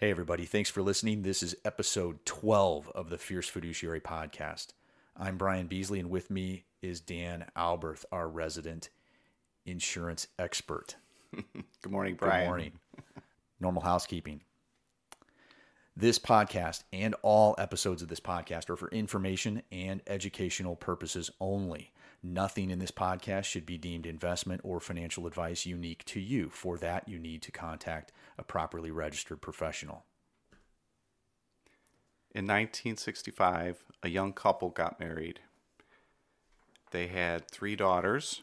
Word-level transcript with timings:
Hey, 0.00 0.10
everybody. 0.10 0.46
Thanks 0.46 0.70
for 0.70 0.80
listening. 0.80 1.20
This 1.20 1.42
is 1.42 1.54
episode 1.62 2.24
12 2.24 2.88
of 2.94 3.10
the 3.10 3.18
Fierce 3.18 3.50
Fiduciary 3.50 4.00
Podcast. 4.00 4.68
I'm 5.14 5.36
Brian 5.36 5.66
Beasley, 5.66 6.00
and 6.00 6.08
with 6.08 6.30
me 6.30 6.64
is 6.80 7.02
Dan 7.02 7.44
Alberth, 7.54 8.06
our 8.10 8.26
resident 8.26 8.88
insurance 9.66 10.26
expert. 10.38 10.96
Good 11.34 11.92
morning, 11.92 12.14
Brian. 12.14 12.44
Good 12.44 12.48
morning. 12.48 12.72
Normal 13.60 13.82
housekeeping. 13.82 14.40
This 15.94 16.18
podcast 16.18 16.84
and 16.94 17.14
all 17.20 17.54
episodes 17.58 18.00
of 18.00 18.08
this 18.08 18.20
podcast 18.20 18.70
are 18.70 18.76
for 18.76 18.88
information 18.88 19.60
and 19.70 20.00
educational 20.06 20.76
purposes 20.76 21.30
only. 21.42 21.92
Nothing 22.22 22.70
in 22.70 22.78
this 22.78 22.90
podcast 22.90 23.44
should 23.44 23.64
be 23.64 23.78
deemed 23.78 24.04
investment 24.04 24.60
or 24.62 24.78
financial 24.78 25.26
advice 25.26 25.64
unique 25.64 26.04
to 26.06 26.20
you. 26.20 26.50
For 26.50 26.76
that, 26.78 27.08
you 27.08 27.18
need 27.18 27.40
to 27.42 27.52
contact 27.52 28.12
a 28.36 28.44
properly 28.44 28.90
registered 28.90 29.40
professional. 29.40 30.04
In 32.32 32.44
1965, 32.44 33.84
a 34.02 34.08
young 34.08 34.34
couple 34.34 34.68
got 34.68 35.00
married. 35.00 35.40
They 36.90 37.06
had 37.06 37.50
three 37.50 37.74
daughters. 37.74 38.42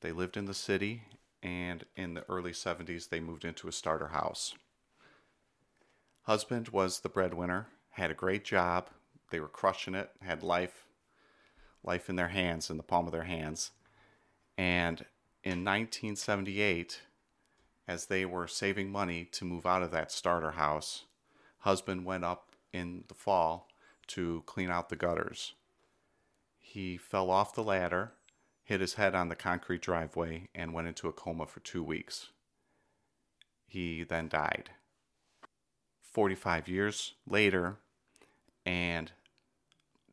They 0.00 0.12
lived 0.12 0.36
in 0.36 0.46
the 0.46 0.54
city, 0.54 1.02
and 1.42 1.84
in 1.96 2.14
the 2.14 2.24
early 2.30 2.52
70s, 2.52 3.10
they 3.10 3.20
moved 3.20 3.44
into 3.44 3.68
a 3.68 3.72
starter 3.72 4.08
house. 4.08 4.54
Husband 6.22 6.70
was 6.70 7.00
the 7.00 7.08
breadwinner, 7.08 7.68
had 7.90 8.10
a 8.10 8.14
great 8.14 8.44
job. 8.44 8.88
They 9.30 9.38
were 9.38 9.48
crushing 9.48 9.94
it, 9.94 10.10
had 10.22 10.42
life 10.42 10.85
life 11.86 12.08
in 12.08 12.16
their 12.16 12.28
hands, 12.28 12.68
in 12.70 12.76
the 12.76 12.82
palm 12.82 13.06
of 13.06 13.12
their 13.12 13.24
hands. 13.24 13.70
And 14.58 15.04
in 15.44 15.64
1978, 15.64 17.02
as 17.86 18.06
they 18.06 18.24
were 18.24 18.48
saving 18.48 18.90
money 18.90 19.24
to 19.32 19.44
move 19.44 19.66
out 19.66 19.82
of 19.82 19.92
that 19.92 20.10
starter 20.10 20.52
house, 20.52 21.04
husband 21.58 22.04
went 22.04 22.24
up 22.24 22.56
in 22.72 23.04
the 23.08 23.14
fall 23.14 23.68
to 24.08 24.42
clean 24.46 24.70
out 24.70 24.88
the 24.88 24.96
gutters. 24.96 25.54
He 26.58 26.96
fell 26.96 27.30
off 27.30 27.54
the 27.54 27.62
ladder, 27.62 28.12
hit 28.64 28.80
his 28.80 28.94
head 28.94 29.14
on 29.14 29.28
the 29.28 29.36
concrete 29.36 29.82
driveway, 29.82 30.48
and 30.54 30.74
went 30.74 30.88
into 30.88 31.08
a 31.08 31.12
coma 31.12 31.46
for 31.46 31.60
two 31.60 31.82
weeks. 31.82 32.30
He 33.66 34.02
then 34.02 34.28
died. 34.28 34.70
45 36.00 36.68
years 36.68 37.14
later, 37.28 37.76
and 38.64 39.12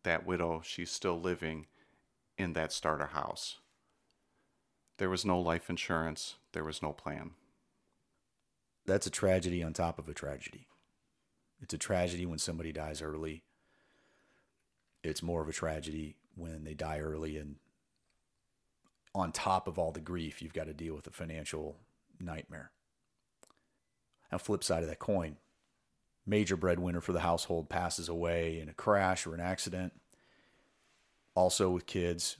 that 0.04 0.26
widow, 0.26 0.62
she's 0.64 0.92
still 0.92 1.20
living 1.20 1.68
in 2.38 2.54
that 2.54 2.72
starter 2.72 3.08
house. 3.08 3.60
There 4.98 5.10
was 5.10 5.26
no 5.26 5.40
life 5.40 5.70
insurance, 5.70 6.36
there 6.54 6.64
was 6.64 6.82
no 6.82 6.94
plan. 6.94 7.32
That's 8.86 9.08
a 9.08 9.12
tragedy 9.12 9.64
on 9.64 9.74
top 9.74 9.98
of 9.98 10.10
a 10.10 10.14
tragedy. 10.14 10.68
It's 11.62 11.74
a 11.74 11.78
tragedy 11.78 12.26
when 12.26 12.40
somebody 12.40 12.74
dies 12.74 13.02
early. 13.02 13.44
It's 15.04 15.24
more 15.24 15.42
of 15.42 15.50
a 15.50 15.54
tragedy 15.54 16.16
when 16.36 16.64
they 16.64 16.74
die 16.74 17.00
early 17.00 17.38
and 17.38 17.56
on 19.16 19.32
top 19.32 19.68
of 19.68 19.78
all 19.78 19.92
the 19.92 20.02
grief, 20.02 20.42
you've 20.42 20.54
got 20.54 20.66
to 20.66 20.74
deal 20.74 20.96
with 20.96 21.08
a 21.08 21.12
financial 21.12 21.78
nightmare. 22.20 22.72
Now, 24.32 24.40
flip 24.40 24.64
side 24.64 24.82
of 24.82 24.90
that 24.90 25.00
coin, 25.00 25.38
major 26.26 26.56
breadwinner 26.56 27.02
for 27.02 27.14
the 27.14 27.20
household 27.20 27.70
passes 27.70 28.10
away 28.10 28.60
in 28.60 28.70
a 28.70 28.74
crash 28.74 29.28
or 29.28 29.34
an 29.34 29.40
accident, 29.40 29.94
also 31.36 31.70
with 31.70 31.86
kids, 31.86 32.38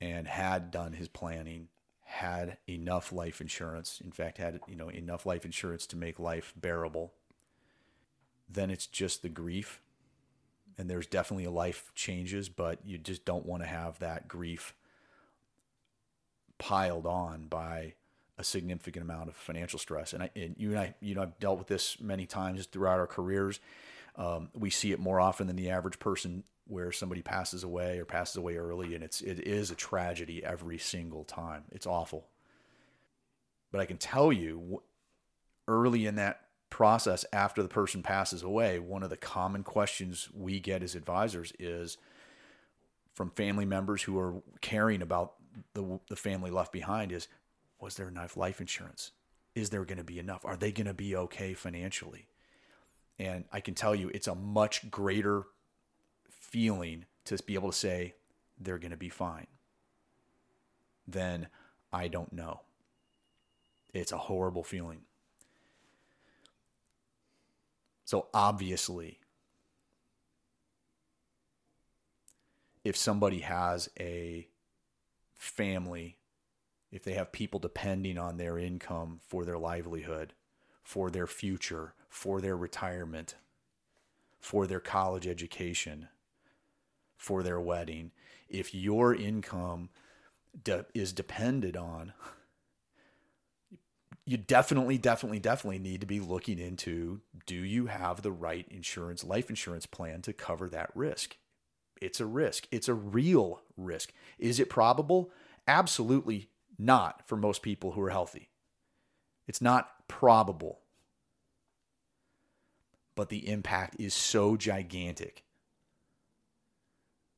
and 0.00 0.26
had 0.26 0.70
done 0.70 0.92
his 0.92 1.08
planning, 1.08 1.68
had 2.04 2.58
enough 2.68 3.12
life 3.12 3.40
insurance, 3.40 4.00
in 4.02 4.12
fact, 4.12 4.38
had 4.38 4.60
you 4.68 4.76
know 4.76 4.88
enough 4.88 5.26
life 5.26 5.44
insurance 5.44 5.86
to 5.86 5.96
make 5.96 6.18
life 6.18 6.52
bearable. 6.56 7.12
Then 8.48 8.70
it's 8.70 8.86
just 8.86 9.22
the 9.22 9.28
grief. 9.28 9.80
And 10.76 10.90
there's 10.90 11.06
definitely 11.06 11.44
a 11.44 11.52
life 11.52 11.92
changes, 11.94 12.48
but 12.48 12.80
you 12.84 12.98
just 12.98 13.24
don't 13.24 13.46
want 13.46 13.62
to 13.62 13.68
have 13.68 14.00
that 14.00 14.26
grief 14.26 14.74
piled 16.58 17.06
on 17.06 17.46
by 17.46 17.94
a 18.38 18.44
significant 18.44 19.04
amount 19.04 19.28
of 19.28 19.36
financial 19.36 19.78
stress. 19.78 20.12
And, 20.12 20.24
I, 20.24 20.30
and 20.34 20.56
you 20.58 20.70
and 20.70 20.78
I, 20.78 20.94
you 21.00 21.14
know, 21.14 21.22
I've 21.22 21.38
dealt 21.38 21.58
with 21.58 21.68
this 21.68 22.00
many 22.00 22.26
times 22.26 22.66
throughout 22.66 22.98
our 22.98 23.06
careers. 23.06 23.60
Um, 24.16 24.48
we 24.54 24.70
see 24.70 24.92
it 24.92 24.98
more 24.98 25.20
often 25.20 25.46
than 25.46 25.56
the 25.56 25.70
average 25.70 25.98
person 25.98 26.44
where 26.66 26.92
somebody 26.92 27.22
passes 27.22 27.62
away 27.62 27.98
or 27.98 28.04
passes 28.04 28.36
away 28.36 28.56
early, 28.56 28.94
and 28.94 29.04
it's 29.04 29.20
it 29.20 29.40
is 29.40 29.70
a 29.70 29.74
tragedy 29.74 30.44
every 30.44 30.78
single 30.78 31.24
time. 31.24 31.64
It's 31.70 31.86
awful. 31.86 32.26
But 33.70 33.80
I 33.80 33.86
can 33.86 33.98
tell 33.98 34.32
you, 34.32 34.82
early 35.68 36.06
in 36.06 36.14
that 36.14 36.40
process, 36.70 37.24
after 37.32 37.62
the 37.62 37.68
person 37.68 38.02
passes 38.02 38.42
away, 38.42 38.78
one 38.78 39.02
of 39.02 39.10
the 39.10 39.16
common 39.16 39.62
questions 39.62 40.28
we 40.32 40.58
get 40.58 40.82
as 40.82 40.94
advisors 40.94 41.52
is 41.58 41.98
from 43.12 43.30
family 43.30 43.64
members 43.64 44.02
who 44.02 44.18
are 44.18 44.34
caring 44.60 45.02
about 45.02 45.34
the 45.74 46.00
the 46.08 46.16
family 46.16 46.50
left 46.50 46.72
behind 46.72 47.12
is 47.12 47.28
was 47.84 47.96
there 47.96 48.08
enough 48.08 48.34
life 48.34 48.62
insurance? 48.62 49.12
Is 49.54 49.68
there 49.68 49.84
going 49.84 49.98
to 49.98 50.04
be 50.04 50.18
enough? 50.18 50.44
Are 50.46 50.56
they 50.56 50.72
going 50.72 50.86
to 50.86 50.94
be 50.94 51.14
okay 51.14 51.52
financially? 51.52 52.28
And 53.18 53.44
I 53.52 53.60
can 53.60 53.74
tell 53.74 53.94
you, 53.94 54.10
it's 54.14 54.26
a 54.26 54.34
much 54.34 54.90
greater 54.90 55.44
feeling 56.30 57.04
to 57.26 57.36
be 57.44 57.54
able 57.54 57.70
to 57.70 57.76
say 57.76 58.14
they're 58.58 58.78
going 58.78 58.90
to 58.90 58.96
be 58.96 59.10
fine 59.10 59.46
than 61.06 61.48
I 61.92 62.08
don't 62.08 62.32
know. 62.32 62.62
It's 63.92 64.12
a 64.12 64.18
horrible 64.18 64.64
feeling. 64.64 65.02
So 68.06 68.28
obviously, 68.32 69.20
if 72.82 72.96
somebody 72.96 73.40
has 73.40 73.90
a 74.00 74.48
family 75.34 76.16
if 76.94 77.02
they 77.02 77.14
have 77.14 77.32
people 77.32 77.58
depending 77.58 78.16
on 78.16 78.36
their 78.36 78.56
income 78.56 79.18
for 79.26 79.44
their 79.44 79.58
livelihood, 79.58 80.32
for 80.84 81.10
their 81.10 81.26
future, 81.26 81.92
for 82.08 82.40
their 82.40 82.56
retirement, 82.56 83.34
for 84.38 84.68
their 84.68 84.78
college 84.78 85.26
education, 85.26 86.06
for 87.16 87.42
their 87.42 87.58
wedding, 87.58 88.12
if 88.48 88.72
your 88.72 89.12
income 89.12 89.90
de- 90.62 90.86
is 90.94 91.12
depended 91.12 91.76
on, 91.76 92.12
you 94.24 94.36
definitely, 94.36 94.96
definitely, 94.96 95.40
definitely 95.40 95.80
need 95.80 96.00
to 96.00 96.06
be 96.06 96.20
looking 96.20 96.60
into 96.60 97.20
do 97.44 97.56
you 97.56 97.86
have 97.86 98.22
the 98.22 98.30
right 98.30 98.68
insurance, 98.70 99.24
life 99.24 99.50
insurance 99.50 99.84
plan 99.84 100.22
to 100.22 100.32
cover 100.32 100.68
that 100.68 100.90
risk? 100.94 101.38
It's 102.00 102.20
a 102.20 102.26
risk. 102.26 102.68
It's 102.70 102.88
a 102.88 102.94
real 102.94 103.62
risk. 103.76 104.12
Is 104.38 104.60
it 104.60 104.70
probable? 104.70 105.32
Absolutely 105.66 106.50
not 106.78 107.26
for 107.26 107.36
most 107.36 107.62
people 107.62 107.92
who 107.92 108.02
are 108.02 108.10
healthy. 108.10 108.50
It's 109.46 109.60
not 109.60 110.08
probable. 110.08 110.80
But 113.14 113.28
the 113.28 113.48
impact 113.48 113.96
is 114.00 114.12
so 114.12 114.56
gigantic 114.56 115.44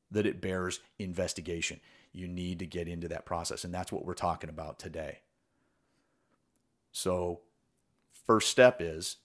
that 0.09 0.25
it 0.25 0.41
bears 0.41 0.79
investigation. 0.97 1.79
You 2.13 2.27
need 2.27 2.59
to 2.59 2.65
get 2.65 2.87
into 2.87 3.07
that 3.09 3.25
process. 3.25 3.63
And 3.63 3.73
that's 3.73 3.91
what 3.91 4.05
we're 4.05 4.13
talking 4.13 4.49
about 4.49 4.79
today. 4.79 5.19
So, 6.91 7.41
first 8.25 8.49
step 8.49 8.81
is 8.81 9.17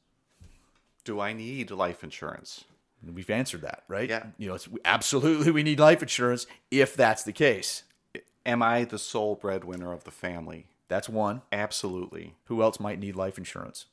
Do 1.04 1.20
I 1.20 1.32
need 1.32 1.70
life 1.70 2.04
insurance? 2.04 2.64
We've 3.04 3.30
answered 3.30 3.62
that, 3.62 3.82
right? 3.88 4.08
Yeah. 4.08 4.26
You 4.38 4.48
know, 4.48 4.54
it's, 4.54 4.68
absolutely 4.84 5.50
we 5.50 5.62
need 5.62 5.80
life 5.80 6.02
insurance 6.02 6.46
if 6.70 6.94
that's 6.94 7.24
the 7.24 7.32
case. 7.32 7.82
Am 8.44 8.62
I 8.62 8.84
the 8.84 8.98
sole 8.98 9.36
breadwinner 9.36 9.92
of 9.92 10.04
the 10.04 10.10
family? 10.10 10.66
That's 10.88 11.08
one. 11.08 11.42
Absolutely. 11.52 12.34
Who 12.46 12.62
else 12.62 12.80
might 12.80 12.98
need 12.98 13.14
life 13.14 13.38
insurance? 13.38 13.86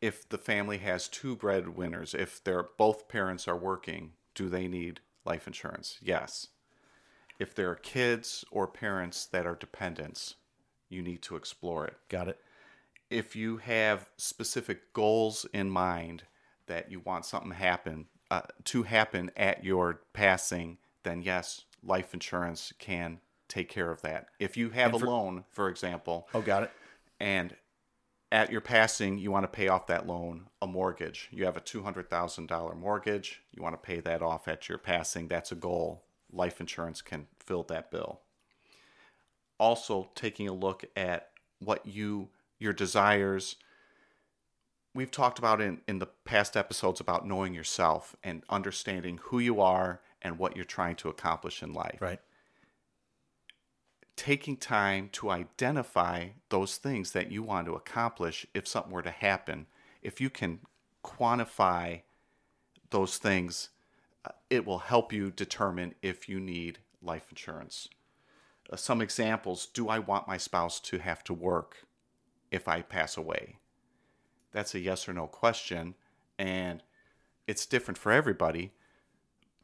If 0.00 0.28
the 0.28 0.38
family 0.38 0.78
has 0.78 1.08
two 1.08 1.36
breadwinners, 1.36 2.12
if 2.12 2.42
they're 2.42 2.68
both 2.76 3.08
parents 3.08 3.46
are 3.46 3.56
working, 3.56 4.12
do 4.34 4.48
they 4.48 4.66
need 4.66 5.00
life 5.24 5.46
insurance? 5.46 5.98
Yes. 6.02 6.48
If 7.38 7.54
there 7.54 7.70
are 7.70 7.76
kids 7.76 8.44
or 8.50 8.66
parents 8.66 9.26
that 9.26 9.46
are 9.46 9.54
dependents, 9.54 10.34
you 10.88 11.00
need 11.00 11.22
to 11.22 11.36
explore 11.36 11.86
it. 11.86 11.96
Got 12.08 12.28
it. 12.28 12.40
If 13.10 13.36
you 13.36 13.58
have 13.58 14.10
specific 14.16 14.92
goals 14.92 15.46
in 15.52 15.70
mind 15.70 16.24
that 16.66 16.90
you 16.90 17.00
want 17.00 17.26
something 17.26 17.52
happen 17.52 18.06
uh, 18.30 18.42
to 18.64 18.82
happen 18.82 19.30
at 19.36 19.64
your 19.64 20.00
passing, 20.12 20.78
then 21.04 21.22
yes, 21.22 21.64
life 21.82 22.12
insurance 22.12 22.72
can 22.78 23.20
take 23.54 23.68
care 23.68 23.90
of 23.90 24.02
that. 24.02 24.26
If 24.38 24.56
you 24.56 24.70
have 24.70 24.92
for- 24.92 25.04
a 25.04 25.08
loan, 25.08 25.44
for 25.50 25.68
example, 25.68 26.28
Oh, 26.34 26.42
got 26.42 26.64
it. 26.64 26.70
and 27.20 27.56
at 28.32 28.50
your 28.50 28.60
passing 28.60 29.18
you 29.18 29.30
want 29.30 29.44
to 29.44 29.48
pay 29.48 29.68
off 29.68 29.86
that 29.86 30.06
loan, 30.06 30.48
a 30.60 30.66
mortgage. 30.66 31.28
You 31.30 31.44
have 31.44 31.56
a 31.56 31.60
$200,000 31.60 32.74
mortgage, 32.76 33.42
you 33.52 33.62
want 33.62 33.74
to 33.74 33.86
pay 33.86 34.00
that 34.00 34.22
off 34.22 34.48
at 34.48 34.68
your 34.68 34.78
passing. 34.78 35.28
That's 35.28 35.52
a 35.52 35.56
goal. 35.56 36.04
Life 36.32 36.60
insurance 36.60 37.00
can 37.00 37.28
fill 37.38 37.62
that 37.64 37.90
bill. 37.92 38.22
Also, 39.58 40.10
taking 40.16 40.48
a 40.48 40.52
look 40.52 40.84
at 40.96 41.30
what 41.60 41.86
you 41.86 42.30
your 42.58 42.72
desires 42.72 43.56
we've 44.94 45.10
talked 45.10 45.38
about 45.38 45.60
in, 45.60 45.80
in 45.88 45.98
the 45.98 46.06
past 46.24 46.56
episodes 46.56 47.00
about 47.00 47.26
knowing 47.26 47.52
yourself 47.52 48.14
and 48.22 48.42
understanding 48.48 49.18
who 49.24 49.38
you 49.38 49.60
are 49.60 50.00
and 50.22 50.38
what 50.38 50.54
you're 50.56 50.64
trying 50.64 50.94
to 50.96 51.08
accomplish 51.08 51.62
in 51.62 51.72
life. 51.72 51.98
Right. 52.00 52.20
Taking 54.16 54.56
time 54.56 55.08
to 55.12 55.30
identify 55.30 56.28
those 56.48 56.76
things 56.76 57.12
that 57.12 57.32
you 57.32 57.42
want 57.42 57.66
to 57.66 57.74
accomplish 57.74 58.46
if 58.54 58.66
something 58.66 58.92
were 58.92 59.02
to 59.02 59.10
happen, 59.10 59.66
if 60.02 60.20
you 60.20 60.30
can 60.30 60.60
quantify 61.04 62.02
those 62.90 63.18
things, 63.18 63.70
uh, 64.24 64.30
it 64.48 64.64
will 64.64 64.78
help 64.78 65.12
you 65.12 65.30
determine 65.30 65.94
if 66.00 66.28
you 66.28 66.38
need 66.38 66.78
life 67.02 67.26
insurance. 67.30 67.88
Uh, 68.70 68.76
some 68.76 69.02
examples 69.02 69.66
do 69.66 69.88
I 69.88 69.98
want 69.98 70.28
my 70.28 70.36
spouse 70.36 70.80
to 70.80 70.98
have 70.98 71.24
to 71.24 71.34
work 71.34 71.86
if 72.50 72.68
I 72.68 72.82
pass 72.82 73.16
away? 73.16 73.58
That's 74.52 74.74
a 74.74 74.80
yes 74.80 75.08
or 75.08 75.12
no 75.12 75.26
question, 75.26 75.94
and 76.38 76.82
it's 77.46 77.66
different 77.66 77.98
for 77.98 78.12
everybody. 78.12 78.72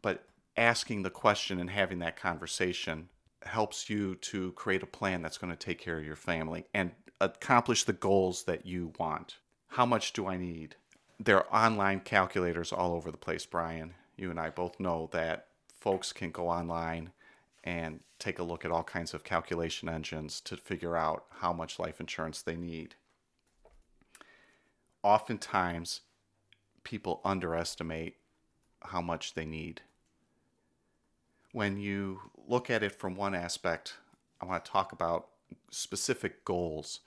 But 0.02 0.24
asking 0.56 1.02
the 1.02 1.10
question 1.10 1.60
and 1.60 1.70
having 1.70 2.00
that 2.00 2.16
conversation 2.16 3.08
helps 3.42 3.88
you 3.88 4.14
to 4.16 4.52
create 4.52 4.82
a 4.82 4.86
plan 4.86 5.22
that's 5.22 5.38
going 5.38 5.52
to 5.52 5.56
take 5.56 5.78
care 5.78 5.98
of 5.98 6.04
your 6.04 6.16
family 6.16 6.66
and 6.74 6.92
accomplish 7.20 7.84
the 7.84 7.92
goals 7.92 8.44
that 8.44 8.66
you 8.66 8.92
want. 8.98 9.36
How 9.68 9.86
much 9.86 10.12
do 10.12 10.26
I 10.26 10.36
need? 10.36 10.76
There 11.18 11.38
are 11.38 11.66
online 11.68 12.00
calculators 12.00 12.72
all 12.72 12.94
over 12.94 13.10
the 13.10 13.16
place, 13.16 13.46
Brian. 13.46 13.94
You 14.16 14.30
and 14.30 14.40
I 14.40 14.50
both 14.50 14.80
know 14.80 15.08
that 15.12 15.46
folks 15.74 16.12
can 16.12 16.30
go 16.30 16.48
online 16.48 17.12
and 17.64 18.00
take 18.18 18.38
a 18.38 18.42
look 18.42 18.64
at 18.64 18.70
all 18.70 18.82
kinds 18.82 19.14
of 19.14 19.24
calculation 19.24 19.88
engines 19.88 20.40
to 20.42 20.56
figure 20.56 20.96
out 20.96 21.24
how 21.30 21.52
much 21.52 21.78
life 21.78 22.00
insurance 22.00 22.42
they 22.42 22.56
need. 22.56 22.94
Oftentimes, 25.02 26.00
people 26.84 27.20
underestimate 27.24 28.16
how 28.82 29.00
much 29.00 29.34
they 29.34 29.44
need 29.44 29.82
when 31.52 31.76
you 31.76 32.20
look 32.50 32.68
at 32.68 32.82
it 32.82 32.92
from 32.92 33.14
one 33.14 33.34
aspect, 33.34 33.94
I 34.40 34.44
want 34.44 34.64
to 34.64 34.70
talk 34.70 34.90
about 34.92 35.28
specific 35.70 36.44
goals. 36.44 37.00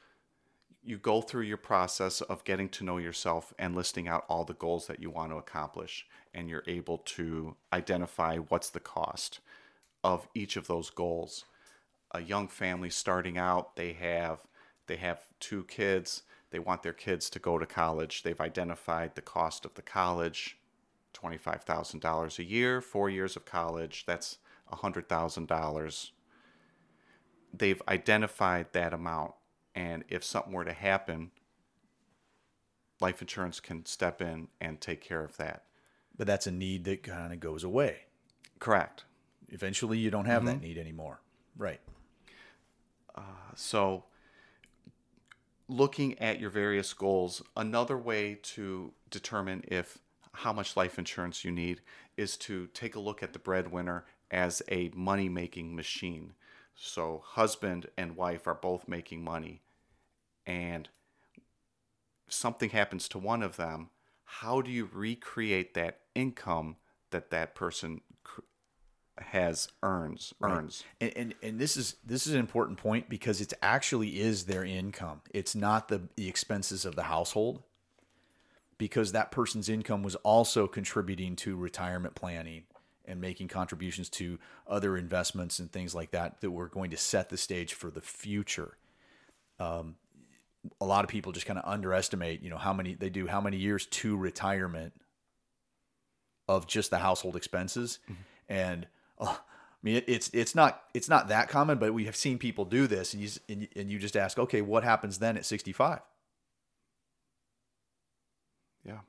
You 0.83 0.97
go 0.97 1.21
through 1.21 1.43
your 1.43 1.57
process 1.57 2.21
of 2.21 2.45
getting 2.45 2.69
to 2.69 2.85
know 2.85 2.97
yourself 2.97 3.53
and 3.59 3.75
listing 3.75 4.07
out 4.07 4.25
all 4.29 4.45
the 4.45 4.53
goals 4.53 4.87
that 4.87 5.01
you 5.01 5.09
want 5.09 5.31
to 5.31 5.37
accomplish, 5.37 6.05
and 6.33 6.49
you're 6.49 6.63
able 6.65 6.99
to 6.99 7.55
identify 7.73 8.37
what's 8.37 8.69
the 8.69 8.79
cost 8.79 9.41
of 10.01 10.27
each 10.33 10.55
of 10.55 10.67
those 10.67 10.89
goals. 10.89 11.43
A 12.11 12.21
young 12.21 12.47
family 12.47 12.89
starting 12.89 13.37
out, 13.37 13.75
they 13.75 13.93
have 13.93 14.39
they 14.87 14.97
have 14.97 15.19
two 15.39 15.63
kids. 15.63 16.23
They 16.51 16.59
want 16.59 16.83
their 16.83 16.93
kids 16.93 17.29
to 17.31 17.39
go 17.39 17.57
to 17.57 17.65
college. 17.65 18.21
They've 18.21 18.39
identified 18.39 19.15
the 19.15 19.21
cost 19.21 19.65
of 19.65 19.73
the 19.73 19.81
college 19.81 20.57
$25,000 21.13 22.39
a 22.39 22.43
year, 22.43 22.81
four 22.81 23.09
years 23.09 23.35
of 23.35 23.45
college, 23.45 24.03
that's 24.05 24.39
$100,000. 24.71 26.11
They've 27.53 27.81
identified 27.87 28.67
that 28.73 28.93
amount. 28.93 29.33
And 29.75 30.03
if 30.07 30.23
something 30.23 30.53
were 30.53 30.65
to 30.65 30.73
happen, 30.73 31.31
life 32.99 33.21
insurance 33.21 33.59
can 33.59 33.85
step 33.85 34.21
in 34.21 34.47
and 34.61 34.79
take 34.79 35.01
care 35.01 35.23
of 35.23 35.37
that. 35.37 35.63
But 36.15 36.27
that's 36.27 36.47
a 36.47 36.51
need 36.51 36.83
that 36.85 37.03
kind 37.03 37.33
of 37.33 37.39
goes 37.39 37.63
away. 37.63 38.05
Correct. 38.59 39.05
Eventually, 39.49 39.97
you 39.97 40.09
don't 40.09 40.25
have 40.25 40.43
mm-hmm. 40.43 40.59
that 40.59 40.61
need 40.61 40.77
anymore. 40.77 41.21
Right. 41.57 41.81
Uh, 43.15 43.21
so, 43.55 44.05
looking 45.67 46.17
at 46.19 46.39
your 46.39 46.49
various 46.49 46.93
goals, 46.93 47.41
another 47.55 47.97
way 47.97 48.39
to 48.41 48.93
determine 49.09 49.63
if 49.67 49.99
how 50.33 50.51
much 50.51 50.75
life 50.75 50.97
insurance 50.97 51.45
you 51.45 51.51
need 51.51 51.81
is 52.17 52.37
to 52.37 52.67
take 52.67 52.95
a 52.95 52.99
look 52.99 53.21
at 53.21 53.33
the 53.33 53.39
breadwinner 53.39 54.05
as 54.33 54.63
a 54.69 54.91
money 54.95 55.29
making 55.29 55.75
machine. 55.75 56.33
So, 56.75 57.21
husband 57.23 57.87
and 57.97 58.17
wife 58.17 58.47
are 58.47 58.55
both 58.55 58.87
making 58.87 59.23
money, 59.23 59.61
and 60.45 60.89
something 62.27 62.71
happens 62.71 63.07
to 63.09 63.19
one 63.19 63.43
of 63.43 63.57
them, 63.57 63.91
how 64.25 64.61
do 64.61 64.71
you 64.71 64.89
recreate 64.91 65.75
that 65.75 65.99
income 66.15 66.77
that 67.11 67.29
that 67.29 67.53
person 67.53 68.01
has 69.19 69.67
earns 69.83 70.33
earns 70.41 70.83
right. 70.99 71.13
and, 71.15 71.17
and 71.17 71.35
and 71.43 71.59
this 71.59 71.77
is 71.77 71.97
this 72.03 72.25
is 72.25 72.33
an 72.33 72.39
important 72.39 72.79
point 72.79 73.07
because 73.07 73.39
it 73.41 73.53
actually 73.61 74.19
is 74.19 74.45
their 74.45 74.65
income 74.65 75.21
it's 75.31 75.53
not 75.53 75.87
the 75.87 76.01
the 76.15 76.27
expenses 76.27 76.83
of 76.83 76.95
the 76.95 77.03
household 77.03 77.61
because 78.79 79.11
that 79.11 79.29
person's 79.29 79.69
income 79.69 80.01
was 80.01 80.15
also 80.17 80.65
contributing 80.65 81.35
to 81.35 81.55
retirement 81.55 82.15
planning 82.15 82.63
and 83.05 83.19
making 83.19 83.47
contributions 83.47 84.09
to 84.09 84.39
other 84.67 84.97
investments 84.97 85.59
and 85.59 85.71
things 85.71 85.93
like 85.93 86.11
that 86.11 86.41
that 86.41 86.51
were 86.51 86.67
going 86.67 86.91
to 86.91 86.97
set 86.97 87.29
the 87.29 87.37
stage 87.37 87.73
for 87.73 87.91
the 87.91 88.01
future. 88.01 88.77
Um, 89.59 89.95
a 90.79 90.85
lot 90.85 91.03
of 91.03 91.09
people 91.09 91.31
just 91.31 91.45
kind 91.45 91.59
of 91.59 91.65
underestimate, 91.65 92.41
you 92.41 92.49
know, 92.49 92.57
how 92.57 92.73
many 92.73 92.95
they 92.95 93.09
do, 93.09 93.27
how 93.27 93.41
many 93.41 93.57
years 93.57 93.85
to 93.87 94.15
retirement 94.15 94.93
of 96.47 96.67
just 96.67 96.89
the 96.89 96.99
household 96.99 97.35
expenses, 97.35 97.99
mm-hmm. 98.03 98.21
and 98.49 98.87
uh, 99.19 99.35
I 99.35 99.37
mean, 99.81 99.95
it, 99.97 100.05
it's 100.07 100.29
it's 100.33 100.55
not 100.55 100.83
it's 100.93 101.09
not 101.09 101.27
that 101.27 101.49
common, 101.49 101.77
but 101.77 101.93
we 101.93 102.05
have 102.05 102.15
seen 102.15 102.37
people 102.37 102.65
do 102.65 102.87
this, 102.87 103.13
and 103.13 103.21
you 103.21 103.29
and, 103.49 103.67
and 103.75 103.91
you 103.91 103.99
just 103.99 104.15
ask, 104.15 104.39
okay, 104.39 104.61
what 104.61 104.83
happens 104.83 105.19
then 105.19 105.37
at 105.37 105.45
sixty 105.45 105.73
five? 105.73 105.99
Yeah. 108.85 108.99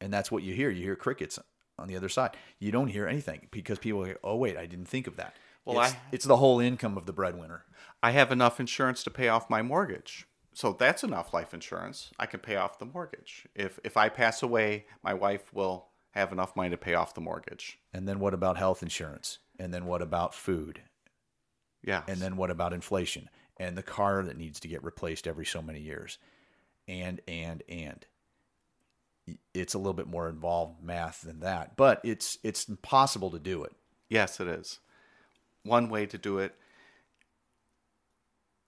And 0.00 0.12
that's 0.12 0.30
what 0.30 0.42
you 0.44 0.54
hear. 0.54 0.70
You 0.70 0.82
hear 0.82 0.96
crickets 0.96 1.38
on 1.78 1.88
the 1.88 1.96
other 1.96 2.08
side. 2.08 2.36
You 2.58 2.72
don't 2.72 2.88
hear 2.88 3.06
anything 3.06 3.48
because 3.50 3.78
people 3.78 4.04
go, 4.04 4.14
oh, 4.24 4.36
wait, 4.36 4.56
I 4.56 4.66
didn't 4.66 4.88
think 4.88 5.06
of 5.06 5.16
that. 5.16 5.34
Well, 5.64 5.80
it's, 5.80 5.92
I, 5.92 5.98
it's 6.12 6.24
the 6.24 6.38
whole 6.38 6.60
income 6.60 6.96
of 6.96 7.06
the 7.06 7.12
breadwinner. 7.12 7.64
I 8.02 8.12
have 8.12 8.32
enough 8.32 8.60
insurance 8.60 9.02
to 9.04 9.10
pay 9.10 9.28
off 9.28 9.50
my 9.50 9.62
mortgage. 9.62 10.26
So 10.54 10.72
that's 10.72 11.04
enough 11.04 11.32
life 11.32 11.54
insurance. 11.54 12.10
I 12.18 12.26
can 12.26 12.40
pay 12.40 12.56
off 12.56 12.78
the 12.78 12.86
mortgage. 12.86 13.46
If 13.54 13.78
if 13.84 13.96
I 13.96 14.08
pass 14.08 14.42
away, 14.42 14.86
my 15.04 15.14
wife 15.14 15.54
will 15.54 15.86
have 16.12 16.32
enough 16.32 16.56
money 16.56 16.70
to 16.70 16.76
pay 16.76 16.94
off 16.94 17.14
the 17.14 17.20
mortgage. 17.20 17.78
And 17.92 18.08
then 18.08 18.18
what 18.18 18.34
about 18.34 18.56
health 18.56 18.82
insurance? 18.82 19.38
And 19.58 19.72
then 19.72 19.84
what 19.84 20.02
about 20.02 20.34
food? 20.34 20.82
Yeah. 21.84 22.02
And 22.08 22.18
then 22.18 22.36
what 22.36 22.50
about 22.50 22.72
inflation? 22.72 23.28
And 23.56 23.76
the 23.76 23.82
car 23.84 24.24
that 24.24 24.36
needs 24.36 24.58
to 24.60 24.68
get 24.68 24.82
replaced 24.82 25.28
every 25.28 25.46
so 25.46 25.62
many 25.62 25.80
years. 25.80 26.18
And 26.88 27.20
and 27.28 27.62
and 27.68 28.04
it's 29.54 29.74
a 29.74 29.78
little 29.78 29.92
bit 29.92 30.06
more 30.06 30.28
involved 30.28 30.82
math 30.82 31.22
than 31.22 31.40
that, 31.40 31.76
but 31.76 32.00
it's 32.04 32.38
it's 32.42 32.66
possible 32.82 33.30
to 33.30 33.38
do 33.38 33.64
it. 33.64 33.72
Yes, 34.08 34.40
it 34.40 34.48
is. 34.48 34.80
One 35.64 35.88
way 35.88 36.06
to 36.06 36.18
do 36.18 36.38
it 36.38 36.54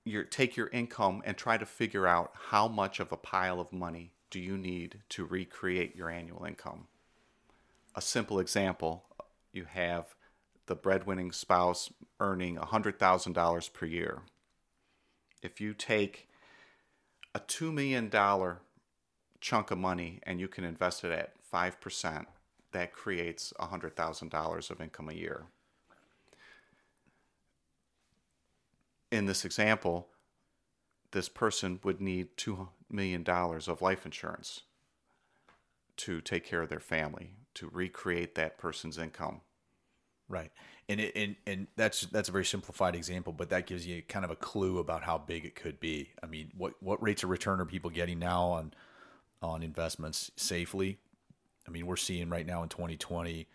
you 0.05 0.25
take 0.25 0.57
your 0.57 0.69
income 0.69 1.23
and 1.25 1.37
try 1.37 1.57
to 1.57 1.67
figure 1.67 2.07
out 2.07 2.33
how 2.49 2.69
much 2.69 3.00
of 3.00 3.12
a 3.12 3.17
pile 3.17 3.61
of 3.61 3.73
money 3.73 4.12
do 4.31 4.40
you 4.40 4.57
need 4.57 5.00
to 5.11 5.25
recreate 5.25 5.97
your 5.97 6.09
annual 6.09 6.45
income. 6.45 6.87
A 7.95 8.00
simple 8.00 8.38
example, 8.38 9.05
you 9.52 9.64
have 9.64 10.14
the 10.67 10.76
breadwinning 10.76 11.35
spouse 11.35 11.93
earning 12.19 12.57
$100,000 12.57 13.73
per 13.73 13.87
year. 13.87 14.23
If 15.43 15.61
you 15.61 15.75
take 15.75 16.29
a 17.35 17.40
$2 17.40 17.73
million 17.73 18.11
chunk 19.40 19.70
of 19.70 19.78
money 19.78 20.20
and 20.25 20.40
you 20.40 20.49
can 20.49 20.64
invest 20.64 21.04
it 21.04 21.12
at 21.12 21.35
5%, 21.52 22.26
that 22.73 22.92
creates 22.92 23.52
$100,000 23.59 24.70
of 24.70 24.80
income 24.80 25.09
a 25.09 25.12
year. 25.12 25.47
In 29.11 29.26
this 29.26 29.44
example, 29.44 30.09
this 31.11 31.28
person 31.28 31.80
would 31.82 32.00
need 32.00 32.37
$2 32.37 32.68
million 32.88 33.25
of 33.28 33.82
life 33.82 34.04
insurance 34.04 34.62
to 35.97 36.20
take 36.20 36.44
care 36.44 36.62
of 36.62 36.68
their 36.68 36.80
family, 36.80 37.30
to 37.54 37.68
recreate 37.73 38.35
that 38.37 38.59
person's 38.59 38.99
income. 38.99 39.40
Right. 40.28 40.52
And 40.88 41.00
it, 41.00 41.12
and 41.16 41.37
and 41.44 41.66
that's 41.76 42.02
that's 42.02 42.28
a 42.28 42.32
very 42.32 42.44
simplified 42.44 42.94
example, 42.94 43.32
but 43.32 43.50
that 43.50 43.66
gives 43.66 43.85
you 43.85 44.00
kind 44.09 44.25
of 44.25 44.30
a 44.30 44.37
clue 44.37 44.78
about 44.78 45.02
how 45.02 45.18
big 45.18 45.44
it 45.44 45.56
could 45.56 45.80
be. 45.80 46.11
I 46.23 46.26
mean, 46.26 46.52
what 46.56 46.75
what 46.80 47.02
rates 47.02 47.25
of 47.25 47.30
return 47.30 47.61
are 47.61 47.64
people 47.64 47.90
getting 47.90 48.20
now 48.20 48.42
on 48.44 48.73
on 49.42 49.62
investments 49.62 50.30
safely. 50.37 50.99
I 51.66 51.70
mean, 51.70 51.87
we're 51.87 51.97
seeing 51.97 52.28
right 52.28 52.47
now 52.47 52.62
in 52.62 52.68
2020 52.68 53.47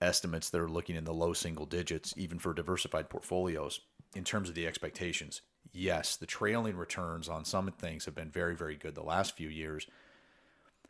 estimates 0.00 0.50
that 0.50 0.60
are 0.60 0.68
looking 0.68 0.96
in 0.96 1.04
the 1.04 1.14
low 1.14 1.32
single 1.32 1.66
digits, 1.66 2.14
even 2.16 2.38
for 2.38 2.52
diversified 2.52 3.08
portfolios, 3.08 3.80
in 4.14 4.24
terms 4.24 4.48
of 4.48 4.54
the 4.54 4.66
expectations. 4.66 5.42
Yes, 5.72 6.16
the 6.16 6.26
trailing 6.26 6.76
returns 6.76 7.28
on 7.28 7.44
some 7.44 7.70
things 7.72 8.04
have 8.04 8.14
been 8.14 8.30
very, 8.30 8.54
very 8.54 8.76
good 8.76 8.94
the 8.94 9.02
last 9.02 9.36
few 9.36 9.48
years. 9.48 9.86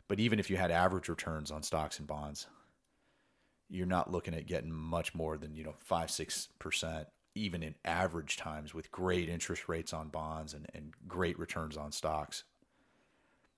But 0.07 0.19
even 0.19 0.39
if 0.39 0.49
you 0.49 0.57
had 0.57 0.71
average 0.71 1.09
returns 1.09 1.49
on 1.49 1.63
stocks 1.63 1.97
and 1.97 2.07
bonds, 2.07 2.47
you're 3.69 3.87
not 3.87 4.11
looking 4.11 4.35
at 4.35 4.45
getting 4.45 4.71
much 4.71 5.15
more 5.15 5.37
than, 5.37 5.55
you 5.55 5.63
know, 5.63 5.73
five, 5.79 6.11
six 6.11 6.49
percent, 6.59 7.07
even 7.33 7.63
in 7.63 7.73
average 7.83 8.37
times 8.37 8.73
with 8.73 8.91
great 8.91 9.27
interest 9.27 9.67
rates 9.67 9.93
on 9.93 10.09
bonds 10.09 10.53
and, 10.53 10.67
and 10.75 10.93
great 11.07 11.39
returns 11.39 11.75
on 11.75 11.91
stocks. 11.91 12.43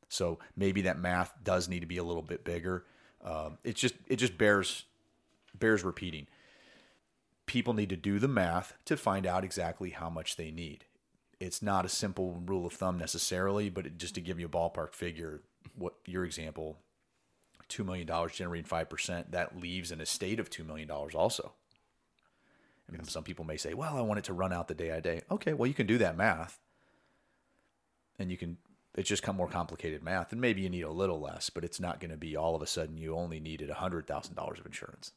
So 0.09 0.39
maybe 0.55 0.81
that 0.81 0.99
math 0.99 1.33
does 1.43 1.67
need 1.67 1.81
to 1.81 1.85
be 1.85 1.97
a 1.97 2.03
little 2.03 2.21
bit 2.21 2.43
bigger. 2.43 2.85
Um, 3.23 3.57
it 3.63 3.75
just 3.75 3.95
it 4.07 4.17
just 4.17 4.37
bears 4.37 4.85
bears 5.57 5.83
repeating. 5.83 6.27
People 7.45 7.73
need 7.73 7.89
to 7.89 7.97
do 7.97 8.19
the 8.19 8.27
math 8.27 8.73
to 8.85 8.97
find 8.97 9.25
out 9.25 9.43
exactly 9.43 9.91
how 9.91 10.09
much 10.09 10.35
they 10.35 10.51
need. 10.51 10.85
It's 11.39 11.61
not 11.61 11.85
a 11.85 11.89
simple 11.89 12.41
rule 12.45 12.65
of 12.65 12.73
thumb 12.73 12.97
necessarily, 12.97 13.69
but 13.69 13.85
it, 13.85 13.97
just 13.97 14.15
to 14.15 14.21
give 14.21 14.39
you 14.39 14.47
a 14.47 14.49
ballpark 14.49 14.93
figure, 14.93 15.41
what 15.75 15.93
your 16.05 16.25
example, 16.25 16.77
two 17.67 17.83
million 17.83 18.07
dollars 18.07 18.33
generating 18.33 18.65
five 18.65 18.89
percent, 18.89 19.31
that 19.31 19.59
leaves 19.59 19.91
an 19.91 20.01
estate 20.01 20.39
of 20.39 20.49
two 20.49 20.63
million 20.63 20.87
dollars 20.87 21.15
also. 21.15 21.53
And 22.87 23.07
some 23.09 23.23
people 23.23 23.45
may 23.45 23.57
say, 23.57 23.73
"Well, 23.73 23.97
I 23.97 24.01
want 24.01 24.19
it 24.19 24.25
to 24.25 24.33
run 24.33 24.53
out 24.53 24.67
the 24.67 24.73
day 24.73 24.91
I 24.91 24.99
day." 24.99 25.21
Okay, 25.29 25.53
well, 25.53 25.67
you 25.67 25.73
can 25.73 25.87
do 25.87 25.97
that 25.97 26.17
math, 26.17 26.59
and 28.17 28.31
you 28.31 28.37
can. 28.37 28.57
It's 28.97 29.07
just 29.07 29.25
more 29.27 29.47
complicated 29.47 30.01
math, 30.01 30.31
and 30.31 30.41
maybe 30.41 30.61
you 30.61 30.69
need 30.69 30.81
a 30.81 30.91
little 30.91 31.19
less, 31.19 31.51
but 31.51 31.63
it's 31.63 31.79
not 31.79 31.99
going 31.99 32.09
to 32.09 32.17
be 32.17 32.35
all 32.35 32.55
of 32.55 32.63
a 32.63 32.67
sudden 32.67 32.97
you 32.97 33.15
only 33.15 33.39
needed 33.39 33.69
a 33.69 33.75
hundred 33.75 34.07
thousand 34.07 34.33
dollars 34.33 34.59
of 34.59 34.65
insurance. 34.65 35.11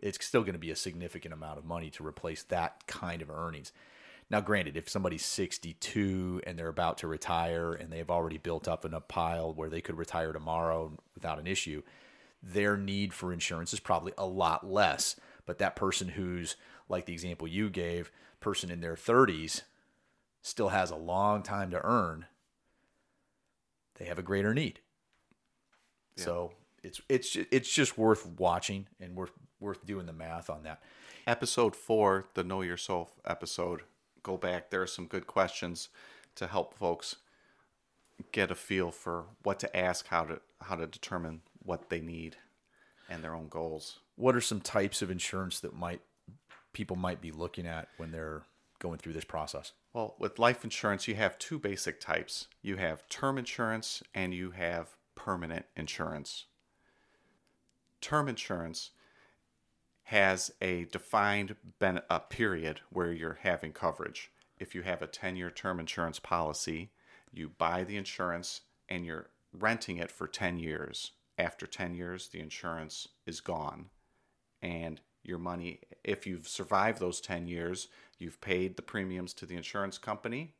It's 0.00 0.22
still 0.26 0.42
going 0.42 0.54
to 0.54 0.58
be 0.58 0.72
a 0.72 0.76
significant 0.76 1.32
amount 1.32 1.58
of 1.58 1.64
money 1.64 1.90
to 1.90 2.04
replace 2.04 2.42
that 2.42 2.88
kind 2.88 3.22
of 3.22 3.30
earnings. 3.30 3.72
Now, 4.30 4.40
granted, 4.40 4.76
if 4.76 4.88
somebody's 4.88 5.24
62 5.24 6.42
and 6.44 6.58
they're 6.58 6.66
about 6.66 6.98
to 6.98 7.06
retire 7.06 7.72
and 7.72 7.92
they've 7.92 8.10
already 8.10 8.38
built 8.38 8.66
up 8.66 8.84
a 8.84 9.00
pile 9.00 9.54
where 9.54 9.68
they 9.68 9.80
could 9.80 9.96
retire 9.96 10.32
tomorrow 10.32 10.98
without 11.14 11.38
an 11.38 11.46
issue, 11.46 11.82
their 12.42 12.76
need 12.76 13.14
for 13.14 13.32
insurance 13.32 13.72
is 13.72 13.80
probably 13.80 14.12
a 14.18 14.26
lot 14.26 14.66
less. 14.66 15.14
But 15.46 15.58
that 15.58 15.76
person 15.76 16.08
who's 16.08 16.56
like 16.88 17.06
the 17.06 17.12
example 17.12 17.46
you 17.46 17.70
gave, 17.70 18.10
person 18.40 18.70
in 18.70 18.80
their 18.80 18.96
30s 18.96 19.62
still 20.42 20.70
has 20.70 20.90
a 20.90 20.96
long 20.96 21.42
time 21.42 21.70
to 21.70 21.84
earn, 21.84 22.26
they 23.98 24.06
have 24.06 24.18
a 24.18 24.22
greater 24.22 24.54
need. 24.54 24.80
Yeah. 26.16 26.24
So 26.24 26.52
it's 26.82 27.00
it's 27.08 27.36
it's 27.50 27.72
just 27.72 27.98
worth 27.98 28.26
watching 28.26 28.86
and 29.00 29.16
worth 29.16 29.32
worth 29.60 29.84
doing 29.86 30.06
the 30.06 30.12
math 30.12 30.50
on 30.50 30.62
that. 30.64 30.82
Episode 31.26 31.74
four, 31.74 32.26
the 32.34 32.44
Know 32.44 32.62
Yourself 32.62 33.18
episode. 33.24 33.82
Go 34.22 34.36
back. 34.36 34.70
There 34.70 34.82
are 34.82 34.86
some 34.86 35.06
good 35.06 35.26
questions 35.26 35.88
to 36.36 36.46
help 36.46 36.74
folks 36.74 37.16
get 38.32 38.50
a 38.50 38.54
feel 38.54 38.90
for 38.90 39.24
what 39.42 39.58
to 39.60 39.76
ask, 39.76 40.08
how 40.08 40.24
to 40.24 40.40
how 40.62 40.76
to 40.76 40.86
determine 40.86 41.40
what 41.62 41.88
they 41.88 42.00
need 42.00 42.36
and 43.08 43.22
their 43.22 43.34
own 43.34 43.48
goals. 43.48 44.00
What 44.16 44.36
are 44.36 44.40
some 44.40 44.60
types 44.60 45.02
of 45.02 45.10
insurance 45.10 45.60
that 45.60 45.74
might 45.74 46.00
people 46.72 46.96
might 46.96 47.20
be 47.20 47.32
looking 47.32 47.66
at 47.66 47.88
when 47.96 48.10
they're 48.10 48.42
going 48.78 48.98
through 48.98 49.14
this 49.14 49.24
process? 49.24 49.72
Well, 49.94 50.16
with 50.18 50.40
life 50.40 50.64
insurance, 50.64 51.06
you 51.06 51.14
have 51.14 51.38
two 51.38 51.56
basic 51.56 52.00
types. 52.00 52.48
You 52.60 52.76
have 52.76 53.08
term 53.08 53.38
insurance 53.38 54.02
and 54.12 54.34
you 54.34 54.50
have 54.50 54.96
permanent 55.14 55.66
insurance. 55.76 56.46
Term 58.00 58.28
insurance 58.28 58.90
has 60.08 60.52
a 60.60 60.86
defined 60.86 61.54
ben- 61.78 62.02
a 62.10 62.18
period 62.18 62.80
where 62.90 63.12
you're 63.12 63.38
having 63.42 63.72
coverage. 63.72 64.32
If 64.58 64.74
you 64.74 64.82
have 64.82 65.00
a 65.00 65.06
10 65.06 65.36
year 65.36 65.50
term 65.50 65.78
insurance 65.78 66.18
policy, 66.18 66.90
you 67.32 67.48
buy 67.48 67.84
the 67.84 67.96
insurance 67.96 68.62
and 68.88 69.06
you're 69.06 69.30
renting 69.52 69.98
it 69.98 70.10
for 70.10 70.26
10 70.26 70.58
years. 70.58 71.12
After 71.38 71.68
10 71.68 71.94
years, 71.94 72.28
the 72.28 72.40
insurance 72.40 73.08
is 73.26 73.40
gone. 73.40 73.90
And 74.60 75.00
your 75.24 75.38
money, 75.38 75.80
if 76.02 76.26
you've 76.26 76.46
survived 76.46 77.00
those 77.00 77.20
10 77.20 77.46
years, 77.48 77.88
you've 78.18 78.40
paid 78.40 78.76
the 78.76 78.82
premiums 78.82 79.32
to 79.34 79.46
the 79.46 79.56
insurance 79.56 79.98
company 79.98 80.54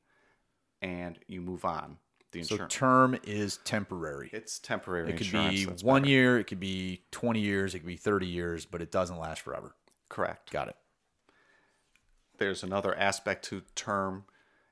and 0.83 1.19
you 1.27 1.41
move 1.41 1.65
on. 1.65 1.99
The 2.33 2.41
insurance. 2.41 2.75
So 2.75 2.79
term 2.81 3.17
is 3.23 3.59
temporary. 3.59 4.29
It's 4.33 4.59
temporary. 4.59 5.11
It 5.11 5.17
could 5.17 5.31
be 5.31 5.67
one 5.83 6.03
better. 6.03 6.11
year, 6.11 6.39
it 6.39 6.45
could 6.45 6.59
be 6.59 7.03
20 7.13 7.41
years, 7.41 7.75
it 7.75 7.81
could 7.81 7.87
be 7.87 7.97
30 7.97 8.27
years, 8.27 8.65
but 8.65 8.83
it 8.83 8.91
doesn't 8.91 9.19
last 9.19 9.43
forever. 9.43 9.77
Correct. 10.09 10.51
Got 10.51 10.69
it. 10.69 10.77
There's 12.39 12.65
another 12.65 12.95
aspect 12.97 13.45
to 13.47 13.63
term. 13.77 14.25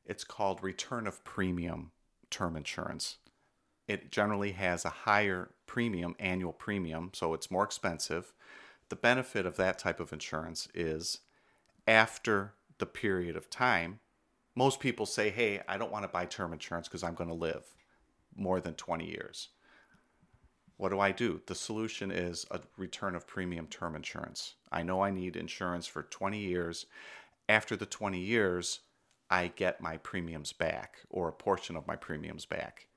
It's 0.04 0.24
called 0.24 0.62
return 0.62 1.06
of 1.06 1.22
premium 1.22 1.92
term 2.30 2.56
insurance. 2.56 3.18
It 3.86 4.10
generally 4.10 4.52
has 4.52 4.84
a 4.84 4.90
higher 4.90 5.50
premium, 5.66 6.16
annual 6.18 6.52
premium, 6.52 7.10
so 7.12 7.34
it's 7.34 7.50
more 7.50 7.64
expensive 7.64 8.32
the 8.92 8.96
benefit 8.96 9.46
of 9.46 9.56
that 9.56 9.78
type 9.78 10.00
of 10.00 10.12
insurance 10.12 10.68
is 10.74 11.20
after 11.88 12.52
the 12.76 12.84
period 12.84 13.38
of 13.38 13.48
time, 13.48 14.00
most 14.54 14.80
people 14.80 15.06
say, 15.06 15.30
hey, 15.30 15.62
I 15.66 15.78
don't 15.78 15.90
want 15.90 16.04
to 16.04 16.08
buy 16.08 16.26
term 16.26 16.52
insurance 16.52 16.88
because 16.88 17.02
I'm 17.02 17.14
going 17.14 17.30
to 17.30 17.34
live 17.34 17.64
more 18.36 18.60
than 18.60 18.74
20 18.74 19.08
years. 19.08 19.48
What 20.76 20.90
do 20.90 21.00
I 21.00 21.10
do? 21.10 21.40
The 21.46 21.54
solution 21.54 22.10
is 22.10 22.44
a 22.50 22.60
return 22.76 23.14
of 23.14 23.26
premium 23.26 23.66
term 23.66 23.96
insurance. 23.96 24.56
I 24.70 24.82
know 24.82 25.00
I 25.00 25.10
need 25.10 25.36
insurance 25.36 25.86
for 25.86 26.02
20 26.02 26.38
years. 26.38 26.84
After 27.48 27.76
the 27.76 27.86
20 27.86 28.20
years, 28.20 28.80
I 29.30 29.52
get 29.56 29.80
my 29.80 29.96
premiums 29.96 30.52
back 30.52 30.98
or 31.08 31.28
a 31.28 31.32
portion 31.32 31.76
of 31.76 31.86
my 31.86 31.96
premiums 31.96 32.44
back. 32.44 32.88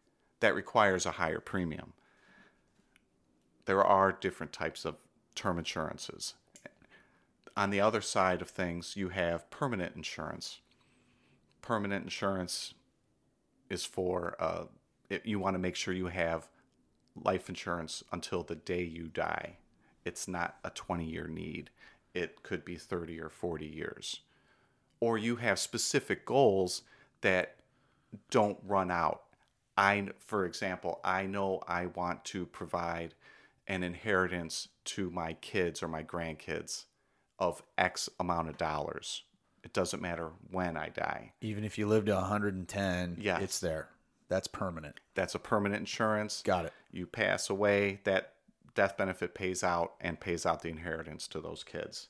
That 0.42 0.56
requires 0.56 1.06
a 1.06 1.12
higher 1.12 1.40
premium. 1.40 1.94
There 3.64 3.82
are 3.82 4.12
different 4.12 4.52
types 4.52 4.84
of 4.84 4.98
term 5.36 5.60
insurances. 5.60 6.34
On 7.58 7.70
the 7.70 7.80
other 7.80 8.02
side 8.02 8.42
of 8.42 8.50
things, 8.50 8.96
you 8.98 9.10
have 9.10 9.50
permanent 9.50 9.96
insurance. 9.96 10.60
Permanent 11.62 12.04
insurance 12.04 12.74
is 13.70 13.86
for 13.86 14.36
uh, 14.40 14.66
it, 15.10 15.26
you 15.26 15.40
want 15.40 15.56
to 15.56 15.60
make 15.60 15.76
sure 15.76 15.94
you 15.94 16.08
have 16.08 16.48
life 17.16 17.50
insurance 17.50 18.04
until 18.12 18.44
the 18.44 18.56
day 18.56 18.84
you 18.84 19.08
die. 19.08 19.58
It's 20.04 20.28
not 20.28 20.58
a 20.64 20.70
20 20.70 21.06
year 21.06 21.28
need, 21.28 21.70
it 22.14 22.44
could 22.44 22.64
be 22.64 22.76
30 22.76 23.20
or 23.20 23.30
40 23.30 23.66
years. 23.66 24.22
Or 25.00 25.18
you 25.18 25.38
have 25.38 25.60
specific 25.60 26.26
goals 26.26 26.84
that 27.22 27.56
don't 28.30 28.58
run 28.66 28.92
out. 28.92 29.24
I, 29.78 30.08
for 30.20 30.46
example, 30.46 31.00
I 31.04 31.26
know 31.26 31.62
I 31.68 31.88
want 31.88 32.24
to 32.26 32.46
provide 32.46 33.14
an 33.68 33.84
inheritance 33.84 34.70
to 34.86 35.10
my 35.10 35.34
kids 35.34 35.82
or 35.82 35.88
my 35.88 36.04
grandkids 36.04 36.86
of 37.40 37.64
X 37.78 38.10
amount 38.20 38.50
of 38.50 38.58
dollars. 38.58 39.24
It 39.64 39.74
doesn't 39.74 40.02
matter 40.02 40.32
when 40.52 40.78
I 40.78 40.90
die. 40.90 41.34
Even 41.42 41.64
if 41.64 41.78
you 41.78 41.88
live 41.88 42.06
to 42.06 42.14
110, 42.14 43.18
yes. 43.20 43.42
it's 43.42 43.60
there. 43.60 43.90
That's 44.30 44.48
permanent. 44.48 45.00
That's 45.16 45.36
a 45.36 45.40
permanent 45.40 45.80
insurance. 45.80 46.42
Got 46.44 46.66
it. 46.66 46.74
You 46.92 47.06
pass 47.08 47.50
away, 47.50 48.02
that 48.04 48.34
death 48.76 48.98
benefit 48.98 49.34
pays 49.34 49.64
out 49.64 49.94
and 50.02 50.20
pays 50.20 50.46
out 50.46 50.62
the 50.62 50.70
inheritance 50.70 51.28
to 51.30 51.42
those 51.42 51.64
kids. 51.64 52.10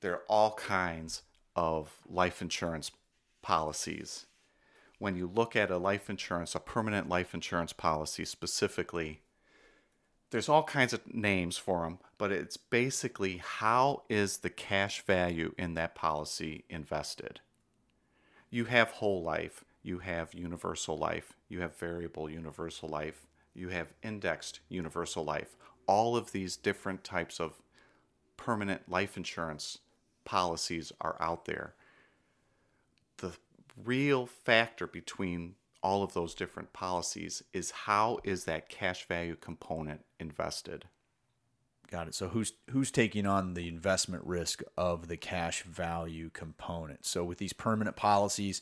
There 0.00 0.12
are 0.12 0.22
all 0.28 0.52
kinds 0.52 1.22
of 1.54 2.00
life 2.06 2.42
insurance 2.42 2.90
policies. 3.42 4.26
When 4.98 5.16
you 5.16 5.30
look 5.32 5.56
at 5.56 5.70
a 5.70 5.78
life 5.78 6.10
insurance, 6.10 6.54
a 6.54 6.60
permanent 6.60 7.08
life 7.08 7.34
insurance 7.34 7.72
policy 7.72 8.24
specifically, 8.24 9.22
there's 10.30 10.48
all 10.48 10.64
kinds 10.64 10.92
of 10.92 11.14
names 11.14 11.56
for 11.56 11.82
them, 11.82 11.98
but 12.18 12.32
it's 12.32 12.56
basically 12.56 13.38
how 13.38 14.02
is 14.08 14.38
the 14.38 14.50
cash 14.50 15.02
value 15.02 15.54
in 15.56 15.74
that 15.74 15.94
policy 15.94 16.64
invested? 16.68 17.40
You 18.50 18.64
have 18.64 18.90
whole 18.90 19.22
life, 19.22 19.64
you 19.82 20.00
have 20.00 20.34
universal 20.34 20.98
life, 20.98 21.34
you 21.48 21.60
have 21.60 21.76
variable 21.76 22.28
universal 22.28 22.88
life, 22.88 23.26
you 23.54 23.68
have 23.68 23.94
indexed 24.02 24.60
universal 24.68 25.24
life. 25.24 25.56
All 25.86 26.16
of 26.16 26.32
these 26.32 26.56
different 26.56 27.04
types 27.04 27.40
of 27.40 27.62
permanent 28.36 28.88
life 28.88 29.16
insurance 29.16 29.78
policies 30.24 30.92
are 31.00 31.16
out 31.20 31.44
there. 31.44 31.74
The 33.18 33.32
real 33.82 34.26
factor 34.26 34.86
between 34.86 35.54
all 35.82 36.02
of 36.02 36.14
those 36.14 36.34
different 36.34 36.72
policies 36.72 37.44
is 37.52 37.70
how 37.70 38.18
is 38.24 38.44
that 38.44 38.68
cash 38.68 39.06
value 39.06 39.36
component 39.36 40.00
invested? 40.18 40.86
Got 41.90 42.08
it. 42.08 42.14
So 42.14 42.28
who's 42.28 42.52
who's 42.70 42.90
taking 42.90 43.26
on 43.26 43.54
the 43.54 43.68
investment 43.68 44.24
risk 44.24 44.62
of 44.76 45.08
the 45.08 45.16
cash 45.16 45.62
value 45.62 46.30
component? 46.30 47.06
So 47.06 47.24
with 47.24 47.38
these 47.38 47.52
permanent 47.52 47.96
policies, 47.96 48.60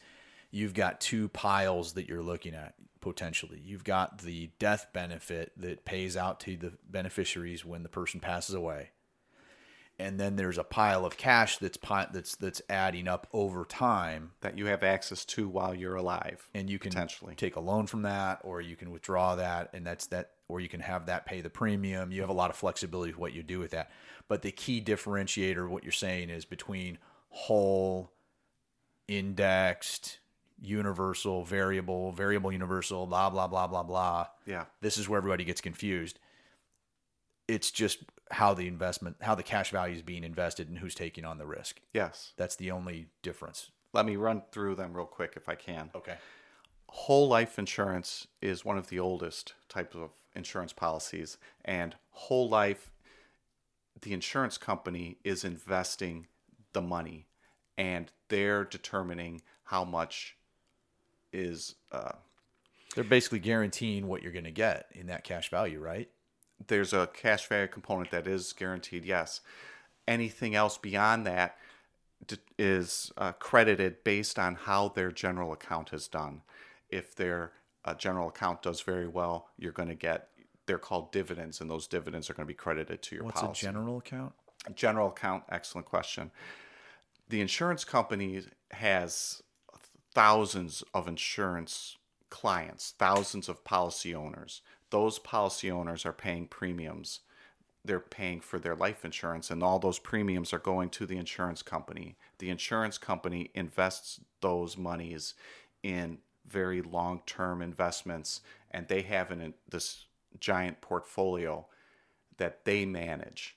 you've 0.50 0.74
got 0.74 1.00
two 1.00 1.28
piles 1.28 1.94
that 1.94 2.06
you're 2.06 2.22
looking 2.22 2.54
at 2.54 2.74
potentially. 3.00 3.60
You've 3.64 3.84
got 3.84 4.18
the 4.18 4.50
death 4.58 4.88
benefit 4.92 5.52
that 5.56 5.84
pays 5.84 6.16
out 6.16 6.40
to 6.40 6.56
the 6.56 6.72
beneficiaries 6.88 7.64
when 7.64 7.82
the 7.82 7.88
person 7.88 8.20
passes 8.20 8.54
away 8.54 8.90
and 9.98 10.18
then 10.18 10.36
there's 10.36 10.58
a 10.58 10.64
pile 10.64 11.04
of 11.04 11.16
cash 11.16 11.58
that's 11.58 11.78
that's 12.12 12.36
that's 12.36 12.62
adding 12.68 13.06
up 13.06 13.26
over 13.32 13.64
time 13.64 14.32
that 14.40 14.58
you 14.58 14.66
have 14.66 14.82
access 14.82 15.24
to 15.24 15.48
while 15.48 15.74
you're 15.74 15.94
alive 15.94 16.48
and 16.54 16.68
you 16.68 16.78
can 16.78 16.90
potentially 16.90 17.34
take 17.34 17.56
a 17.56 17.60
loan 17.60 17.86
from 17.86 18.02
that 18.02 18.40
or 18.42 18.60
you 18.60 18.76
can 18.76 18.90
withdraw 18.90 19.36
that 19.36 19.70
and 19.72 19.86
that's 19.86 20.06
that 20.06 20.30
or 20.48 20.60
you 20.60 20.68
can 20.68 20.80
have 20.80 21.06
that 21.06 21.26
pay 21.26 21.40
the 21.40 21.50
premium 21.50 22.12
you 22.12 22.20
have 22.20 22.30
a 22.30 22.34
lot 22.34 22.50
of 22.50 22.56
flexibility 22.56 23.12
with 23.12 23.18
what 23.18 23.32
you 23.32 23.42
do 23.42 23.58
with 23.58 23.70
that 23.70 23.90
but 24.28 24.42
the 24.42 24.52
key 24.52 24.80
differentiator 24.80 25.68
what 25.68 25.82
you're 25.82 25.92
saying 25.92 26.30
is 26.30 26.44
between 26.44 26.98
whole 27.30 28.10
indexed 29.08 30.18
universal, 30.60 31.44
variable, 31.44 32.12
variable, 32.12 32.52
universal, 32.52 33.06
blah 33.06 33.30
blah 33.30 33.46
blah 33.46 33.66
blah 33.66 33.82
blah. 33.82 34.26
Yeah. 34.46 34.64
This 34.80 34.98
is 34.98 35.08
where 35.08 35.18
everybody 35.18 35.44
gets 35.44 35.60
confused. 35.60 36.18
It's 37.46 37.70
just 37.70 37.98
how 38.30 38.54
the 38.54 38.66
investment, 38.66 39.16
how 39.20 39.34
the 39.34 39.42
cash 39.42 39.70
value 39.70 39.94
is 39.94 40.02
being 40.02 40.24
invested, 40.24 40.68
and 40.68 40.78
who's 40.78 40.94
taking 40.94 41.24
on 41.24 41.38
the 41.38 41.46
risk. 41.46 41.80
Yes. 41.92 42.32
That's 42.36 42.56
the 42.56 42.70
only 42.70 43.08
difference. 43.22 43.70
Let 43.92 44.06
me 44.06 44.16
run 44.16 44.42
through 44.50 44.76
them 44.76 44.94
real 44.94 45.06
quick 45.06 45.34
if 45.36 45.48
I 45.48 45.54
can. 45.54 45.90
Okay. 45.94 46.16
Whole 46.88 47.28
life 47.28 47.58
insurance 47.58 48.26
is 48.40 48.64
one 48.64 48.78
of 48.78 48.88
the 48.88 48.98
oldest 48.98 49.54
types 49.68 49.94
of 49.94 50.10
insurance 50.34 50.72
policies, 50.72 51.38
and 51.64 51.94
whole 52.10 52.48
life, 52.48 52.92
the 54.02 54.12
insurance 54.12 54.58
company 54.58 55.18
is 55.24 55.44
investing 55.44 56.26
the 56.72 56.82
money 56.82 57.26
and 57.78 58.10
they're 58.28 58.64
determining 58.64 59.42
how 59.64 59.84
much 59.84 60.36
is 61.32 61.74
uh, 61.90 62.12
They're 62.94 63.04
basically 63.04 63.40
guaranteeing 63.40 64.06
what 64.06 64.22
you're 64.22 64.32
going 64.32 64.44
to 64.44 64.50
get 64.50 64.86
in 64.92 65.06
that 65.06 65.24
cash 65.24 65.50
value, 65.50 65.80
right? 65.80 66.08
there's 66.66 66.92
a 66.92 67.08
cash 67.08 67.46
value 67.46 67.68
component 67.68 68.10
that 68.10 68.26
is 68.26 68.52
guaranteed 68.52 69.04
yes 69.04 69.40
anything 70.06 70.54
else 70.54 70.78
beyond 70.78 71.26
that 71.26 71.56
is 72.58 73.12
uh, 73.16 73.32
credited 73.32 74.02
based 74.04 74.38
on 74.38 74.54
how 74.54 74.88
their 74.88 75.10
general 75.10 75.52
account 75.52 75.90
has 75.90 76.08
done 76.08 76.42
if 76.88 77.14
their 77.14 77.52
uh, 77.84 77.94
general 77.94 78.28
account 78.28 78.62
does 78.62 78.80
very 78.80 79.06
well 79.08 79.48
you're 79.58 79.72
going 79.72 79.88
to 79.88 79.94
get 79.94 80.28
they're 80.66 80.78
called 80.78 81.12
dividends 81.12 81.60
and 81.60 81.70
those 81.70 81.86
dividends 81.86 82.30
are 82.30 82.34
going 82.34 82.46
to 82.46 82.48
be 82.48 82.54
credited 82.54 83.02
to 83.02 83.16
your 83.16 83.24
What's 83.24 83.40
policy. 83.40 83.66
a 83.66 83.70
general 83.70 83.98
account? 83.98 84.32
general 84.74 85.08
account 85.08 85.44
excellent 85.50 85.86
question. 85.86 86.30
The 87.28 87.40
insurance 87.40 87.84
company 87.84 88.42
has 88.70 89.42
thousands 90.14 90.82
of 90.94 91.08
insurance 91.08 91.96
clients 92.30 92.94
thousands 92.98 93.48
of 93.48 93.62
policy 93.64 94.14
owners. 94.14 94.62
Those 94.90 95.18
policy 95.18 95.70
owners 95.70 96.04
are 96.06 96.12
paying 96.12 96.46
premiums. 96.46 97.20
They're 97.84 98.00
paying 98.00 98.40
for 98.40 98.58
their 98.58 98.74
life 98.74 99.04
insurance 99.04 99.50
and 99.50 99.62
all 99.62 99.78
those 99.78 99.98
premiums 99.98 100.52
are 100.52 100.58
going 100.58 100.88
to 100.90 101.06
the 101.06 101.18
insurance 101.18 101.62
company. 101.62 102.16
The 102.38 102.48
insurance 102.50 102.96
company 102.96 103.50
invests 103.54 104.20
those 104.40 104.78
monies 104.78 105.34
in 105.82 106.18
very 106.48 106.82
long-term 106.82 107.62
investments 107.62 108.40
and 108.70 108.88
they 108.88 109.02
have 109.02 109.30
an, 109.30 109.54
this 109.68 110.04
giant 110.40 110.80
portfolio 110.80 111.66
that 112.36 112.64
they 112.64 112.84
manage 112.84 113.56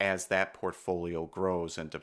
as 0.00 0.26
that 0.26 0.54
portfolio 0.54 1.26
grows 1.26 1.78
and 1.78 1.90
de- 1.90 2.02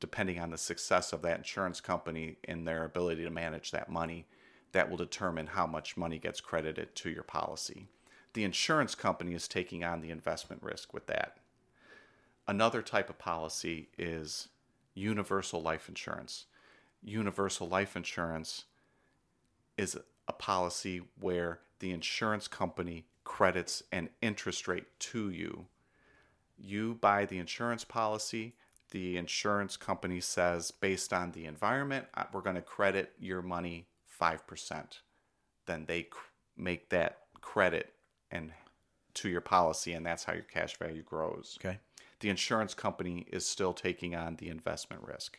depending 0.00 0.38
on 0.38 0.50
the 0.50 0.58
success 0.58 1.12
of 1.12 1.22
that 1.22 1.38
insurance 1.38 1.80
company 1.80 2.36
and 2.44 2.66
their 2.66 2.84
ability 2.84 3.24
to 3.24 3.30
manage 3.30 3.70
that 3.70 3.90
money, 3.90 4.26
that 4.72 4.88
will 4.88 4.96
determine 4.96 5.48
how 5.48 5.66
much 5.66 5.96
money 5.96 6.18
gets 6.18 6.40
credited 6.40 6.94
to 6.94 7.10
your 7.10 7.22
policy. 7.22 7.88
The 8.34 8.44
insurance 8.44 8.94
company 8.94 9.34
is 9.34 9.48
taking 9.48 9.82
on 9.82 10.00
the 10.00 10.10
investment 10.10 10.62
risk 10.62 10.94
with 10.94 11.06
that. 11.06 11.38
Another 12.46 12.82
type 12.82 13.10
of 13.10 13.18
policy 13.18 13.88
is 13.98 14.48
universal 14.94 15.60
life 15.60 15.88
insurance. 15.88 16.46
Universal 17.02 17.68
life 17.68 17.96
insurance 17.96 18.64
is 19.78 19.96
a 20.26 20.32
policy 20.32 21.00
where 21.18 21.60
the 21.78 21.92
insurance 21.92 22.48
company 22.48 23.06
credits 23.24 23.82
an 23.92 24.10
interest 24.20 24.68
rate 24.68 24.86
to 24.98 25.30
you. 25.30 25.66
You 26.58 26.98
buy 27.00 27.24
the 27.24 27.38
insurance 27.38 27.84
policy. 27.84 28.54
The 28.90 29.16
insurance 29.16 29.76
company 29.76 30.20
says 30.20 30.70
based 30.70 31.12
on 31.12 31.32
the 31.32 31.44
environment 31.46 32.06
uh, 32.14 32.24
we're 32.32 32.40
going 32.40 32.56
to 32.56 32.62
credit 32.62 33.12
your 33.18 33.42
money 33.42 33.86
5% 34.20 35.00
then 35.66 35.84
they 35.86 36.04
cr- 36.04 36.18
make 36.56 36.88
that 36.88 37.18
credit 37.40 37.92
and 38.30 38.52
to 39.14 39.28
your 39.28 39.42
policy 39.42 39.92
and 39.92 40.04
that's 40.06 40.24
how 40.24 40.32
your 40.32 40.42
cash 40.42 40.76
value 40.78 41.02
grows. 41.02 41.58
Okay. 41.60 41.78
the 42.20 42.30
insurance 42.30 42.74
company 42.74 43.26
is 43.30 43.46
still 43.46 43.72
taking 43.72 44.14
on 44.14 44.36
the 44.36 44.48
investment 44.48 45.02
risk. 45.06 45.38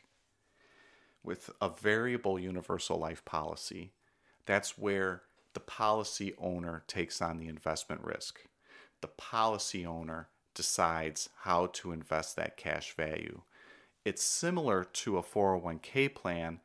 With 1.23 1.49
a 1.59 1.69
variable 1.69 2.39
universal 2.39 2.97
life 2.97 3.25
policy 3.25 3.91
that's 4.49 4.77
where 4.77 5.21
the 5.53 5.59
policy 5.59 6.33
owner 6.39 6.83
takes 6.87 7.21
on 7.21 7.37
the 7.37 7.47
investment 7.47 8.03
risk 8.03 8.41
the 9.01 9.07
policy 9.07 9.85
owner 9.85 10.29
decides 10.53 11.29
how 11.43 11.67
to 11.67 11.91
invest 11.91 12.35
that 12.35 12.57
cash 12.57 12.95
value. 12.95 13.41
It's 14.05 14.23
similar 14.23 14.83
to 14.83 15.17
a 15.17 15.23
401k 15.23 16.13
plan, 16.13 16.59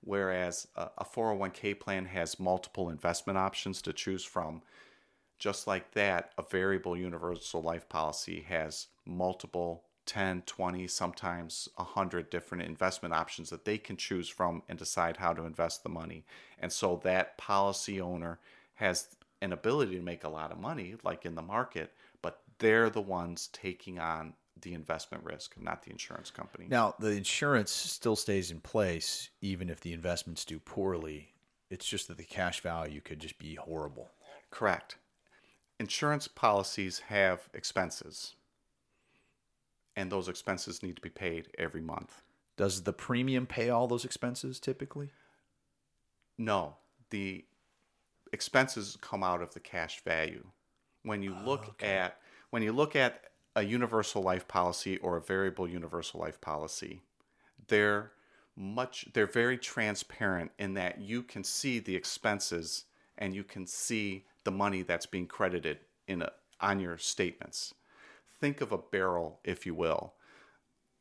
whereas 0.00 0.68
a, 0.76 0.88
a 0.98 1.04
401k 1.04 1.78
plan 1.78 2.06
has 2.06 2.40
multiple 2.40 2.88
investment 2.88 3.38
options 3.38 3.82
to 3.82 3.92
choose 3.92 4.24
from. 4.24 4.62
Just 5.38 5.66
like 5.66 5.92
that, 5.92 6.32
a 6.38 6.42
variable 6.42 6.96
universal 6.96 7.62
life 7.62 7.88
policy 7.88 8.44
has 8.48 8.86
multiple 9.04 9.84
10, 10.06 10.42
20, 10.46 10.86
sometimes 10.86 11.68
100 11.76 12.30
different 12.30 12.64
investment 12.64 13.12
options 13.12 13.50
that 13.50 13.64
they 13.64 13.76
can 13.78 13.96
choose 13.96 14.28
from 14.28 14.62
and 14.68 14.78
decide 14.78 15.16
how 15.16 15.32
to 15.32 15.44
invest 15.44 15.82
the 15.82 15.88
money. 15.88 16.24
And 16.58 16.72
so 16.72 17.00
that 17.04 17.36
policy 17.36 18.00
owner 18.00 18.38
has 18.76 19.16
an 19.42 19.52
ability 19.52 19.96
to 19.96 20.02
make 20.02 20.24
a 20.24 20.28
lot 20.28 20.52
of 20.52 20.58
money, 20.58 20.94
like 21.02 21.26
in 21.26 21.34
the 21.34 21.42
market, 21.42 21.92
but 22.22 22.40
they're 22.58 22.88
the 22.88 23.00
ones 23.00 23.48
taking 23.52 23.98
on 23.98 24.32
the 24.62 24.72
investment 24.72 25.22
risk, 25.24 25.54
not 25.60 25.82
the 25.82 25.90
insurance 25.90 26.30
company. 26.30 26.66
Now, 26.68 26.94
the 26.98 27.10
insurance 27.10 27.70
still 27.70 28.16
stays 28.16 28.50
in 28.50 28.60
place 28.60 29.28
even 29.42 29.68
if 29.68 29.80
the 29.80 29.92
investments 29.92 30.44
do 30.44 30.58
poorly. 30.58 31.28
It's 31.68 31.86
just 31.86 32.08
that 32.08 32.16
the 32.16 32.24
cash 32.24 32.60
value 32.60 33.00
could 33.00 33.18
just 33.18 33.38
be 33.38 33.56
horrible. 33.56 34.10
Correct. 34.50 34.96
Insurance 35.78 36.26
policies 36.26 37.00
have 37.00 37.48
expenses, 37.52 38.34
and 39.96 40.12
those 40.12 40.28
expenses 40.28 40.82
need 40.82 40.96
to 40.96 41.02
be 41.02 41.10
paid 41.10 41.48
every 41.58 41.80
month. 41.80 42.22
Does 42.56 42.82
the 42.82 42.92
premium 42.92 43.46
pay 43.46 43.70
all 43.70 43.86
those 43.86 44.04
expenses 44.04 44.60
typically? 44.60 45.10
No, 46.38 46.76
the 47.10 47.44
expenses 48.32 48.96
come 49.00 49.22
out 49.22 49.42
of 49.42 49.54
the 49.54 49.60
cash 49.60 50.02
value. 50.04 50.44
When 51.02 51.22
you 51.22 51.34
look 51.44 51.76
oh, 51.82 51.84
at 51.84 52.18
when 52.50 52.62
you 52.62 52.72
look 52.72 52.96
at 52.96 53.24
a 53.54 53.62
universal 53.62 54.22
life 54.22 54.46
policy 54.46 54.98
or 54.98 55.16
a 55.16 55.20
variable 55.20 55.68
universal 55.68 56.20
life 56.20 56.40
policy, 56.40 57.02
they're 57.68 58.12
much 58.56 59.06
they're 59.12 59.26
very 59.26 59.58
transparent 59.58 60.50
in 60.58 60.74
that 60.74 61.00
you 61.00 61.22
can 61.22 61.44
see 61.44 61.78
the 61.78 61.94
expenses 61.94 62.84
and 63.18 63.34
you 63.34 63.44
can 63.44 63.66
see 63.66 64.24
the 64.44 64.50
money 64.50 64.82
that's 64.82 65.06
being 65.06 65.26
credited 65.26 65.78
in 66.06 66.22
a, 66.22 66.30
on 66.60 66.80
your 66.80 66.98
statements. 66.98 67.74
Think 68.40 68.60
of 68.60 68.72
a 68.72 68.78
barrel, 68.78 69.40
if 69.44 69.66
you 69.66 69.74
will. 69.74 70.14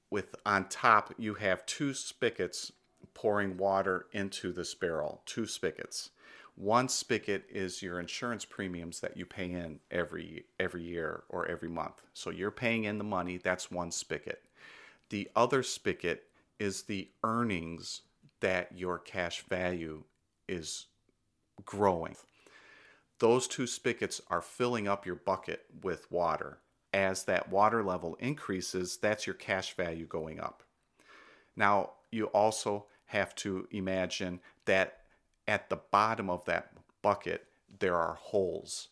With 0.09 0.35
on 0.45 0.69
top, 0.69 1.13
you 1.17 1.33
have 1.35 1.65
two 1.65 1.93
spigots 1.93 2.71
pouring 3.13 3.57
water 3.57 4.07
into 4.11 4.51
this 4.51 4.73
barrel, 4.75 5.21
two 5.25 5.45
spigots. 5.45 6.11
One 6.55 6.87
spigot 6.87 7.45
is 7.49 7.81
your 7.81 7.99
insurance 7.99 8.45
premiums 8.45 9.01
that 9.01 9.17
you 9.17 9.25
pay 9.25 9.51
in 9.51 9.79
every 9.91 10.45
every 10.57 10.83
year 10.83 11.23
or 11.27 11.45
every 11.47 11.67
month. 11.67 12.01
So 12.13 12.29
you're 12.29 12.51
paying 12.51 12.85
in 12.85 12.97
the 12.97 13.03
money, 13.03 13.37
that's 13.37 13.69
one 13.69 13.91
spigot. 13.91 14.41
The 15.09 15.29
other 15.35 15.63
spigot 15.63 16.23
is 16.57 16.83
the 16.83 17.09
earnings 17.23 18.01
that 18.39 18.69
your 18.77 18.99
cash 18.99 19.43
value 19.49 20.03
is 20.47 20.85
growing. 21.65 22.15
Those 23.19 23.47
two 23.47 23.67
spigots 23.67 24.21
are 24.29 24.41
filling 24.41 24.87
up 24.87 25.05
your 25.05 25.15
bucket 25.15 25.65
with 25.83 26.09
water. 26.11 26.59
As 26.95 27.25
that 27.25 27.49
water 27.49 27.83
level 27.83 28.15
increases, 28.21 28.95
that's 28.95 29.27
your 29.27 29.33
cash 29.33 29.75
value 29.75 30.05
going 30.05 30.39
up. 30.39 30.63
Now, 31.53 31.91
you 32.09 32.27
also 32.27 32.85
have 33.07 33.35
to 33.35 33.67
imagine 33.69 34.39
that 34.63 34.99
at 35.45 35.69
the 35.69 35.81
bottom 35.91 36.29
of 36.29 36.45
that 36.45 36.71
bucket, 37.01 37.47
there 37.79 37.97
are 37.97 38.15
holes. 38.15 38.87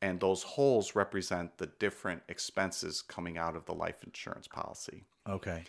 And 0.00 0.18
those 0.18 0.42
holes 0.42 0.96
represent 0.96 1.58
the 1.58 1.68
different 1.78 2.22
expenses 2.28 3.02
coming 3.02 3.38
out 3.38 3.54
of 3.54 3.66
the 3.66 3.72
life 3.74 4.02
insurance 4.02 4.48
policy. 4.48 5.04
Okay. 5.28 5.62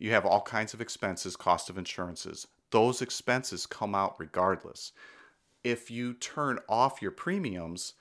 You 0.00 0.10
have 0.10 0.26
all 0.26 0.40
kinds 0.42 0.74
of 0.74 0.80
expenses, 0.80 1.36
cost 1.36 1.70
of 1.70 1.78
insurances. 1.78 2.48
Those 2.72 3.02
expenses 3.02 3.66
come 3.66 3.94
out 3.94 4.16
regardless. 4.18 4.90
If 5.62 5.92
you 5.92 6.14
turn 6.14 6.58
off 6.68 7.00
your 7.00 7.12
premiums, 7.12 7.94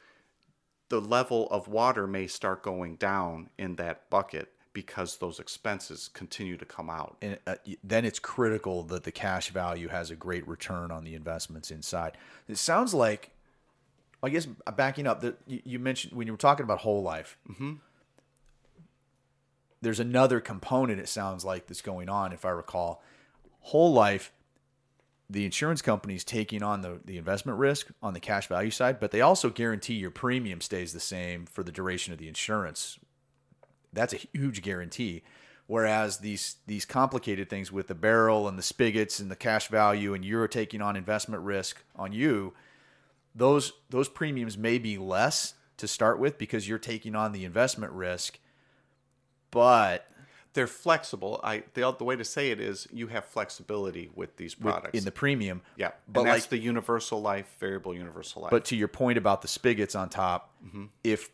the 0.90 1.02
level 1.02 1.48
of 1.50 1.68
water 1.68 2.08
may 2.08 2.28
start 2.28 2.64
going 2.64 2.96
down 2.96 3.50
in 3.58 3.76
that 3.76 4.10
bucket 4.10 4.52
because 4.74 5.18
those 5.18 5.40
expenses 5.40 6.08
continue 6.14 6.56
to 6.56 6.66
come 6.66 6.90
out. 6.90 7.18
And 7.22 7.40
uh, 7.48 7.56
then 7.84 8.06
it's 8.06 8.20
critical 8.20 8.84
that 8.84 9.04
the 9.04 9.12
cash 9.12 9.50
value 9.50 9.88
has 9.88 10.12
a 10.12 10.16
great 10.16 10.48
return 10.48 10.92
on 10.92 11.04
the 11.04 11.16
investments 11.16 11.72
inside. 11.72 12.16
It 12.48 12.58
sounds 12.58 12.94
like, 12.94 13.32
I 14.22 14.30
guess, 14.30 14.46
backing 14.76 15.08
up, 15.08 15.22
that 15.22 15.40
you, 15.48 15.62
you 15.66 15.80
mentioned 15.80 16.14
when 16.14 16.28
you 16.28 16.34
were 16.34 16.38
talking 16.38 16.64
about 16.64 16.80
whole 16.80 17.02
life. 17.02 17.38
There's 19.82 20.00
another 20.00 20.40
component. 20.40 21.00
It 21.00 21.10
sounds 21.10 21.44
like 21.44 21.68
that's 21.68 21.82
going 21.82 22.08
on. 22.08 22.32
If 22.32 22.46
I 22.46 22.50
recall, 22.50 23.02
whole 23.62 23.94
life 23.94 24.32
the 25.30 25.46
insurance 25.46 25.82
company's 25.82 26.24
taking 26.24 26.64
on 26.64 26.82
the, 26.82 27.00
the 27.04 27.18
investment 27.18 27.58
risk 27.58 27.88
on 28.02 28.14
the 28.14 28.20
cash 28.20 28.48
value 28.48 28.72
side, 28.72 29.00
but 29.00 29.12
they 29.12 29.22
also 29.22 29.50
guarantee 29.50 29.96
your 29.96 30.12
premium 30.12 30.62
stays 30.62 30.94
the 30.94 31.00
same 31.00 31.46
for 31.46 31.64
the 31.64 31.72
duration 31.72 32.14
of 32.14 32.20
the 32.20 32.30
insurance. 32.30 32.98
That's 33.92 34.14
a 34.14 34.20
huge 34.34 34.62
guarantee. 34.62 35.24
Whereas 35.66 36.20
these 36.20 36.56
these 36.66 36.86
complicated 36.86 37.50
things 37.50 37.74
with 37.74 37.88
the 37.88 37.96
barrel 37.96 38.48
and 38.48 38.58
the 38.58 38.64
spigots 38.64 39.20
and 39.20 39.30
the 39.30 39.36
cash 39.36 39.68
value 39.68 40.14
and 40.14 40.24
you're 40.24 40.48
taking 40.48 40.82
on 40.82 40.96
investment 40.96 41.44
risk 41.44 41.84
on 41.94 42.14
you, 42.14 42.54
those 43.36 43.74
those 43.90 44.08
premiums 44.08 44.58
may 44.58 44.78
be 44.78 44.98
less 44.98 45.56
to 45.76 45.88
start 45.88 46.20
with 46.20 46.38
because 46.38 46.70
you're 46.70 46.78
taking 46.78 47.16
on 47.16 47.34
the 47.34 47.44
investment 47.44 47.92
risk, 47.92 48.40
but 49.52 50.10
They're 50.58 50.68
flexible. 50.68 51.40
I 51.44 51.64
the, 51.76 51.92
the 51.92 52.04
way 52.04 52.16
to 52.16 52.24
say 52.26 52.50
it 52.52 52.60
is 52.60 52.88
you 52.92 53.08
have 53.08 53.26
flexibility 53.26 54.10
with 54.16 54.38
these 54.38 54.56
products. 54.56 54.98
in 54.98 55.06
the 55.06 55.12
premium. 55.12 55.62
yeah, 55.78 55.92
but 56.08 56.22
and 56.22 56.30
that's 56.30 56.46
like 56.46 56.50
the 56.50 56.58
universal 56.58 57.22
life, 57.22 57.46
variable 57.60 57.94
universal 57.94 58.42
life. 58.42 58.52
But 58.52 58.66
to 58.66 58.76
your 58.76 58.88
point 58.88 59.18
about 59.20 59.42
the 59.44 59.48
spigots 59.48 59.94
on 59.96 60.10
top, 60.10 60.52
Mm-hmm. 60.66 60.86
if 61.04 61.30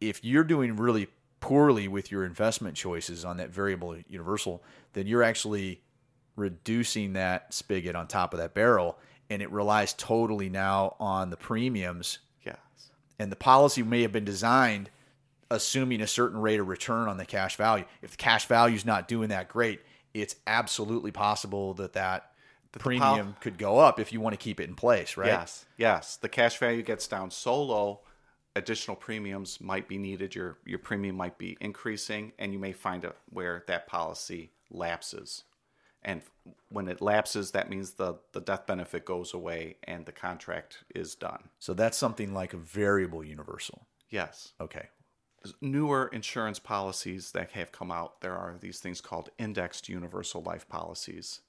if 0.00 0.24
you're 0.24 0.44
doing 0.44 0.76
really 0.76 1.08
poorly 1.40 1.88
with 1.88 2.10
your 2.10 2.24
investment 2.24 2.74
choices 2.76 3.24
on 3.24 3.36
that 3.36 3.50
variable 3.50 3.96
universal, 4.08 4.62
then 4.94 5.06
you're 5.06 5.22
actually 5.22 5.82
reducing 6.36 7.12
that 7.12 7.52
spigot 7.52 7.94
on 7.94 8.06
top 8.06 8.32
of 8.34 8.40
that 8.40 8.54
barrel, 8.54 8.98
and 9.30 9.42
it 9.42 9.50
relies 9.50 9.92
totally 9.92 10.48
now 10.48 10.96
on 10.98 11.30
the 11.30 11.36
premiums. 11.36 12.18
yes, 12.44 12.56
And 13.18 13.30
the 13.30 13.36
policy 13.36 13.82
may 13.82 14.02
have 14.02 14.12
been 14.12 14.24
designed 14.24 14.90
assuming 15.50 16.00
a 16.00 16.06
certain 16.06 16.40
rate 16.40 16.60
of 16.60 16.68
return 16.68 17.08
on 17.08 17.16
the 17.16 17.24
cash 17.24 17.56
value. 17.56 17.84
If 18.02 18.12
the 18.12 18.16
cash 18.16 18.46
value 18.46 18.76
is 18.76 18.84
not 18.84 19.08
doing 19.08 19.28
that 19.28 19.48
great, 19.48 19.80
it's 20.12 20.36
absolutely 20.46 21.10
possible 21.10 21.74
that 21.74 21.94
that 21.94 22.32
the 22.72 22.78
premium 22.80 23.36
could 23.40 23.56
go 23.56 23.78
up 23.78 24.00
if 24.00 24.12
you 24.12 24.20
want 24.20 24.32
to 24.32 24.36
keep 24.36 24.60
it 24.60 24.68
in 24.68 24.74
place, 24.74 25.16
right? 25.16 25.28
yes, 25.28 25.64
yes. 25.76 26.16
The 26.16 26.28
cash 26.28 26.58
value 26.58 26.82
gets 26.82 27.06
down 27.06 27.30
so 27.30 27.62
low, 27.62 28.00
additional 28.56 28.96
premiums 28.96 29.60
might 29.60 29.88
be 29.88 29.98
needed. 29.98 30.34
Your 30.34 30.58
your 30.64 30.80
premium 30.80 31.16
might 31.16 31.38
be 31.38 31.56
increasing, 31.60 32.32
and 32.38 32.52
you 32.52 32.58
may 32.58 32.72
find 32.72 33.04
a, 33.04 33.14
where 33.30 33.64
that 33.68 33.86
policy 33.86 34.50
lapses. 34.70 35.44
And 36.02 36.20
when 36.68 36.88
it 36.88 37.00
lapses, 37.00 37.52
that 37.52 37.70
means 37.70 37.92
the 37.92 38.16
the 38.32 38.40
death 38.40 38.66
benefit 38.66 39.04
goes 39.04 39.34
away 39.34 39.76
and 39.84 40.04
the 40.04 40.12
contract 40.12 40.78
is 40.94 41.14
done. 41.14 41.44
So 41.58 41.74
that's 41.74 41.96
something 41.96 42.34
like 42.34 42.52
a 42.52 42.58
variable 42.58 43.24
universal. 43.24 43.86
Yes. 44.10 44.52
Okay. 44.60 44.88
Newer 45.60 46.08
insurance 46.12 46.58
policies 46.58 47.32
that 47.32 47.52
have 47.52 47.72
come 47.72 47.90
out, 47.90 48.20
there 48.20 48.36
are 48.36 48.56
these 48.58 48.80
things 48.80 49.00
called 49.00 49.30
indexed 49.38 49.88
universal 49.88 50.42
life 50.42 50.68
policies. 50.68 51.40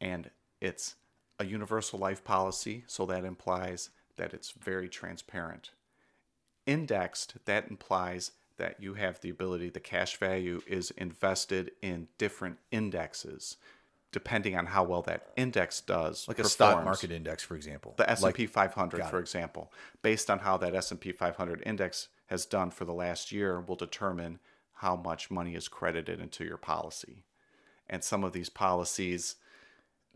And 0.00 0.30
it's 0.60 0.96
a 1.38 1.44
universal 1.44 1.98
life 1.98 2.24
policy, 2.24 2.84
so 2.86 3.06
that 3.06 3.24
implies 3.24 3.90
that 4.16 4.34
it's 4.34 4.50
very 4.50 4.88
transparent. 4.88 5.70
Indexed, 6.66 7.34
that 7.44 7.68
implies 7.70 8.32
that 8.56 8.82
you 8.82 8.94
have 8.94 9.20
the 9.20 9.30
ability, 9.30 9.70
the 9.70 9.80
cash 9.80 10.16
value 10.16 10.60
is 10.66 10.90
invested 10.92 11.70
in 11.80 12.08
different 12.18 12.58
indexes, 12.70 13.56
depending 14.10 14.56
on 14.56 14.66
how 14.66 14.82
well 14.82 15.02
that 15.02 15.28
index 15.36 15.80
does. 15.80 16.26
Like 16.26 16.40
a 16.40 16.44
stock 16.44 16.84
market 16.84 17.12
index, 17.12 17.42
for 17.42 17.54
example. 17.54 17.94
the 17.96 18.10
S&P 18.10 18.42
Like, 18.42 18.50
500 18.50 19.04
for 19.06 19.18
it. 19.18 19.20
example 19.20 19.72
based 20.02 20.28
on 20.28 20.40
how 20.40 20.56
that 20.58 20.74
S&P 20.74 21.12
500 21.12 21.62
index 21.64 22.08
has 22.28 22.46
done 22.46 22.70
for 22.70 22.84
the 22.84 22.94
last 22.94 23.32
year 23.32 23.60
will 23.60 23.76
determine 23.76 24.38
how 24.74 24.96
much 24.96 25.30
money 25.30 25.54
is 25.54 25.68
credited 25.68 26.20
into 26.20 26.44
your 26.44 26.56
policy 26.56 27.24
and 27.88 28.02
some 28.02 28.24
of 28.24 28.32
these 28.32 28.48
policies 28.48 29.36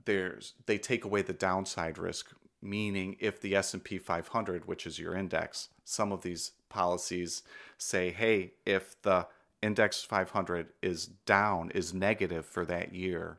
there's 0.04 0.54
they 0.66 0.78
take 0.78 1.04
away 1.04 1.22
the 1.22 1.32
downside 1.32 1.98
risk 1.98 2.32
meaning 2.60 3.16
if 3.18 3.40
the 3.40 3.56
S&P 3.56 3.98
500 3.98 4.66
which 4.66 4.86
is 4.86 4.98
your 4.98 5.14
index 5.14 5.68
some 5.84 6.12
of 6.12 6.22
these 6.22 6.52
policies 6.68 7.42
say 7.76 8.10
hey 8.10 8.52
if 8.64 9.00
the 9.02 9.26
index 9.60 10.02
500 10.02 10.68
is 10.80 11.06
down 11.06 11.70
is 11.70 11.92
negative 11.92 12.46
for 12.46 12.64
that 12.64 12.94
year 12.94 13.38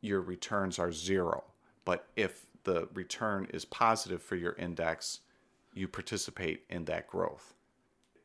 your 0.00 0.20
returns 0.20 0.78
are 0.78 0.92
zero. 0.92 1.44
But 1.84 2.08
if 2.16 2.46
the 2.64 2.88
return 2.94 3.46
is 3.52 3.64
positive 3.64 4.22
for 4.22 4.36
your 4.36 4.54
index, 4.54 5.20
you 5.74 5.88
participate 5.88 6.64
in 6.68 6.84
that 6.86 7.06
growth. 7.06 7.54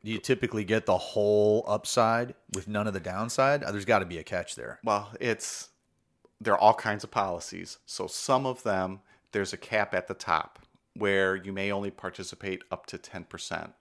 Do 0.04 0.10
you 0.12 0.18
typically 0.18 0.64
get 0.64 0.86
the 0.86 0.96
whole 0.96 1.64
upside 1.66 2.34
with 2.54 2.68
none 2.68 2.86
of 2.86 2.94
the 2.94 3.00
downside? 3.00 3.62
Uh, 3.64 3.72
There's 3.72 3.84
got 3.84 4.00
to 4.00 4.06
be 4.06 4.18
a 4.18 4.22
catch 4.22 4.54
there. 4.54 4.78
Well, 4.84 5.10
it's 5.20 5.70
there 6.40 6.52
are 6.54 6.58
all 6.58 6.74
kinds 6.74 7.02
of 7.02 7.10
policies. 7.10 7.78
So 7.86 8.06
some 8.06 8.46
of 8.46 8.62
them 8.62 9.00
there's 9.32 9.52
a 9.52 9.56
cap 9.56 9.94
at 9.94 10.06
the 10.06 10.14
top 10.14 10.60
where 10.94 11.36
you 11.36 11.52
may 11.52 11.70
only 11.72 11.90
participate 11.90 12.62
up 12.70 12.86
to 12.86 12.96
10%. 12.96 13.72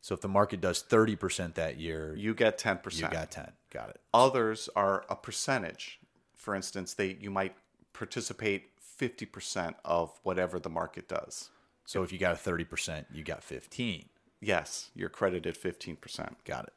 So 0.00 0.14
if 0.14 0.20
the 0.20 0.28
market 0.28 0.60
does 0.60 0.82
30% 0.82 1.54
that 1.54 1.78
year, 1.78 2.14
you, 2.16 2.30
You 2.30 2.34
get 2.34 2.58
10%. 2.58 2.98
You 2.98 3.08
got 3.08 3.30
10. 3.30 3.52
Got 3.70 3.90
it. 3.90 4.00
Others 4.14 4.68
are 4.74 5.04
a 5.08 5.14
percentage. 5.14 6.00
For 6.34 6.54
instance, 6.54 6.94
they 6.94 7.18
you 7.20 7.30
might 7.30 7.54
participate 7.92 8.70
50% 8.98 9.74
of 9.84 10.18
whatever 10.22 10.58
the 10.58 10.70
market 10.70 11.08
does. 11.08 11.50
So 11.90 12.04
if 12.04 12.12
you 12.12 12.18
got 12.18 12.36
a 12.36 12.50
30%, 12.50 13.06
you 13.12 13.24
got 13.24 13.42
15. 13.42 14.04
Yes, 14.40 14.90
you're 14.94 15.08
credited 15.08 15.56
15%. 15.56 16.34
Got 16.44 16.68
it. 16.68 16.72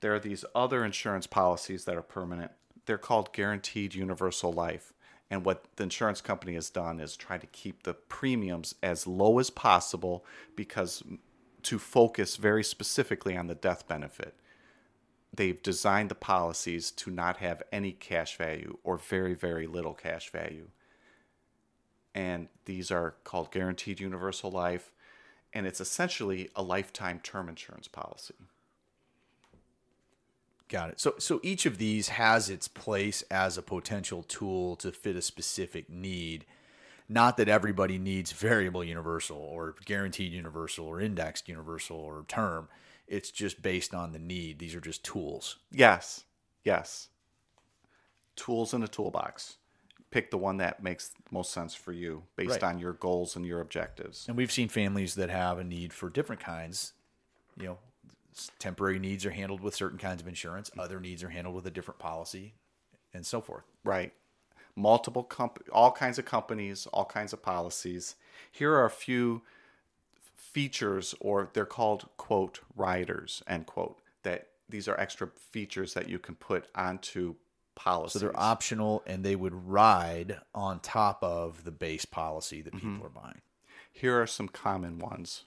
there 0.00 0.12
are 0.12 0.18
these 0.18 0.44
other 0.52 0.84
insurance 0.84 1.28
policies 1.28 1.84
that 1.84 1.94
are 1.94 2.02
permanent. 2.02 2.50
They're 2.84 2.98
called 2.98 3.32
guaranteed 3.32 3.94
universal 3.94 4.52
life. 4.52 4.92
And 5.30 5.44
what 5.44 5.62
the 5.76 5.84
insurance 5.84 6.20
company 6.20 6.54
has 6.54 6.70
done 6.70 6.98
is 6.98 7.16
try 7.16 7.38
to 7.38 7.46
keep 7.46 7.84
the 7.84 7.94
premiums 7.94 8.74
as 8.82 9.06
low 9.06 9.38
as 9.38 9.48
possible 9.48 10.24
because 10.56 11.04
to 11.62 11.78
focus 11.78 12.34
very 12.34 12.64
specifically 12.64 13.36
on 13.36 13.46
the 13.46 13.54
death 13.54 13.86
benefit. 13.86 14.34
They've 15.32 15.62
designed 15.62 16.08
the 16.08 16.16
policies 16.16 16.90
to 16.90 17.12
not 17.12 17.36
have 17.36 17.62
any 17.70 17.92
cash 17.92 18.36
value 18.36 18.78
or 18.82 18.98
very, 18.98 19.34
very 19.34 19.68
little 19.68 19.94
cash 19.94 20.32
value. 20.32 20.70
And 22.14 22.48
these 22.64 22.90
are 22.90 23.14
called 23.24 23.52
guaranteed 23.52 24.00
universal 24.00 24.50
life. 24.50 24.90
And 25.52 25.66
it's 25.66 25.80
essentially 25.80 26.50
a 26.54 26.62
lifetime 26.62 27.20
term 27.22 27.48
insurance 27.48 27.88
policy. 27.88 28.34
Got 30.68 30.90
it. 30.90 31.00
So 31.00 31.14
so 31.18 31.40
each 31.42 31.64
of 31.64 31.78
these 31.78 32.10
has 32.10 32.50
its 32.50 32.68
place 32.68 33.22
as 33.30 33.56
a 33.56 33.62
potential 33.62 34.22
tool 34.22 34.76
to 34.76 34.92
fit 34.92 35.16
a 35.16 35.22
specific 35.22 35.88
need. 35.88 36.44
Not 37.08 37.38
that 37.38 37.48
everybody 37.48 37.98
needs 37.98 38.32
variable 38.32 38.84
universal 38.84 39.38
or 39.38 39.74
guaranteed 39.86 40.30
universal 40.30 40.86
or 40.86 41.00
indexed 41.00 41.48
universal 41.48 41.96
or 41.96 42.26
term. 42.28 42.68
It's 43.06 43.30
just 43.30 43.62
based 43.62 43.94
on 43.94 44.12
the 44.12 44.18
need. 44.18 44.58
These 44.58 44.74
are 44.74 44.80
just 44.80 45.02
tools. 45.02 45.56
Yes. 45.72 46.24
Yes. 46.64 47.08
Tools 48.36 48.74
in 48.74 48.82
a 48.82 48.88
toolbox. 48.88 49.56
Pick 50.10 50.30
the 50.30 50.38
one 50.38 50.56
that 50.56 50.82
makes 50.82 51.10
most 51.30 51.52
sense 51.52 51.74
for 51.74 51.92
you 51.92 52.24
based 52.36 52.50
Right. 52.50 52.62
on 52.62 52.78
your 52.78 52.94
goals 52.94 53.36
and 53.36 53.44
your 53.44 53.60
objectives. 53.60 54.26
And 54.26 54.36
we've 54.36 54.52
seen 54.52 54.68
families 54.68 55.14
that 55.16 55.28
have 55.28 55.58
a 55.58 55.64
need 55.64 55.92
for 55.92 56.08
different 56.08 56.40
kinds. 56.40 56.94
You 57.56 57.66
know, 57.66 57.78
temporary 58.58 58.98
needs 58.98 59.26
are 59.26 59.30
handled 59.30 59.60
with 59.60 59.74
certain 59.74 59.98
kinds 59.98 60.22
of 60.22 60.28
insurance, 60.28 60.70
other 60.78 61.00
needs 61.00 61.22
are 61.22 61.28
handled 61.28 61.56
with 61.56 61.66
a 61.66 61.70
different 61.70 61.98
policy, 61.98 62.54
and 63.12 63.26
so 63.26 63.40
forth. 63.40 63.64
Right. 63.84 64.12
Multiple 64.74 65.24
comp 65.24 65.62
all 65.72 65.90
kinds 65.92 66.18
of 66.18 66.24
companies, 66.24 66.86
all 66.86 67.04
kinds 67.04 67.32
of 67.32 67.42
policies. 67.42 68.14
Here 68.50 68.72
are 68.72 68.84
a 68.84 68.90
few 68.90 69.42
features 70.34 71.14
or 71.20 71.50
they're 71.52 71.66
called 71.66 72.08
quote 72.16 72.60
riders 72.74 73.42
end 73.46 73.66
quote 73.66 74.00
that 74.22 74.48
these 74.68 74.88
are 74.88 74.98
extra 74.98 75.28
features 75.28 75.94
that 75.94 76.08
you 76.08 76.18
can 76.18 76.34
put 76.34 76.68
onto 76.74 77.34
policies. 77.78 78.20
So 78.20 78.26
they're 78.26 78.38
optional 78.38 79.02
and 79.06 79.24
they 79.24 79.36
would 79.36 79.68
ride 79.68 80.40
on 80.54 80.80
top 80.80 81.22
of 81.22 81.64
the 81.64 81.70
base 81.70 82.04
policy 82.04 82.60
that 82.62 82.74
people 82.74 82.90
mm-hmm. 82.90 83.06
are 83.06 83.22
buying. 83.22 83.40
Here 83.92 84.20
are 84.20 84.26
some 84.26 84.48
common 84.48 84.98
ones. 84.98 85.44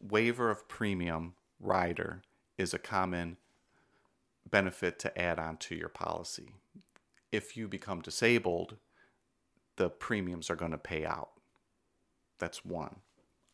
Waiver 0.00 0.50
of 0.50 0.68
premium 0.68 1.34
rider 1.58 2.22
is 2.58 2.74
a 2.74 2.78
common 2.78 3.38
benefit 4.48 4.98
to 5.00 5.18
add 5.18 5.38
on 5.38 5.56
to 5.56 5.74
your 5.74 5.88
policy. 5.88 6.50
If 7.32 7.56
you 7.56 7.66
become 7.66 8.02
disabled, 8.02 8.76
the 9.76 9.88
premiums 9.88 10.50
are 10.50 10.56
going 10.56 10.70
to 10.70 10.78
pay 10.78 11.04
out. 11.04 11.30
That's 12.38 12.64
one. 12.64 12.96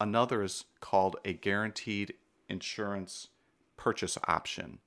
Another 0.01 0.43
is 0.43 0.65
called 0.81 1.17
a 1.25 1.33
guaranteed 1.33 2.15
insurance 2.49 3.29
purchase 3.77 4.19
option. 4.27 4.79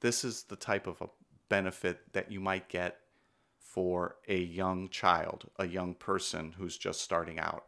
This 0.00 0.24
is 0.24 0.44
the 0.44 0.56
type 0.56 0.86
of 0.86 1.00
a 1.00 1.08
benefit 1.48 2.12
that 2.12 2.30
you 2.30 2.40
might 2.40 2.68
get 2.68 2.98
for 3.58 4.16
a 4.26 4.38
young 4.38 4.88
child, 4.88 5.50
a 5.58 5.66
young 5.66 5.94
person 5.94 6.54
who's 6.58 6.76
just 6.76 7.00
starting 7.00 7.38
out. 7.38 7.66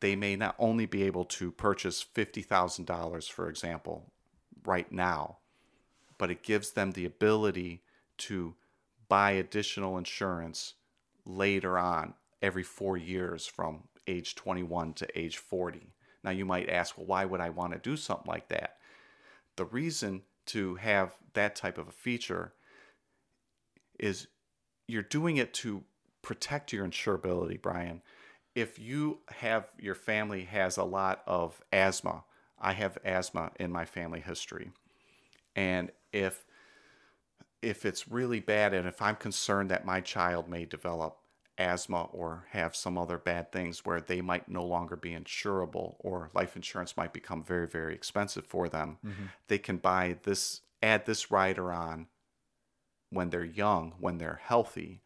They 0.00 0.16
may 0.16 0.36
not 0.36 0.56
only 0.58 0.86
be 0.86 1.04
able 1.04 1.24
to 1.26 1.50
purchase 1.52 2.04
$50,000, 2.14 3.30
for 3.30 3.48
example, 3.48 4.12
right 4.64 4.90
now, 4.90 5.38
but 6.18 6.30
it 6.30 6.42
gives 6.42 6.72
them 6.72 6.92
the 6.92 7.04
ability 7.04 7.82
to 8.18 8.54
buy 9.08 9.32
additional 9.32 9.98
insurance 9.98 10.74
later 11.24 11.78
on 11.78 12.14
every 12.42 12.62
four 12.62 12.96
years 12.96 13.46
from 13.46 13.84
age 14.06 14.34
21 14.34 14.94
to 14.94 15.18
age 15.18 15.36
40. 15.36 15.92
Now, 16.24 16.30
you 16.30 16.44
might 16.44 16.68
ask, 16.68 16.96
well, 16.96 17.06
why 17.06 17.24
would 17.24 17.40
I 17.40 17.50
want 17.50 17.72
to 17.72 17.78
do 17.78 17.96
something 17.96 18.28
like 18.28 18.48
that? 18.48 18.78
The 19.56 19.64
reason 19.64 20.22
to 20.46 20.76
have 20.76 21.14
that 21.34 21.56
type 21.56 21.78
of 21.78 21.88
a 21.88 21.92
feature 21.92 22.52
is 23.98 24.26
you're 24.88 25.02
doing 25.02 25.36
it 25.36 25.52
to 25.54 25.84
protect 26.22 26.72
your 26.72 26.86
insurability, 26.86 27.60
Brian. 27.60 28.02
If 28.54 28.78
you 28.78 29.18
have 29.28 29.68
your 29.78 29.94
family 29.94 30.44
has 30.44 30.76
a 30.76 30.84
lot 30.84 31.22
of 31.26 31.60
asthma, 31.72 32.24
I 32.58 32.72
have 32.72 32.98
asthma 33.04 33.52
in 33.60 33.70
my 33.70 33.84
family 33.84 34.20
history. 34.20 34.70
And 35.54 35.92
if 36.12 36.44
if 37.62 37.84
it's 37.84 38.08
really 38.08 38.40
bad 38.40 38.74
and 38.74 38.86
if 38.86 39.00
I'm 39.00 39.16
concerned 39.16 39.70
that 39.70 39.84
my 39.84 40.00
child 40.00 40.48
may 40.48 40.64
develop 40.64 41.18
asthma 41.58 42.04
or 42.12 42.44
have 42.50 42.76
some 42.76 42.98
other 42.98 43.18
bad 43.18 43.50
things 43.50 43.84
where 43.84 44.00
they 44.00 44.20
might 44.20 44.48
no 44.48 44.64
longer 44.64 44.94
be 44.94 45.10
insurable 45.10 45.96
or 46.00 46.30
life 46.34 46.54
insurance 46.54 46.96
might 46.96 47.12
become 47.12 47.42
very 47.42 47.66
very 47.66 47.94
expensive 47.94 48.46
for 48.46 48.68
them, 48.68 48.98
mm-hmm. 49.04 49.26
they 49.48 49.58
can 49.58 49.76
buy 49.76 50.16
this 50.22 50.62
add 50.82 51.06
this 51.06 51.30
rider 51.30 51.72
on 51.72 52.06
when 53.10 53.30
they're 53.30 53.44
young, 53.44 53.94
when 54.00 54.18
they're 54.18 54.40
healthy, 54.42 55.00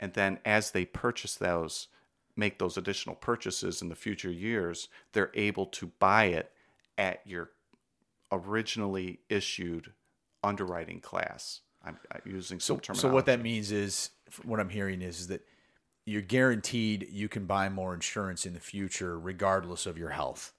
and 0.00 0.14
then 0.14 0.38
as 0.44 0.70
they 0.70 0.84
purchase 0.84 1.34
those 1.34 1.88
make 2.36 2.58
those 2.58 2.76
additional 2.76 3.14
purchases 3.14 3.82
in 3.82 3.88
the 3.88 3.94
future 3.94 4.30
years, 4.30 4.88
they're 5.12 5.30
able 5.34 5.66
to 5.66 5.92
buy 5.98 6.24
it 6.24 6.50
at 6.96 7.20
your 7.26 7.50
originally 8.30 9.20
issued 9.28 9.92
underwriting 10.42 11.00
class. 11.00 11.60
I'm, 11.84 11.98
using 12.24 12.60
some 12.60 12.76
so, 12.76 12.80
terminology. 12.80 13.08
So 13.08 13.12
what 13.12 13.26
that 13.26 13.42
means 13.42 13.72
is, 13.72 14.10
what 14.44 14.60
I'm 14.60 14.68
hearing 14.68 15.02
is, 15.02 15.20
is 15.20 15.26
that 15.28 15.44
you're 16.06 16.22
guaranteed 16.22 17.08
you 17.10 17.28
can 17.28 17.46
buy 17.46 17.68
more 17.68 17.92
insurance 17.92 18.46
in 18.46 18.54
the 18.54 18.60
future, 18.60 19.18
regardless 19.18 19.84
of 19.84 19.98
your 19.98 20.10
health. 20.10 20.52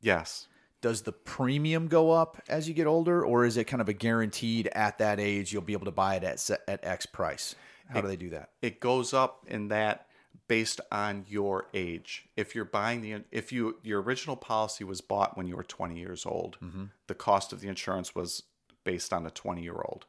Yes. 0.00 0.46
Does 0.80 1.02
the 1.02 1.12
premium 1.12 1.88
go 1.88 2.10
up 2.10 2.42
as 2.48 2.66
you 2.66 2.74
get 2.74 2.86
older, 2.86 3.24
or 3.24 3.44
is 3.44 3.56
it 3.56 3.64
kind 3.64 3.80
of 3.80 3.88
a 3.88 3.92
guaranteed 3.92 4.68
at 4.68 4.98
that 4.98 5.20
age 5.20 5.52
you'll 5.52 5.62
be 5.62 5.74
able 5.74 5.84
to 5.84 5.90
buy 5.90 6.16
it 6.16 6.24
at 6.24 6.50
at 6.66 6.84
X 6.84 7.06
price? 7.06 7.54
How 7.88 7.98
it, 7.98 8.02
do 8.02 8.08
they 8.08 8.16
do 8.16 8.30
that? 8.30 8.50
It 8.62 8.80
goes 8.80 9.12
up 9.12 9.44
in 9.46 9.68
that 9.68 10.06
based 10.48 10.80
on 10.90 11.24
your 11.28 11.68
age. 11.74 12.28
If 12.36 12.54
you're 12.54 12.64
buying 12.64 13.02
the 13.02 13.22
if 13.30 13.52
you 13.52 13.78
your 13.82 14.02
original 14.02 14.36
policy 14.36 14.84
was 14.84 15.00
bought 15.00 15.36
when 15.36 15.46
you 15.46 15.56
were 15.56 15.64
20 15.64 15.98
years 15.98 16.24
old, 16.26 16.58
mm-hmm. 16.62 16.84
the 17.06 17.14
cost 17.14 17.52
of 17.52 17.60
the 17.60 17.68
insurance 17.68 18.14
was 18.14 18.42
based 18.82 19.12
on 19.12 19.26
a 19.26 19.30
20 19.30 19.62
year 19.62 19.80
old. 19.84 20.06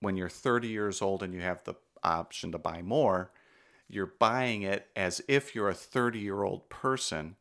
When 0.00 0.16
you're 0.16 0.28
30 0.28 0.68
years 0.68 1.00
old 1.00 1.22
and 1.22 1.32
you 1.32 1.40
have 1.40 1.64
the 1.64 1.74
option 2.02 2.52
to 2.52 2.58
buy 2.58 2.82
more, 2.82 3.32
you're 3.88 4.12
buying 4.18 4.62
it 4.62 4.88
as 4.96 5.22
if 5.28 5.54
you're 5.54 5.68
a 5.68 5.74
30 5.74 6.18
year 6.18 6.42
old 6.42 6.68
person 6.68 7.36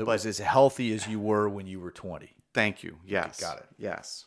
that 0.00 0.06
was 0.06 0.24
as 0.24 0.38
healthy 0.38 0.94
as 0.94 1.06
you 1.06 1.20
were 1.20 1.46
when 1.46 1.66
you 1.66 1.78
were 1.78 1.90
20. 1.90 2.30
Thank 2.54 2.82
you. 2.82 2.96
Yes. 3.04 3.38
Got 3.38 3.58
it. 3.58 3.66
Yes. 3.76 4.24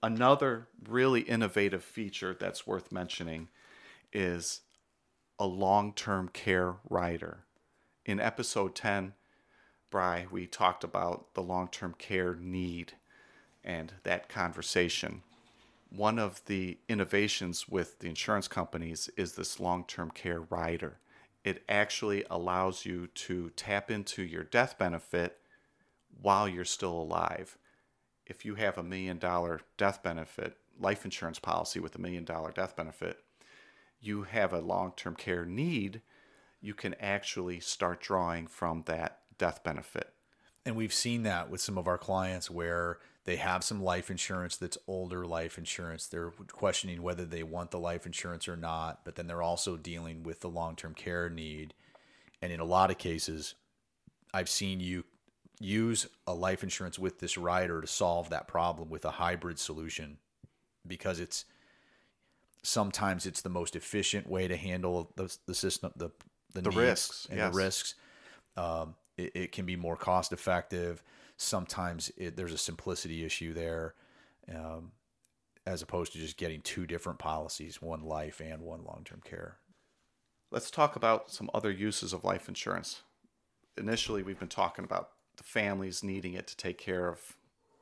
Another 0.00 0.68
really 0.88 1.22
innovative 1.22 1.82
feature 1.82 2.36
that's 2.38 2.64
worth 2.64 2.92
mentioning 2.92 3.48
is 4.12 4.60
a 5.40 5.46
long 5.46 5.92
term 5.92 6.28
care 6.28 6.76
rider. 6.88 7.46
In 8.06 8.20
episode 8.20 8.76
10, 8.76 9.14
Bry, 9.90 10.28
we 10.30 10.46
talked 10.46 10.84
about 10.84 11.34
the 11.34 11.42
long 11.42 11.66
term 11.66 11.96
care 11.98 12.36
need 12.36 12.92
and 13.64 13.94
that 14.04 14.28
conversation. 14.28 15.22
One 15.90 16.20
of 16.20 16.44
the 16.46 16.78
innovations 16.88 17.68
with 17.68 17.98
the 17.98 18.08
insurance 18.08 18.46
companies 18.46 19.10
is 19.16 19.32
this 19.32 19.58
long 19.58 19.84
term 19.84 20.12
care 20.12 20.42
rider. 20.42 21.00
It 21.48 21.64
actually 21.66 22.26
allows 22.30 22.84
you 22.84 23.06
to 23.06 23.48
tap 23.56 23.90
into 23.90 24.22
your 24.22 24.44
death 24.44 24.76
benefit 24.76 25.38
while 26.20 26.46
you're 26.46 26.66
still 26.66 26.92
alive. 26.92 27.56
If 28.26 28.44
you 28.44 28.56
have 28.56 28.76
a 28.76 28.82
million 28.82 29.16
dollar 29.16 29.62
death 29.78 30.02
benefit, 30.02 30.58
life 30.78 31.06
insurance 31.06 31.38
policy 31.38 31.80
with 31.80 31.94
a 31.94 31.98
million 31.98 32.26
dollar 32.26 32.52
death 32.52 32.76
benefit, 32.76 33.20
you 33.98 34.24
have 34.24 34.52
a 34.52 34.60
long 34.60 34.92
term 34.94 35.16
care 35.16 35.46
need, 35.46 36.02
you 36.60 36.74
can 36.74 36.92
actually 37.00 37.60
start 37.60 38.02
drawing 38.02 38.46
from 38.46 38.82
that 38.84 39.20
death 39.38 39.64
benefit. 39.64 40.12
And 40.66 40.76
we've 40.76 40.92
seen 40.92 41.22
that 41.22 41.48
with 41.48 41.62
some 41.62 41.78
of 41.78 41.88
our 41.88 41.96
clients 41.96 42.50
where 42.50 42.98
they 43.28 43.36
have 43.36 43.62
some 43.62 43.82
life 43.82 44.10
insurance 44.10 44.56
that's 44.56 44.78
older 44.86 45.26
life 45.26 45.58
insurance. 45.58 46.06
They're 46.06 46.32
questioning 46.50 47.02
whether 47.02 47.26
they 47.26 47.42
want 47.42 47.70
the 47.70 47.78
life 47.78 48.06
insurance 48.06 48.48
or 48.48 48.56
not, 48.56 49.04
but 49.04 49.16
then 49.16 49.26
they're 49.26 49.42
also 49.42 49.76
dealing 49.76 50.22
with 50.22 50.40
the 50.40 50.48
long 50.48 50.76
term 50.76 50.94
care 50.94 51.28
need. 51.28 51.74
And 52.40 52.50
in 52.50 52.58
a 52.58 52.64
lot 52.64 52.90
of 52.90 52.96
cases, 52.96 53.54
I've 54.32 54.48
seen 54.48 54.80
you 54.80 55.04
use 55.60 56.06
a 56.26 56.32
life 56.32 56.62
insurance 56.62 56.98
with 56.98 57.18
this 57.18 57.36
rider 57.36 57.82
to 57.82 57.86
solve 57.86 58.30
that 58.30 58.48
problem 58.48 58.88
with 58.88 59.04
a 59.04 59.10
hybrid 59.10 59.58
solution 59.58 60.16
because 60.86 61.20
it's 61.20 61.44
sometimes 62.62 63.26
it's 63.26 63.42
the 63.42 63.50
most 63.50 63.76
efficient 63.76 64.26
way 64.26 64.48
to 64.48 64.56
handle 64.56 65.12
the, 65.16 65.36
the 65.44 65.54
system, 65.54 65.92
the 65.96 66.08
the, 66.54 66.62
the 66.62 66.70
risks 66.70 67.26
and 67.28 67.38
yes. 67.38 67.52
the 67.52 67.58
risks. 67.58 67.94
Um, 68.56 68.94
it, 69.18 69.32
it, 69.34 69.52
can 69.52 69.66
be 69.66 69.76
more 69.76 69.96
cost 69.96 70.32
effective. 70.32 71.02
Sometimes 71.38 72.10
it, 72.16 72.36
there's 72.36 72.52
a 72.52 72.58
simplicity 72.58 73.24
issue 73.24 73.54
there, 73.54 73.94
um, 74.52 74.90
as 75.64 75.82
opposed 75.82 76.12
to 76.12 76.18
just 76.18 76.36
getting 76.36 76.60
two 76.60 76.84
different 76.84 77.20
policies, 77.20 77.80
one 77.80 78.02
life 78.02 78.40
and 78.40 78.60
one 78.60 78.84
long 78.84 79.02
term 79.04 79.22
care. 79.24 79.56
Let's 80.50 80.70
talk 80.70 80.96
about 80.96 81.30
some 81.30 81.48
other 81.54 81.70
uses 81.70 82.12
of 82.12 82.24
life 82.24 82.48
insurance. 82.48 83.02
Initially, 83.76 84.24
we've 84.24 84.38
been 84.38 84.48
talking 84.48 84.84
about 84.84 85.10
the 85.36 85.44
families 85.44 86.02
needing 86.02 86.34
it 86.34 86.48
to 86.48 86.56
take 86.56 86.76
care 86.76 87.08
of 87.08 87.36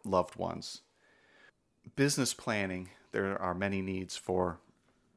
loved 0.04 0.36
ones. 0.36 0.82
Business 1.94 2.34
planning, 2.34 2.90
there 3.12 3.40
are 3.40 3.54
many 3.54 3.80
needs 3.80 4.16
for 4.16 4.58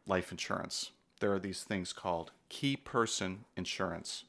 life 0.08 0.32
insurance. 0.32 0.91
There 1.19 1.34
are 1.34 1.39
these 1.39 1.63
things 1.63 1.91
called 1.91 2.32
key 2.47 2.78
person 2.78 3.43
insurance. 3.58 4.23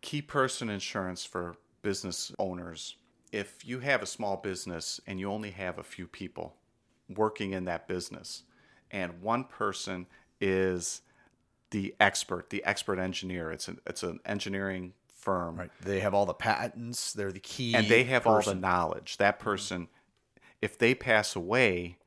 Key 0.00 0.22
person 0.22 0.70
insurance 0.70 1.24
for 1.24 1.56
business 1.82 2.32
owners. 2.38 2.96
If 3.32 3.66
you 3.66 3.80
have 3.80 4.02
a 4.02 4.06
small 4.06 4.36
business 4.36 5.00
and 5.06 5.20
you 5.20 5.30
only 5.30 5.50
have 5.50 5.78
a 5.78 5.82
few 5.82 6.06
people 6.06 6.54
working 7.08 7.52
in 7.52 7.64
that 7.66 7.88
business, 7.88 8.42
and 8.90 9.20
one 9.20 9.44
person 9.44 10.06
is 10.40 11.02
the 11.70 11.94
expert, 12.00 12.50
the 12.50 12.64
expert 12.64 12.98
engineer, 12.98 13.52
it's 13.52 13.68
an, 13.68 13.78
it's 13.86 14.02
an 14.02 14.20
engineering 14.24 14.94
firm. 15.14 15.56
Right. 15.56 15.70
They 15.82 16.00
have 16.00 16.14
all 16.14 16.26
the 16.26 16.34
patents, 16.34 17.12
they're 17.12 17.32
the 17.32 17.40
key. 17.40 17.74
And 17.74 17.88
they 17.88 18.04
have 18.04 18.24
person. 18.24 18.32
all 18.34 18.54
the 18.54 18.60
knowledge. 18.60 19.18
That 19.18 19.38
mm-hmm. 19.38 19.44
person, 19.44 19.88
if 20.62 20.78
they 20.78 20.94
pass 20.94 21.36
away, 21.36 21.98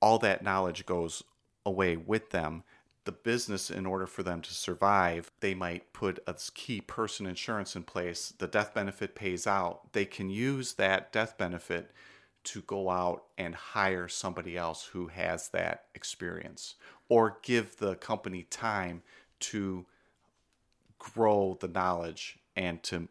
all 0.00 0.18
that 0.20 0.42
knowledge 0.42 0.86
goes 0.86 1.22
away 1.66 1.96
with 1.96 2.30
them. 2.30 2.62
The 3.08 3.12
business, 3.12 3.70
in 3.70 3.86
order 3.86 4.06
for 4.06 4.22
them 4.22 4.42
to 4.42 4.52
survive, 4.52 5.30
they 5.40 5.54
might 5.54 5.94
put 5.94 6.18
a 6.26 6.34
key 6.52 6.82
person 6.82 7.24
insurance 7.24 7.74
in 7.74 7.84
place. 7.84 8.34
The 8.36 8.46
death 8.46 8.74
benefit 8.74 9.14
pays 9.14 9.46
out. 9.46 9.94
They 9.94 10.04
can 10.04 10.28
use 10.28 10.74
that 10.74 11.10
death 11.10 11.38
benefit 11.38 11.90
to 12.44 12.60
go 12.60 12.90
out 12.90 13.24
and 13.38 13.54
hire 13.54 14.08
somebody 14.08 14.58
else 14.58 14.84
who 14.84 15.06
has 15.06 15.48
that 15.54 15.86
experience 15.94 16.74
or 17.08 17.38
give 17.40 17.78
the 17.78 17.94
company 17.94 18.42
time 18.42 19.02
to 19.40 19.86
grow 20.98 21.56
the 21.62 21.68
knowledge 21.68 22.38
and 22.56 22.82
to 22.82 23.08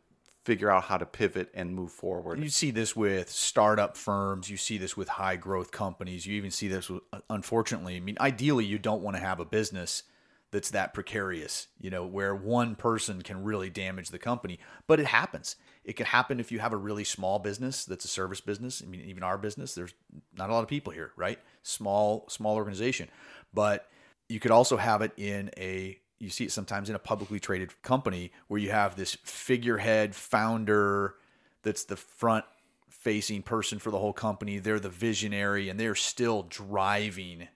figure 0.47 0.71
out 0.71 0.85
how 0.85 0.95
to 0.95 1.05
pivot 1.05 1.49
and 1.53 1.75
move 1.75 1.91
forward. 1.91 2.41
You 2.41 2.47
see 2.47 2.71
this 2.71 2.95
with 2.95 3.29
startup 3.29 3.97
firms, 3.97 4.49
you 4.49 4.55
see 4.55 4.77
this 4.77 4.95
with 4.95 5.09
high 5.09 5.35
growth 5.35 5.71
companies, 5.71 6.25
you 6.25 6.37
even 6.37 6.51
see 6.51 6.69
this 6.69 6.89
with 6.89 7.03
uh, 7.11 7.19
unfortunately, 7.29 7.97
I 7.97 7.99
mean 7.99 8.15
ideally 8.21 8.63
you 8.63 8.79
don't 8.79 9.01
want 9.01 9.17
to 9.17 9.21
have 9.21 9.41
a 9.41 9.45
business 9.45 10.03
that's 10.51 10.69
that 10.69 10.93
precarious, 10.93 11.67
you 11.81 11.89
know, 11.89 12.05
where 12.05 12.33
one 12.33 12.75
person 12.75 13.21
can 13.23 13.43
really 13.43 13.69
damage 13.69 14.07
the 14.07 14.17
company, 14.17 14.57
but 14.87 15.01
it 15.01 15.07
happens. 15.07 15.57
It 15.83 15.97
can 15.97 16.05
happen 16.05 16.39
if 16.39 16.49
you 16.49 16.59
have 16.59 16.71
a 16.71 16.77
really 16.77 17.03
small 17.03 17.39
business 17.39 17.83
that's 17.83 18.05
a 18.05 18.07
service 18.07 18.39
business. 18.39 18.81
I 18.81 18.87
mean 18.87 19.01
even 19.01 19.23
our 19.23 19.37
business, 19.37 19.75
there's 19.75 19.95
not 20.37 20.49
a 20.49 20.53
lot 20.53 20.63
of 20.63 20.69
people 20.69 20.93
here, 20.93 21.11
right? 21.17 21.39
Small 21.63 22.23
small 22.29 22.55
organization. 22.55 23.09
But 23.53 23.89
you 24.29 24.39
could 24.39 24.51
also 24.51 24.77
have 24.77 25.01
it 25.01 25.11
in 25.17 25.51
a 25.57 25.99
you 26.19 26.29
see 26.29 26.45
it 26.45 26.51
sometimes 26.51 26.89
in 26.89 26.95
a 26.95 26.99
publicly 26.99 27.39
traded 27.39 27.81
company 27.81 28.31
where 28.47 28.59
you 28.59 28.71
have 28.71 28.95
this 28.95 29.17
figurehead 29.23 30.15
founder 30.15 31.15
that's 31.63 31.83
the 31.85 31.95
front 31.95 32.45
facing 32.89 33.43
person 33.43 33.79
for 33.79 33.91
the 33.91 33.99
whole 33.99 34.13
company. 34.13 34.59
They're 34.59 34.79
the 34.79 34.89
visionary 34.89 35.69
and 35.69 35.79
they're 35.79 35.95
still 35.95 36.43
driving 36.43 37.47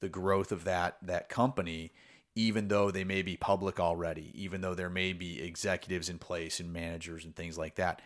the 0.00 0.08
growth 0.08 0.52
of 0.52 0.64
that 0.64 0.98
that 1.02 1.28
company 1.28 1.92
even 2.34 2.68
though 2.68 2.90
they 2.90 3.04
may 3.04 3.22
be 3.22 3.34
public 3.34 3.80
already 3.80 4.30
even 4.34 4.60
though 4.60 4.74
there 4.74 4.90
may 4.90 5.14
be 5.14 5.42
executives 5.42 6.10
in 6.10 6.18
place 6.18 6.60
and 6.60 6.72
managers 6.72 7.24
and 7.24 7.34
things 7.34 7.56
like 7.56 7.76
that. 7.76 8.02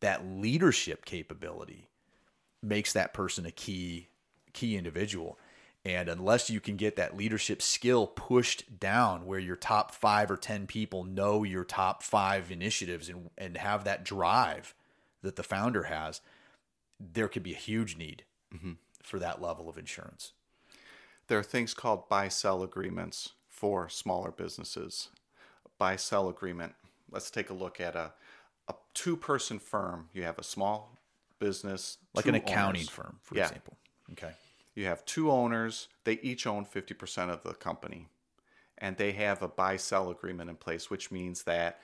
That 0.00 0.26
leadership 0.26 1.04
capability 1.04 1.88
makes 2.62 2.92
that 2.92 3.14
person 3.14 3.46
a 3.46 3.50
key 3.50 4.08
key 4.52 4.76
individual 4.76 5.38
And 5.86 6.08
unless 6.08 6.50
you 6.50 6.58
can 6.58 6.74
get 6.76 6.96
that 6.96 7.16
leadership 7.16 7.62
skill 7.62 8.08
pushed 8.08 8.80
down 8.80 9.24
where 9.24 9.38
your 9.38 9.54
top 9.54 9.94
five 9.94 10.32
or 10.32 10.36
10 10.36 10.66
people 10.66 11.04
know 11.04 11.44
your 11.44 11.62
top 11.62 12.02
five 12.02 12.50
initiatives 12.50 13.08
and, 13.08 13.30
and 13.38 13.56
have 13.56 13.84
that 13.84 14.04
drive 14.04 14.74
that 15.22 15.36
the 15.36 15.44
founder 15.44 15.84
has, 15.84 16.20
there 16.98 17.28
could 17.28 17.44
be 17.44 17.52
a 17.52 17.56
huge 17.56 17.96
need 17.96 18.24
mm-hmm. 18.52 18.72
for 19.00 19.20
that 19.20 19.40
level 19.40 19.68
of 19.68 19.78
insurance. 19.78 20.32
There 21.28 21.38
are 21.38 21.44
things 21.44 21.72
called 21.72 22.08
buy 22.08 22.28
sell 22.28 22.64
agreements 22.64 23.34
for 23.48 23.88
smaller 23.88 24.32
businesses. 24.32 25.10
Buy 25.78 25.94
sell 25.94 26.28
agreement. 26.28 26.74
Let's 27.12 27.30
take 27.30 27.48
a 27.48 27.54
look 27.54 27.80
at 27.80 27.94
a, 27.94 28.12
a 28.66 28.74
two 28.92 29.16
person 29.16 29.60
firm. 29.60 30.08
You 30.12 30.24
have 30.24 30.40
a 30.40 30.44
small 30.44 30.98
business, 31.38 31.98
Like 32.12 32.26
an 32.26 32.34
accounting 32.34 32.80
owners. 32.80 32.88
firm, 32.88 33.18
for 33.22 33.36
Yeah. 33.36 33.44
example. 33.44 33.76
Okay. 34.10 34.32
You 34.76 34.84
have 34.84 35.04
two 35.06 35.30
owners, 35.30 35.88
they 36.04 36.20
each 36.22 36.46
own 36.46 36.64
50% 36.66 37.30
of 37.30 37.42
the 37.42 37.54
company. 37.54 38.08
And 38.78 38.96
they 38.96 39.12
have 39.12 39.42
a 39.42 39.48
buy 39.48 39.78
sell 39.78 40.10
agreement 40.10 40.50
in 40.50 40.56
place, 40.56 40.90
which 40.90 41.10
means 41.10 41.44
that 41.44 41.80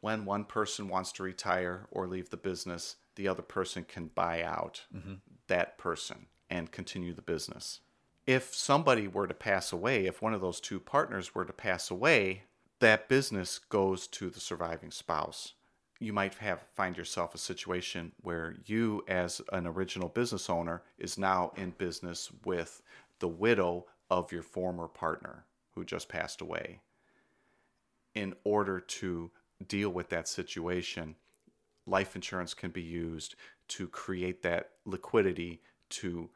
when 0.00 0.24
one 0.24 0.44
person 0.44 0.88
wants 0.88 1.10
to 1.12 1.24
retire 1.24 1.88
or 1.90 2.06
leave 2.06 2.30
the 2.30 2.36
business, 2.36 2.96
the 3.16 3.26
other 3.26 3.42
person 3.42 3.84
can 3.84 4.06
buy 4.14 4.42
out 4.42 4.84
mm-hmm. 4.94 5.14
that 5.48 5.76
person 5.76 6.26
and 6.48 6.70
continue 6.70 7.12
the 7.12 7.20
business. 7.20 7.80
If 8.26 8.54
somebody 8.54 9.08
were 9.08 9.26
to 9.26 9.34
pass 9.34 9.72
away, 9.72 10.06
if 10.06 10.22
one 10.22 10.32
of 10.34 10.40
those 10.40 10.60
two 10.60 10.78
partners 10.78 11.34
were 11.34 11.44
to 11.44 11.52
pass 11.52 11.90
away, 11.90 12.42
that 12.78 13.08
business 13.08 13.58
goes 13.58 14.06
to 14.08 14.30
the 14.30 14.40
surviving 14.40 14.92
spouse. 14.92 15.54
You 15.98 16.12
might 16.12 16.34
have 16.34 16.62
find 16.74 16.96
yourself 16.96 17.34
a 17.34 17.38
situation 17.38 18.12
where 18.20 18.56
you 18.66 19.02
as 19.08 19.40
an 19.52 19.66
original 19.66 20.08
business 20.08 20.50
owner 20.50 20.82
is 20.98 21.16
now 21.16 21.52
in 21.56 21.70
business 21.70 22.30
with 22.44 22.82
the 23.18 23.28
widow 23.28 23.86
of 24.10 24.30
your 24.30 24.42
former 24.42 24.88
partner 24.88 25.44
who 25.74 25.84
just 25.84 26.08
passed 26.08 26.40
away. 26.40 26.80
In 28.14 28.34
order 28.44 28.80
to 28.80 29.30
deal 29.66 29.90
with 29.90 30.10
that 30.10 30.28
situation, 30.28 31.16
life 31.86 32.14
insurance 32.14 32.52
can 32.52 32.70
be 32.70 32.82
used 32.82 33.36
to 33.68 33.88
create 33.88 34.42
that 34.42 34.70
liquidity 34.84 35.62
to 35.88 36.28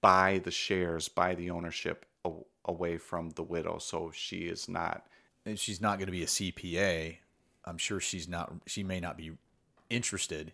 buy 0.00 0.40
the 0.44 0.50
shares, 0.50 1.08
buy 1.08 1.34
the 1.34 1.50
ownership 1.50 2.04
away 2.64 2.98
from 2.98 3.30
the 3.30 3.42
widow 3.42 3.78
so 3.78 4.10
she 4.14 4.40
is 4.40 4.68
not 4.68 5.06
and 5.46 5.58
she's 5.58 5.80
not 5.80 5.98
going 5.98 6.06
to 6.06 6.12
be 6.12 6.22
a 6.22 6.26
CPA, 6.26 7.18
I'm 7.64 7.78
sure 7.78 8.00
she's 8.00 8.28
not. 8.28 8.52
She 8.66 8.82
may 8.82 9.00
not 9.00 9.16
be 9.16 9.32
interested 9.90 10.52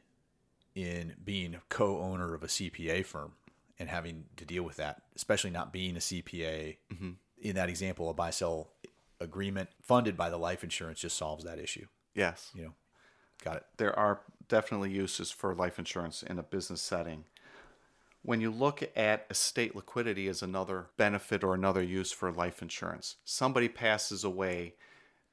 in 0.75 1.15
being 1.25 1.55
a 1.55 1.63
co-owner 1.69 2.35
of 2.35 2.43
a 2.43 2.47
CPA 2.47 3.05
firm 3.05 3.33
and 3.79 3.89
having 3.89 4.25
to 4.37 4.45
deal 4.45 4.63
with 4.63 4.77
that, 4.77 5.03
especially 5.17 5.51
not 5.51 5.73
being 5.73 5.97
a 5.97 6.01
CPA. 6.01 6.77
Mm-hmm. 6.93 7.11
In 7.43 7.57
that 7.57 7.69
example, 7.69 8.11
a 8.11 8.15
buy-sell 8.15 8.69
agreement 9.21 9.71
funded 9.83 10.17
by 10.17 10.31
the 10.31 10.37
life 10.37 10.63
insurance 10.63 11.01
just 11.01 11.17
solves 11.17 11.45
that 11.45 11.59
issue. 11.59 11.87
yes 12.15 12.51
You 12.55 12.65
know, 12.65 12.73
got 13.43 13.57
it. 13.57 13.67
there 13.77 13.99
are 13.99 14.21
definitely 14.49 14.91
uses 14.91 15.31
for 15.31 15.55
life 15.55 15.79
insurance 15.79 16.23
in 16.23 16.39
a 16.39 16.43
business 16.43 16.81
setting. 16.81 17.25
When 18.23 18.41
you 18.43 18.51
look 18.51 18.83
at 18.97 19.27
estate 19.31 19.75
liquidity 19.75 20.29
as 20.29 20.43
another 20.43 20.87
benefit 20.99 21.43
or 21.43 21.55
another 21.55 21.83
use 21.83 22.13
for 22.13 22.31
life 22.31 22.61
insurance, 22.61 23.17
somebody 23.25 23.69
passes 23.69 24.25
away, 24.25 24.75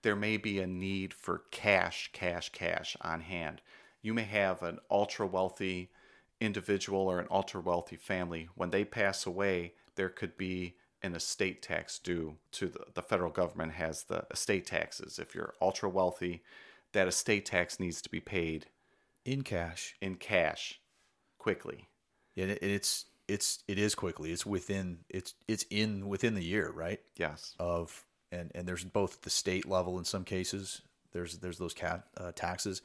there 0.08 0.16
may 0.16 0.38
be 0.38 0.58
a 0.62 0.66
need 0.66 1.14
for 1.14 1.42
cash, 1.52 2.10
cash, 2.14 2.48
cash 2.54 2.96
on 3.02 3.20
hand. 3.20 3.62
You 4.02 4.14
may 4.14 4.24
have 4.24 4.64
an 4.64 4.80
ultra 4.90 5.28
wealthy 5.28 5.90
individual 6.40 7.02
or 7.02 7.20
an 7.20 7.28
ultra 7.30 7.60
wealthy 7.60 7.98
family. 7.98 8.48
When 8.56 8.70
they 8.70 8.86
pass 8.86 9.26
away, 9.26 9.74
there 9.96 10.08
could 10.08 10.38
be 10.38 10.78
an 11.04 11.14
estate 11.14 11.62
tax 11.62 12.00
due 12.00 12.38
to 12.54 12.68
the, 12.68 12.86
the 12.94 13.02
federal 13.02 13.32
government 13.32 13.74
has 13.74 14.04
the 14.04 14.26
estate 14.32 14.66
taxes. 14.66 15.20
If 15.20 15.36
you're 15.36 15.56
ultra 15.62 15.90
wealthy, 15.90 16.42
that 16.94 17.10
estate 17.10 17.46
tax 17.46 17.78
needs 17.78 18.02
to 18.04 18.10
be 18.10 18.22
paid 18.22 18.68
In 19.26 19.42
cash, 19.42 19.98
in 20.00 20.16
cash 20.16 20.80
quickly. 21.38 21.90
and 22.38 22.52
it's 22.52 23.08
it's 23.28 23.60
it 23.68 23.78
is 23.78 23.94
quickly. 23.94 24.32
It's 24.32 24.46
within 24.46 25.00
it's 25.10 25.34
it's 25.50 25.66
in 25.70 26.08
within 26.08 26.34
the 26.34 26.46
year, 26.46 26.72
right? 26.72 27.02
Yes. 27.18 27.56
of 27.60 28.06
and 28.32 28.52
and 28.56 28.68
there's 28.68 28.84
both 28.84 29.22
the 29.22 29.30
state 29.30 29.68
level 29.68 29.98
in 29.98 30.06
some 30.06 30.24
cases 30.24 30.82
there's 31.18 31.38
there's 31.40 31.58
those 31.58 31.74
cat 31.74 32.04
uh, 32.18 32.32
taxes. 32.34 32.82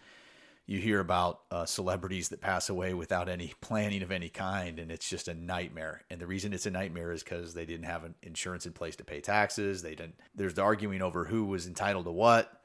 You 0.64 0.78
hear 0.78 1.00
about 1.00 1.40
uh, 1.50 1.66
celebrities 1.66 2.28
that 2.28 2.40
pass 2.40 2.68
away 2.68 2.94
without 2.94 3.28
any 3.28 3.52
planning 3.60 4.02
of 4.02 4.12
any 4.12 4.28
kind 4.28 4.78
and 4.78 4.92
it's 4.92 5.08
just 5.08 5.26
a 5.26 5.34
nightmare. 5.34 6.02
And 6.08 6.20
the 6.20 6.26
reason 6.26 6.52
it's 6.52 6.66
a 6.66 6.70
nightmare 6.70 7.12
is 7.12 7.22
because 7.22 7.52
they 7.52 7.66
didn't 7.66 7.86
have 7.86 8.04
an 8.04 8.14
insurance 8.22 8.64
in 8.64 8.72
place 8.72 8.96
to 8.96 9.04
pay 9.04 9.20
taxes. 9.20 9.82
They 9.82 9.94
didn't 9.94 10.14
there's 10.34 10.54
the 10.54 10.62
arguing 10.62 11.02
over 11.02 11.24
who 11.24 11.44
was 11.44 11.66
entitled 11.66 12.04
to 12.06 12.12
what 12.12 12.62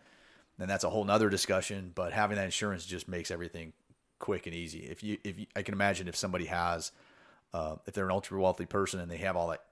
and 0.59 0.69
that's 0.69 0.83
a 0.83 0.89
whole 0.89 1.03
nother 1.03 1.29
discussion 1.29 1.91
but 1.93 2.13
having 2.13 2.37
that 2.37 2.45
insurance 2.45 2.85
just 2.85 3.07
makes 3.07 3.31
everything 3.31 3.73
quick 4.19 4.45
and 4.45 4.55
easy. 4.55 4.79
If 4.79 5.03
you 5.03 5.17
if 5.23 5.39
you, 5.39 5.47
i 5.55 5.63
can 5.63 5.73
imagine 5.73 6.07
if 6.07 6.15
somebody 6.15 6.45
has 6.45 6.91
uh, 7.53 7.77
if 7.87 7.93
they're 7.93 8.05
an 8.05 8.11
ultra 8.11 8.39
wealthy 8.39 8.65
person 8.65 8.99
and 8.99 9.09
they 9.09 9.17
have 9.17 9.35
all 9.35 9.49
that 9.49 9.63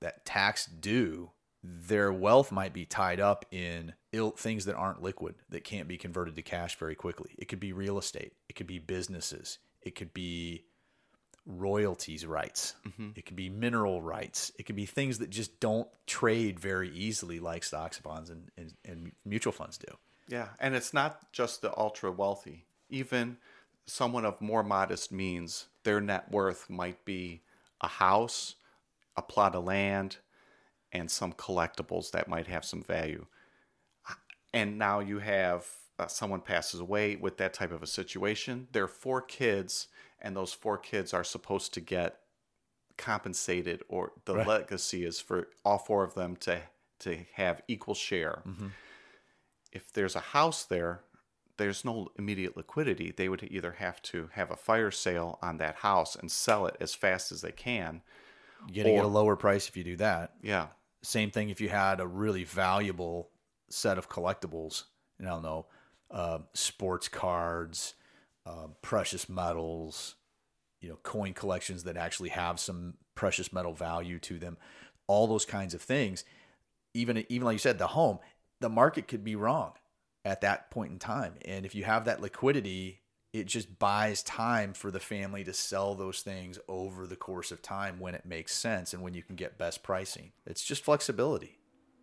that 0.00 0.24
tax 0.24 0.66
due, 0.66 1.30
their 1.66 2.12
wealth 2.12 2.52
might 2.52 2.72
be 2.72 2.84
tied 2.84 3.20
up 3.20 3.44
in 3.50 3.92
Ill, 4.12 4.30
things 4.30 4.64
that 4.66 4.76
aren't 4.76 5.02
liquid 5.02 5.34
that 5.48 5.64
can't 5.64 5.88
be 5.88 5.96
converted 5.96 6.36
to 6.36 6.42
cash 6.42 6.76
very 6.78 6.94
quickly. 6.94 7.34
It 7.38 7.48
could 7.48 7.60
be 7.60 7.72
real 7.72 7.98
estate, 7.98 8.34
it 8.48 8.54
could 8.54 8.66
be 8.66 8.78
businesses, 8.78 9.58
it 9.82 9.94
could 9.94 10.14
be 10.14 10.64
royalties 11.44 12.26
rights, 12.26 12.74
mm-hmm. 12.86 13.10
it 13.14 13.26
could 13.26 13.36
be 13.36 13.48
mineral 13.48 14.02
rights, 14.02 14.52
it 14.58 14.64
could 14.64 14.76
be 14.76 14.86
things 14.86 15.18
that 15.18 15.30
just 15.30 15.58
don't 15.60 15.88
trade 16.06 16.60
very 16.60 16.90
easily 16.90 17.40
like 17.40 17.64
stocks, 17.64 17.98
bonds, 18.00 18.30
and, 18.30 18.50
and, 18.56 18.72
and 18.84 19.12
mutual 19.24 19.52
funds 19.52 19.78
do. 19.78 19.96
Yeah, 20.28 20.48
and 20.58 20.74
it's 20.74 20.92
not 20.92 21.32
just 21.32 21.62
the 21.62 21.76
ultra 21.78 22.10
wealthy. 22.10 22.64
Even 22.90 23.36
someone 23.86 24.24
of 24.24 24.40
more 24.40 24.62
modest 24.62 25.12
means, 25.12 25.66
their 25.84 26.00
net 26.00 26.30
worth 26.30 26.68
might 26.68 27.04
be 27.04 27.42
a 27.80 27.88
house, 27.88 28.56
a 29.16 29.22
plot 29.22 29.54
of 29.54 29.64
land, 29.64 30.16
and 30.92 31.10
some 31.10 31.32
collectibles 31.32 32.10
that 32.12 32.28
might 32.28 32.46
have 32.46 32.64
some 32.64 32.82
value. 32.82 33.26
And 34.54 34.78
now 34.78 35.00
you 35.00 35.18
have 35.18 35.66
uh, 35.98 36.06
someone 36.06 36.40
passes 36.40 36.80
away 36.80 37.16
with 37.16 37.36
that 37.38 37.52
type 37.54 37.72
of 37.72 37.82
a 37.82 37.86
situation. 37.86 38.68
There 38.72 38.84
are 38.84 38.88
four 38.88 39.20
kids, 39.20 39.88
and 40.20 40.36
those 40.36 40.52
four 40.52 40.78
kids 40.78 41.12
are 41.12 41.24
supposed 41.24 41.74
to 41.74 41.80
get 41.80 42.20
compensated, 42.96 43.82
or 43.88 44.12
the 44.24 44.36
Right. 44.36 44.46
legacy 44.46 45.04
is 45.04 45.20
for 45.20 45.48
all 45.64 45.78
four 45.78 46.04
of 46.04 46.14
them 46.14 46.36
to 46.36 46.62
to 47.00 47.26
have 47.34 47.60
equal 47.68 47.94
share 47.94 48.42
if 49.72 49.92
there's 49.92 50.16
a 50.16 50.20
house 50.20 50.64
there, 50.64 51.02
there's 51.58 51.84
no 51.84 52.08
immediate 52.18 52.56
liquidity. 52.56 53.12
They 53.14 53.28
would 53.28 53.42
either 53.50 53.72
have 53.72 54.00
to 54.02 54.30
have 54.32 54.50
a 54.50 54.56
fire 54.56 54.90
sale 54.90 55.38
on 55.42 55.58
that 55.58 55.76
house 55.76 56.16
and 56.16 56.30
sell 56.32 56.66
it 56.66 56.76
as 56.80 56.94
fast 56.94 57.30
as 57.32 57.42
they 57.42 57.52
can. 57.52 58.02
You're 58.66 58.84
going 58.84 58.96
to 58.96 59.02
get 59.02 59.04
a 59.04 59.08
lower 59.08 59.36
price 59.36 59.68
if 59.68 59.76
you 59.76 59.84
do 59.84 59.96
that. 59.96 60.34
Yeah. 60.42 60.68
Same 61.02 61.30
thing 61.30 61.50
if 61.50 61.60
you 61.60 61.68
had 61.68 62.00
a 62.00 62.06
really 62.06 62.44
valuable 62.44 63.30
set 63.68 63.98
of 63.98 64.08
collectibles. 64.08 64.84
I 65.20 65.24
don't 65.24 65.42
know, 65.42 65.66
uh, 66.10 66.40
sports 66.52 67.08
cards, 67.08 67.94
uh, 68.44 68.68
precious 68.82 69.28
metals, 69.28 70.16
you 70.80 70.88
know, 70.88 70.98
coin 71.02 71.32
collections 71.32 71.84
that 71.84 71.96
actually 71.96 72.28
have 72.30 72.60
some 72.60 72.94
precious 73.14 73.52
metal 73.52 73.72
value 73.72 74.18
to 74.20 74.38
them. 74.38 74.56
All 75.06 75.26
those 75.26 75.44
kinds 75.44 75.74
of 75.74 75.82
things. 75.82 76.24
Even 76.92 77.24
even 77.28 77.44
like 77.44 77.54
you 77.54 77.58
said, 77.58 77.78
the 77.78 77.88
home, 77.88 78.18
the 78.60 78.68
market 78.68 79.08
could 79.08 79.24
be 79.24 79.36
wrong 79.36 79.72
at 80.24 80.40
that 80.40 80.70
point 80.70 80.92
in 80.92 80.98
time. 80.98 81.34
And 81.44 81.64
if 81.64 81.74
you 81.74 81.84
have 81.84 82.04
that 82.04 82.20
liquidity, 82.20 83.00
it 83.40 83.46
just 83.46 83.78
buys 83.78 84.22
time 84.22 84.72
for 84.72 84.90
the 84.90 85.00
family 85.00 85.44
to 85.44 85.52
sell 85.52 85.94
those 85.94 86.20
things 86.20 86.58
over 86.68 87.06
the 87.06 87.16
course 87.16 87.50
of 87.52 87.62
time 87.62 88.00
when 88.00 88.14
it 88.14 88.24
makes 88.24 88.54
sense 88.54 88.92
and 88.92 89.02
when 89.02 89.14
you 89.14 89.22
can 89.22 89.36
get 89.36 89.58
best 89.58 89.82
pricing. 89.82 90.32
It's 90.46 90.64
just 90.64 90.84
flexibility. 90.84 91.58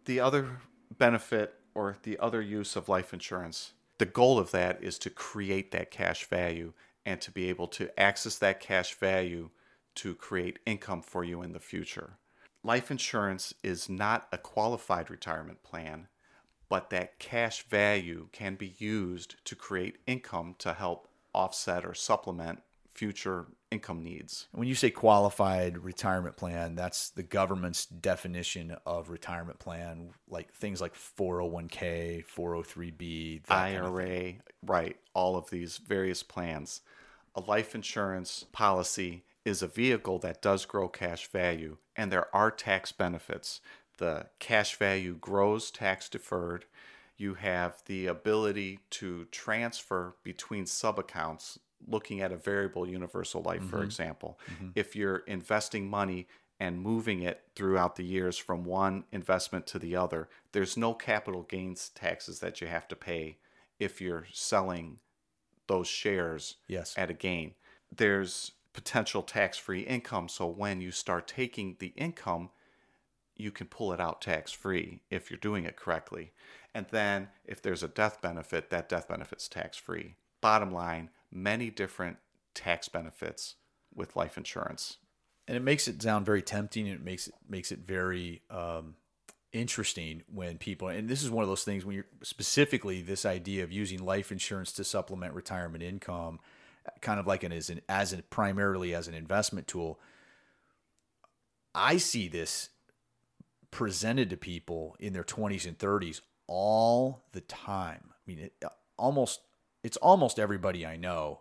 The 0.06 0.20
other 0.20 0.60
benefit 0.98 1.56
or 1.74 1.98
the 2.04 2.20
other 2.20 2.42
use 2.42 2.76
of 2.76 2.90
life 2.90 3.14
insurance, 3.14 3.74
the 3.98 4.06
goal 4.06 4.38
of 4.38 4.52
that 4.52 4.84
is 4.84 5.00
to 5.00 5.10
create 5.10 5.72
that 5.72 5.92
cash 5.92 6.26
value 6.26 6.74
and 7.06 7.20
to 7.22 7.32
be 7.32 7.50
able 7.50 7.68
to 7.68 8.00
access 8.00 8.38
that 8.38 8.60
cash 8.60 8.94
value 8.96 9.50
to 9.96 10.16
create 10.16 10.60
income 10.66 11.02
for 11.02 11.24
you 11.24 11.42
in 11.42 11.54
the 11.54 11.60
future. 11.60 12.18
Life 12.64 12.92
insurance 12.92 13.54
is 13.64 13.90
not 13.90 14.28
a 14.32 14.38
qualified 14.38 15.10
retirement 15.10 15.64
plan, 15.64 16.08
but 16.70 16.90
that 16.90 17.20
cash 17.20 17.68
value 17.68 18.30
can 18.32 18.56
be 18.56 18.74
used 18.78 19.36
to 19.46 19.56
create 19.56 19.98
income 20.08 20.56
to 20.60 20.74
help 20.74 21.08
offset 21.34 21.86
or 21.86 21.94
supplement 21.94 22.62
future 22.94 23.48
income 23.72 24.04
needs. 24.04 24.48
When 24.52 24.68
you 24.68 24.76
say 24.76 24.92
qualified 24.92 25.80
retirement 25.80 26.38
plan, 26.38 26.76
that's 26.76 27.10
the 27.10 27.24
government's 27.24 27.86
definition 27.86 28.78
of 28.86 29.10
retirement 29.10 29.60
plan, 29.60 30.12
like 30.30 30.54
things 30.54 30.80
like 30.80 30.94
401k, 30.94 32.24
403b, 32.26 33.44
that 33.44 33.48
kind 33.48 33.78
of. 33.78 33.86
IRA, 33.86 34.34
right, 34.66 34.98
all 35.14 35.36
of 35.36 35.50
these 35.50 35.78
various 35.78 36.22
plans. 36.24 36.82
A 37.36 37.42
life 37.42 37.74
insurance 37.74 38.46
policy 38.52 39.24
is 39.44 39.62
a 39.62 39.68
vehicle 39.68 40.20
that 40.20 40.42
does 40.42 40.66
grow 40.66 40.88
cash 40.88 41.28
value, 41.28 41.78
and 41.96 42.12
there 42.12 42.34
are 42.34 42.52
tax 42.52 42.92
benefits. 42.92 43.60
The 43.98 44.28
cash 44.40 44.76
value 44.76 45.16
grows 45.16 45.72
tax 45.72 46.10
deferred. 46.10 46.66
You 47.18 47.36
have 47.36 47.82
the 47.86 48.08
ability 48.08 48.80
to 48.92 49.26
transfer 49.26 50.16
between 50.24 50.66
sub 50.66 51.00
accounts, 51.00 51.60
looking 51.88 52.22
at 52.22 52.32
a 52.32 52.38
variable 52.38 52.88
universal 52.88 53.42
life, 53.42 53.64
for 53.64 53.78
mm-hmm. 53.78 53.86
example. 53.86 54.40
Mm-hmm. 54.52 54.70
If 54.76 54.96
you're 54.96 55.18
investing 55.28 55.90
money 55.90 56.28
and 56.60 56.82
moving 56.82 57.22
it 57.22 57.42
throughout 57.56 57.96
the 57.96 58.06
years 58.06 58.38
from 58.38 58.64
one 58.64 59.04
investment 59.12 59.68
to 59.68 59.80
the 59.80 59.96
other, 59.96 60.30
there's 60.54 60.78
no 60.78 60.94
capital 60.94 61.44
gains 61.44 61.90
taxes 61.90 62.40
that 62.40 62.62
you 62.62 62.68
have 62.68 62.88
to 62.88 62.96
pay 62.96 63.38
if 63.80 64.00
you're 64.00 64.28
selling 64.32 65.00
those 65.68 65.88
shares 65.88 66.58
Yes. 66.68 66.94
at 66.98 67.10
a 67.10 67.14
gain. 67.14 67.56
There's 67.96 68.52
potential 68.74 69.22
tax 69.22 69.58
free 69.58 69.82
income. 69.82 70.28
So 70.28 70.48
when 70.48 70.82
you 70.82 70.92
start 70.92 71.28
taking 71.28 71.76
the 71.80 71.94
income, 71.96 72.50
you 73.36 73.52
can 73.52 73.68
pull 73.68 73.94
it 73.94 74.00
out 74.00 74.22
tax 74.22 74.52
free 74.52 75.02
if 75.10 75.30
you're 75.30 75.38
doing 75.40 75.66
it 75.66 75.76
correctly. 75.76 76.32
And 76.76 76.86
then 76.92 77.30
if 77.46 77.62
there's 77.62 77.84
a 77.84 77.88
death 77.88 78.22
benefit, 78.22 78.70
that 78.70 78.90
death 78.90 79.08
benefit's 79.08 79.48
tax 79.48 79.78
free. 79.78 80.16
Bottom 80.42 80.72
line, 80.72 81.10
many 81.32 81.70
different 81.70 82.18
tax 82.54 82.90
benefits 82.90 83.56
with 83.94 84.16
life 84.16 84.38
insurance. 84.38 84.98
and 85.48 85.58
it 85.58 85.62
makes 85.62 85.88
it 85.88 86.02
sound 86.02 86.26
very 86.26 86.42
tempting 86.42 86.88
and 86.88 86.96
it 86.96 87.04
makes 87.04 87.28
it 87.28 87.36
makes 87.50 87.72
it 87.72 87.80
very 87.80 88.42
um, 88.50 88.96
interesting 89.52 90.24
when 90.34 90.58
people 90.58 90.88
and 90.88 91.08
this 91.10 91.24
is 91.24 91.30
one 91.30 91.44
of 91.44 91.50
those 91.50 91.64
things 91.64 91.86
when 91.86 91.96
you're 91.96 92.06
specifically 92.24 93.02
this 93.02 93.26
idea 93.26 93.64
of 93.64 93.72
using 93.72 94.04
life 94.04 94.32
insurance 94.32 94.72
to 94.72 94.84
supplement 94.84 95.34
retirement 95.34 95.84
income 95.84 96.40
kind 97.02 97.20
of 97.20 97.28
like 97.28 97.44
an 97.44 97.52
as 97.52 97.70
an 97.70 97.80
as 97.88 98.14
an 98.14 98.24
primarily 98.30 98.96
as 98.96 99.08
an 99.08 99.14
investment 99.14 99.68
tool 99.68 100.00
i 101.76 101.98
see 101.98 102.28
this 102.28 102.70
presented 103.70 104.30
to 104.30 104.38
people 104.38 104.96
in 105.00 105.14
their 105.14 105.24
20s 105.24 105.68
and 105.68 105.78
30s 105.78 106.22
all 106.48 107.24
the 107.32 107.42
time 107.42 108.10
i 108.12 108.16
mean 108.26 108.40
it 108.40 108.54
almost 108.98 109.42
it's 109.84 109.98
almost 109.98 110.40
everybody 110.40 110.86
i 110.86 110.96
know 110.96 111.40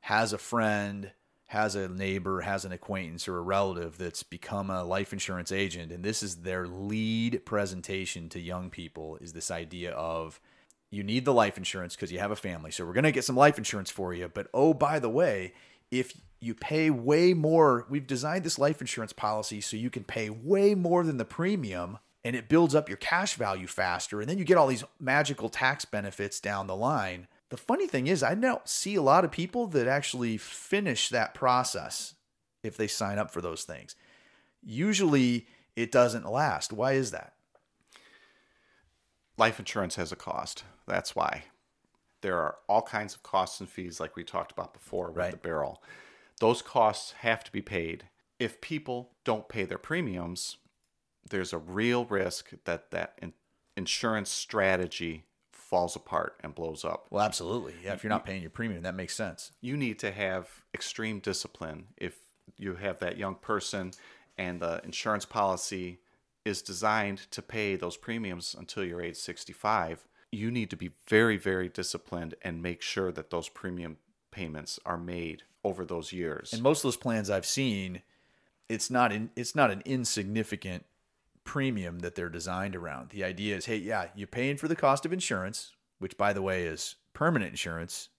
has 0.00 0.32
a 0.32 0.38
friend 0.38 1.12
has 1.48 1.74
a 1.74 1.88
neighbor, 1.88 2.42
has 2.42 2.66
an 2.66 2.72
acquaintance 2.72 3.26
or 3.26 3.38
a 3.38 3.42
relative 3.42 3.96
that's 3.96 4.22
become 4.22 4.68
a 4.68 4.84
life 4.84 5.14
insurance 5.14 5.50
agent, 5.50 5.90
and 5.90 6.04
this 6.04 6.22
is 6.22 6.36
their 6.36 6.66
lead 6.66 7.44
presentation 7.46 8.28
to 8.28 8.38
young 8.38 8.68
people 8.68 9.16
is 9.22 9.32
this 9.32 9.50
idea 9.50 9.92
of 9.92 10.40
you 10.90 11.02
need 11.02 11.24
the 11.24 11.32
life 11.32 11.56
insurance 11.56 11.96
because 11.96 12.12
you 12.12 12.18
have 12.18 12.30
a 12.30 12.36
family. 12.36 12.70
So 12.70 12.84
we're 12.84 12.92
going 12.92 13.04
to 13.04 13.12
get 13.12 13.24
some 13.24 13.36
life 13.36 13.56
insurance 13.56 13.90
for 13.90 14.12
you. 14.12 14.30
But 14.32 14.48
oh, 14.52 14.74
by 14.74 14.98
the 14.98 15.08
way, 15.08 15.54
if 15.90 16.12
you 16.38 16.54
pay 16.54 16.90
way 16.90 17.32
more, 17.32 17.86
we've 17.88 18.06
designed 18.06 18.44
this 18.44 18.58
life 18.58 18.82
insurance 18.82 19.14
policy 19.14 19.62
so 19.62 19.76
you 19.78 19.88
can 19.88 20.04
pay 20.04 20.28
way 20.28 20.74
more 20.74 21.02
than 21.02 21.16
the 21.16 21.24
premium 21.24 21.98
and 22.24 22.34
it 22.36 22.48
builds 22.48 22.74
up 22.74 22.88
your 22.88 22.98
cash 22.98 23.34
value 23.34 23.66
faster. 23.66 24.20
And 24.20 24.28
then 24.28 24.38
you 24.38 24.44
get 24.44 24.56
all 24.56 24.66
these 24.66 24.84
magical 24.98 25.48
tax 25.48 25.84
benefits 25.84 26.40
down 26.40 26.66
the 26.66 26.76
line. 26.76 27.28
The 27.50 27.56
funny 27.56 27.86
thing 27.86 28.06
is, 28.06 28.22
I 28.22 28.34
don't 28.34 28.68
see 28.68 28.94
a 28.96 29.02
lot 29.02 29.24
of 29.24 29.30
people 29.30 29.66
that 29.68 29.86
actually 29.86 30.36
finish 30.36 31.08
that 31.08 31.32
process 31.34 32.14
if 32.62 32.76
they 32.76 32.86
sign 32.88 33.18
up 33.18 33.30
for 33.30 33.40
those 33.40 33.64
things. 33.64 33.94
Usually 34.62 35.46
it 35.76 35.92
doesn't 35.92 36.30
last. 36.30 36.72
Why 36.72 36.92
is 36.92 37.12
that? 37.12 37.34
Life 39.36 39.58
insurance 39.58 39.94
has 39.96 40.10
a 40.12 40.16
cost. 40.16 40.64
That's 40.86 41.14
why. 41.14 41.44
There 42.20 42.36
are 42.36 42.56
all 42.68 42.82
kinds 42.82 43.14
of 43.14 43.22
costs 43.22 43.60
and 43.60 43.68
fees, 43.68 44.00
like 44.00 44.16
we 44.16 44.24
talked 44.24 44.50
about 44.50 44.74
before 44.74 45.08
with 45.08 45.16
Right. 45.16 45.30
the 45.30 45.36
barrel. 45.36 45.82
Those 46.40 46.62
costs 46.62 47.12
have 47.20 47.44
to 47.44 47.52
be 47.52 47.62
paid. 47.62 48.08
If 48.38 48.60
people 48.60 49.12
don't 49.24 49.48
pay 49.48 49.64
their 49.64 49.78
premiums, 49.78 50.56
there's 51.28 51.52
a 51.52 51.58
real 51.58 52.04
risk 52.06 52.50
that 52.64 52.90
that 52.90 53.18
in- 53.22 53.34
insurance 53.76 54.30
strategy 54.30 55.24
falls 55.52 55.94
apart 55.94 56.36
and 56.42 56.54
blows 56.54 56.84
up. 56.84 57.06
Well, 57.10 57.24
absolutely. 57.24 57.74
Yeah, 57.84 57.92
if 57.92 58.02
you're 58.02 58.08
not 58.10 58.24
paying 58.24 58.40
your 58.40 58.50
premium, 58.50 58.82
that 58.82 58.94
makes 58.94 59.14
sense. 59.14 59.52
you 59.60 59.76
need 59.76 59.98
to 59.98 60.10
have 60.10 60.48
extreme 60.74 61.18
discipline 61.20 61.88
if 61.96 62.16
you 62.56 62.74
have 62.76 62.98
that 63.00 63.18
young 63.18 63.34
person 63.34 63.92
and 64.38 64.60
the 64.60 64.80
insurance 64.84 65.24
policy 65.24 66.00
is 66.44 66.62
designed 66.62 67.18
to 67.30 67.42
pay 67.42 67.76
those 67.76 67.96
premiums 67.96 68.54
until 68.58 68.82
you're 68.84 69.02
age 69.02 69.16
65 69.16 70.06
you 70.32 70.50
need 70.50 70.70
to 70.70 70.76
be 70.76 70.90
very 71.06 71.36
very 71.36 71.68
disciplined 71.68 72.34
and 72.42 72.62
make 72.62 72.80
sure 72.80 73.12
that 73.12 73.30
those 73.30 73.48
premium 73.48 73.98
payments 74.30 74.78
are 74.86 74.96
made 74.96 75.42
over 75.64 75.84
those 75.84 76.12
years 76.12 76.52
And 76.52 76.62
most 76.62 76.78
of 76.78 76.82
those 76.84 76.96
plans 76.96 77.28
I've 77.28 77.44
seen, 77.46 78.02
it's 78.68 78.90
not 78.90 79.12
in, 79.12 79.30
it's 79.36 79.54
not 79.54 79.70
an 79.70 79.82
insignificant 79.84 80.84
premium 81.48 82.00
that 82.00 82.14
they're 82.14 82.28
designed 82.28 82.76
around. 82.76 83.08
The 83.08 83.24
idea 83.24 83.56
is, 83.56 83.64
hey, 83.64 83.78
yeah, 83.78 84.08
you're 84.14 84.28
paying 84.28 84.58
for 84.58 84.68
the 84.68 84.76
cost 84.76 85.06
of 85.06 85.14
insurance, 85.14 85.72
which 85.98 86.18
by 86.18 86.34
the 86.34 86.42
way 86.42 86.64
is 86.64 86.96
permanent 87.14 87.52
insurance. 87.52 88.10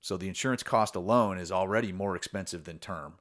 So 0.00 0.16
the 0.16 0.28
insurance 0.28 0.62
cost 0.62 0.94
alone 0.94 1.38
is 1.38 1.50
already 1.50 1.90
more 1.90 2.14
expensive 2.14 2.62
than 2.62 2.78
term. 2.78 3.14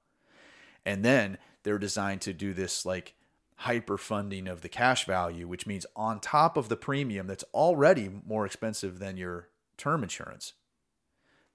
And 0.86 1.04
then 1.04 1.40
they're 1.64 1.80
designed 1.80 2.22
to 2.22 2.34
do 2.34 2.54
this 2.54 2.86
like 2.86 3.16
hyper 3.56 3.98
funding 3.98 4.48
of 4.48 4.62
the 4.62 4.70
cash 4.70 5.06
value, 5.06 5.48
which 5.48 5.66
means 5.66 5.88
on 5.96 6.20
top 6.20 6.56
of 6.56 6.70
the 6.70 6.78
premium 6.78 7.26
that's 7.26 7.46
already 7.52 8.12
more 8.28 8.46
expensive 8.46 9.00
than 9.00 9.18
your 9.18 9.50
term 9.76 10.04
insurance, 10.04 10.54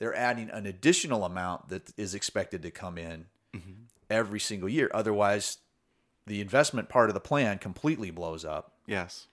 they're 0.00 0.16
adding 0.16 0.50
an 0.50 0.66
additional 0.66 1.24
amount 1.24 1.68
that 1.68 1.92
is 1.96 2.16
expected 2.16 2.62
to 2.62 2.72
come 2.72 2.98
in 2.98 3.26
mm-hmm. 3.54 3.84
every 4.10 4.40
single 4.40 4.68
year. 4.68 4.90
Otherwise, 4.92 5.58
the 6.26 6.40
investment 6.40 6.88
part 6.88 7.10
of 7.10 7.14
the 7.14 7.20
plan 7.20 7.58
completely 7.58 8.10
blows 8.10 8.44
up. 8.44 8.72
yes. 8.86 9.26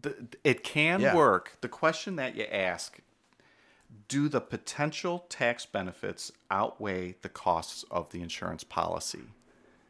The, 0.00 0.26
it 0.42 0.64
can 0.64 1.00
Yeah. 1.00 1.14
work. 1.14 1.58
The 1.60 1.68
question 1.68 2.16
that 2.16 2.34
you 2.34 2.44
ask 2.44 3.00
do 4.08 4.28
the 4.30 4.40
potential 4.40 5.26
tax 5.28 5.66
benefits 5.66 6.32
outweigh 6.50 7.16
the 7.20 7.28
costs 7.28 7.84
of 7.90 8.10
the 8.10 8.22
insurance 8.22 8.64
policy? 8.64 9.24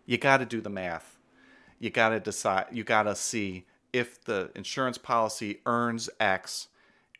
You 0.05 0.18
got 0.18 0.39
to 0.39 0.45
do 0.45 0.61
the 0.61 0.70
math. 0.70 1.18
You 1.78 1.91
got 1.91 2.09
to 2.09 2.18
decide 2.20 2.66
you 2.72 2.83
got 2.83 3.05
to 3.05 3.14
see 3.14 3.66
if 3.93 4.22
the 4.24 4.51
insurance 4.57 4.99
policy 4.99 5.61
earns 5.66 6.11
x 6.18 6.68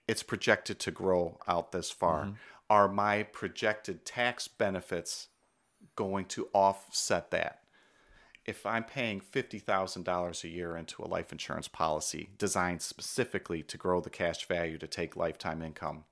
it's 0.09 0.25
projected 0.25 0.81
to 0.81 0.91
grow 0.91 1.39
out 1.47 1.71
this 1.71 1.91
far. 1.93 2.25
Mm-hmm. 2.25 2.35
Are 2.69 2.89
my 2.89 3.23
projected 3.23 4.05
tax 4.05 4.49
benefits 4.49 5.29
going 5.95 6.25
to 6.27 6.49
offset 6.53 7.31
that 7.31 7.62
if 8.45 8.67
i'm 8.67 8.85
paying 8.85 9.21
$50000 9.21 10.45
a 10.45 10.49
year 10.49 10.77
into 10.77 11.03
a 11.03 11.07
life 11.07 11.33
insurance 11.33 11.69
policy 11.69 12.31
designed 12.39 12.83
specifically 12.83 13.63
to 13.63 13.77
grow 13.79 14.01
the 14.01 14.11
cash 14.11 14.47
value 14.47 14.79
to 14.79 14.87
take 14.87 15.17
lifetime 15.17 15.63
income 15.63 16.05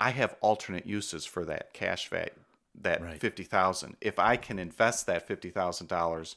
i 0.00 0.10
have 0.10 0.36
alternate 0.40 0.86
uses 0.86 1.24
for 1.24 1.44
that 1.44 1.72
cash 1.72 2.08
value 2.08 2.30
that 2.74 3.02
Right. 3.02 3.20
50000 3.20 3.96
if 4.00 4.18
i 4.18 4.36
can 4.36 4.58
invest 4.58 5.06
that 5.06 5.28
$50000 5.28 6.34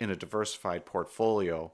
in 0.00 0.10
a 0.10 0.16
diversified 0.16 0.84
portfolio 0.86 1.72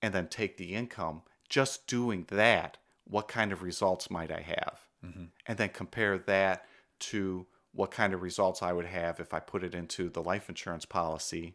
and 0.00 0.14
then 0.14 0.28
take 0.28 0.56
the 0.56 0.74
income 0.74 1.22
just 1.48 1.86
doing 1.86 2.26
that 2.30 2.78
what 3.08 3.28
kind 3.28 3.52
of 3.52 3.62
results 3.62 4.10
might 4.10 4.32
i 4.32 4.40
have? 4.40 4.80
Mm-hmm. 5.04 5.24
And 5.46 5.58
then 5.58 5.68
compare 5.68 6.18
that 6.18 6.66
to 6.98 7.46
what 7.72 7.90
kind 7.90 8.14
of 8.14 8.22
results 8.22 8.62
i 8.62 8.72
would 8.72 8.86
have 8.86 9.20
if 9.20 9.34
i 9.34 9.38
put 9.40 9.62
it 9.62 9.74
into 9.74 10.08
the 10.08 10.22
life 10.22 10.48
insurance 10.48 10.86
policy 10.86 11.54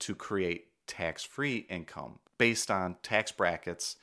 to 0.00 0.14
create 0.14 0.66
tax-free 0.86 1.66
income 1.70 2.18
based 2.38 2.70
on 2.70 2.96
tax 3.02 3.30
brackets 3.32 3.96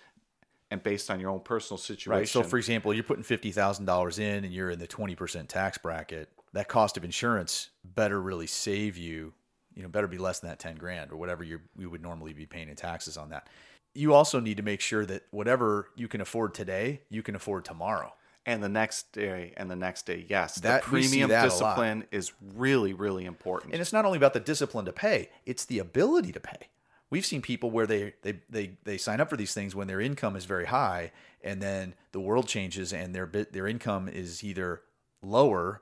and 0.70 0.84
based 0.84 1.10
on 1.10 1.20
your 1.20 1.30
own 1.30 1.40
personal 1.40 1.78
situation 1.78 2.12
Right. 2.12 2.28
So, 2.28 2.44
for 2.44 2.58
example, 2.58 2.94
you're 2.94 3.04
putting 3.04 3.24
fifty 3.24 3.52
thousand 3.52 3.86
dollars 3.86 4.20
in, 4.20 4.44
and 4.44 4.54
you're 4.54 4.72
in 4.72 4.80
the 4.80 4.88
twenty 4.88 5.16
percent 5.16 5.50
tax 5.50 5.78
bracket. 5.78 6.30
That 6.54 6.68
cost 6.68 6.98
of 6.98 7.04
insurance 7.04 7.70
better 7.84 8.22
really 8.22 8.48
save 8.48 8.98
you. 8.98 9.34
You 9.76 9.84
know, 9.84 9.90
better 9.90 10.08
be 10.08 10.18
less 10.18 10.40
than 10.40 10.50
that 10.50 10.60
ten 10.60 10.76
grand 10.76 11.12
or 11.12 11.18
whatever 11.18 11.44
you 11.44 11.60
you 11.78 11.90
would 11.90 12.02
normally 12.02 12.34
be 12.34 12.46
paying 12.46 12.70
in 12.70 12.76
taxes 12.76 13.18
on 13.18 13.30
that. 13.30 13.48
You 13.94 14.14
also 14.14 14.40
need 14.40 14.58
to 14.58 14.64
make 14.64 14.82
sure 14.82 15.06
that 15.06 15.24
whatever 15.32 15.90
you 15.96 16.08
can 16.08 16.22
afford 16.22 16.54
today, 16.54 17.02
you 17.10 17.24
can 17.24 17.36
afford 17.36 17.66
tomorrow. 17.66 18.14
And 18.48 18.64
the 18.64 18.70
next 18.70 19.12
day 19.12 19.54
and 19.58 19.70
the 19.70 19.76
next 19.76 20.08
day 20.08 20.26
yes 20.28 20.56
That- 20.56 20.82
the 20.82 20.88
premium 20.88 21.30
discipline 21.30 22.06
is 22.12 22.32
really 22.56 22.94
really 22.94 23.26
important. 23.26 23.74
And 23.74 23.82
it's 23.82 23.94
not 23.94 24.06
only 24.06 24.18
about 24.18 24.34
the 24.34 24.40
discipline 24.40 24.86
to 24.86 24.94
pay; 24.94 25.30
it's 25.46 25.66
the 25.66 25.78
ability 25.78 26.32
to 26.32 26.40
pay. 26.40 26.70
We've 27.10 27.26
seen 27.26 27.42
people 27.42 27.70
where 27.70 27.86
they 27.86 28.14
they 28.24 28.40
they 28.50 28.78
they 28.84 28.98
sign 28.98 29.22
up 29.22 29.30
for 29.30 29.38
these 29.38 29.54
things 29.54 29.76
when 29.76 29.88
their 29.88 30.02
income 30.02 30.36
is 30.36 30.46
very 30.46 30.66
high, 30.66 31.12
and 31.44 31.62
then 31.62 31.94
the 32.14 32.20
world 32.20 32.48
changes 32.48 32.92
and 32.94 33.14
their 33.14 33.28
bit 33.28 33.54
their 33.54 33.68
income 33.68 34.08
is 34.08 34.44
either 34.44 34.82
lower 35.22 35.82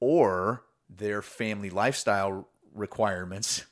or 0.00 0.64
their 0.88 1.22
family 1.22 1.70
lifestyle 1.70 2.48
requirements, 2.74 3.66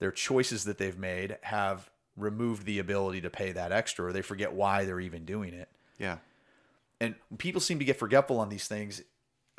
their 0.00 0.12
choices 0.12 0.64
that 0.64 0.78
they've 0.78 0.98
made 0.98 1.38
have 1.42 1.90
removed 2.16 2.64
the 2.64 2.78
ability 2.78 3.20
to 3.20 3.30
pay 3.30 3.52
that 3.52 3.72
extra, 3.72 4.06
or 4.06 4.12
they 4.12 4.22
forget 4.22 4.52
why 4.52 4.84
they're 4.84 5.00
even 5.00 5.24
doing 5.24 5.54
it. 5.54 5.68
Yeah 5.98 6.18
and 7.00 7.14
people 7.38 7.60
seem 7.60 7.78
to 7.78 7.84
get 7.84 7.98
forgetful 7.98 8.38
on 8.38 8.48
these 8.48 8.66
things 8.66 9.02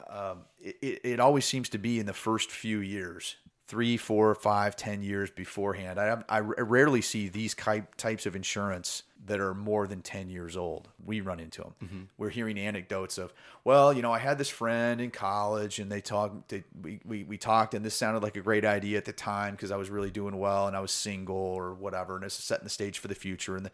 um, 0.09 0.41
it, 0.59 1.01
it, 1.03 1.19
always 1.19 1.45
seems 1.45 1.69
to 1.69 1.77
be 1.77 1.99
in 1.99 2.05
the 2.05 2.13
first 2.13 2.51
few 2.51 2.79
years 2.79 3.37
three, 3.67 3.97
four, 3.97 4.35
five, 4.35 4.75
ten 4.75 5.01
years 5.01 5.31
beforehand. 5.31 5.99
I, 5.99 6.21
I 6.29 6.39
rarely 6.39 7.01
see 7.01 7.29
these 7.29 7.55
types 7.55 8.25
of 8.25 8.35
insurance 8.35 9.03
that 9.25 9.39
are 9.39 9.55
more 9.55 9.87
than 9.87 10.01
10 10.01 10.29
years 10.29 10.55
old. 10.55 10.87
We 11.03 11.21
run 11.21 11.39
into 11.39 11.63
them. 11.63 11.73
Mm-hmm. 11.83 12.01
We're 12.15 12.29
hearing 12.29 12.59
anecdotes 12.59 13.17
of, 13.17 13.33
well, 13.63 13.91
you 13.91 14.03
know, 14.03 14.11
I 14.11 14.19
had 14.19 14.37
this 14.37 14.49
friend 14.49 15.01
in 15.01 15.09
college 15.09 15.79
and 15.79 15.91
they 15.91 15.99
talked, 15.99 16.49
they, 16.49 16.63
we, 16.79 17.01
we, 17.03 17.23
we 17.23 17.37
talked 17.37 17.73
and 17.73 17.83
this 17.83 17.95
sounded 17.95 18.21
like 18.21 18.37
a 18.37 18.41
great 18.41 18.65
idea 18.65 18.99
at 18.99 19.05
the 19.05 19.13
time 19.13 19.55
because 19.55 19.71
I 19.71 19.77
was 19.77 19.89
really 19.89 20.11
doing 20.11 20.37
well 20.37 20.67
and 20.67 20.77
I 20.77 20.79
was 20.79 20.91
single 20.91 21.35
or 21.35 21.73
whatever. 21.73 22.15
And 22.15 22.23
it's 22.23 22.35
setting 22.35 22.65
the 22.65 22.69
stage 22.69 22.99
for 22.99 23.07
the 23.07 23.15
future. 23.15 23.55
And 23.55 23.65
the 23.65 23.71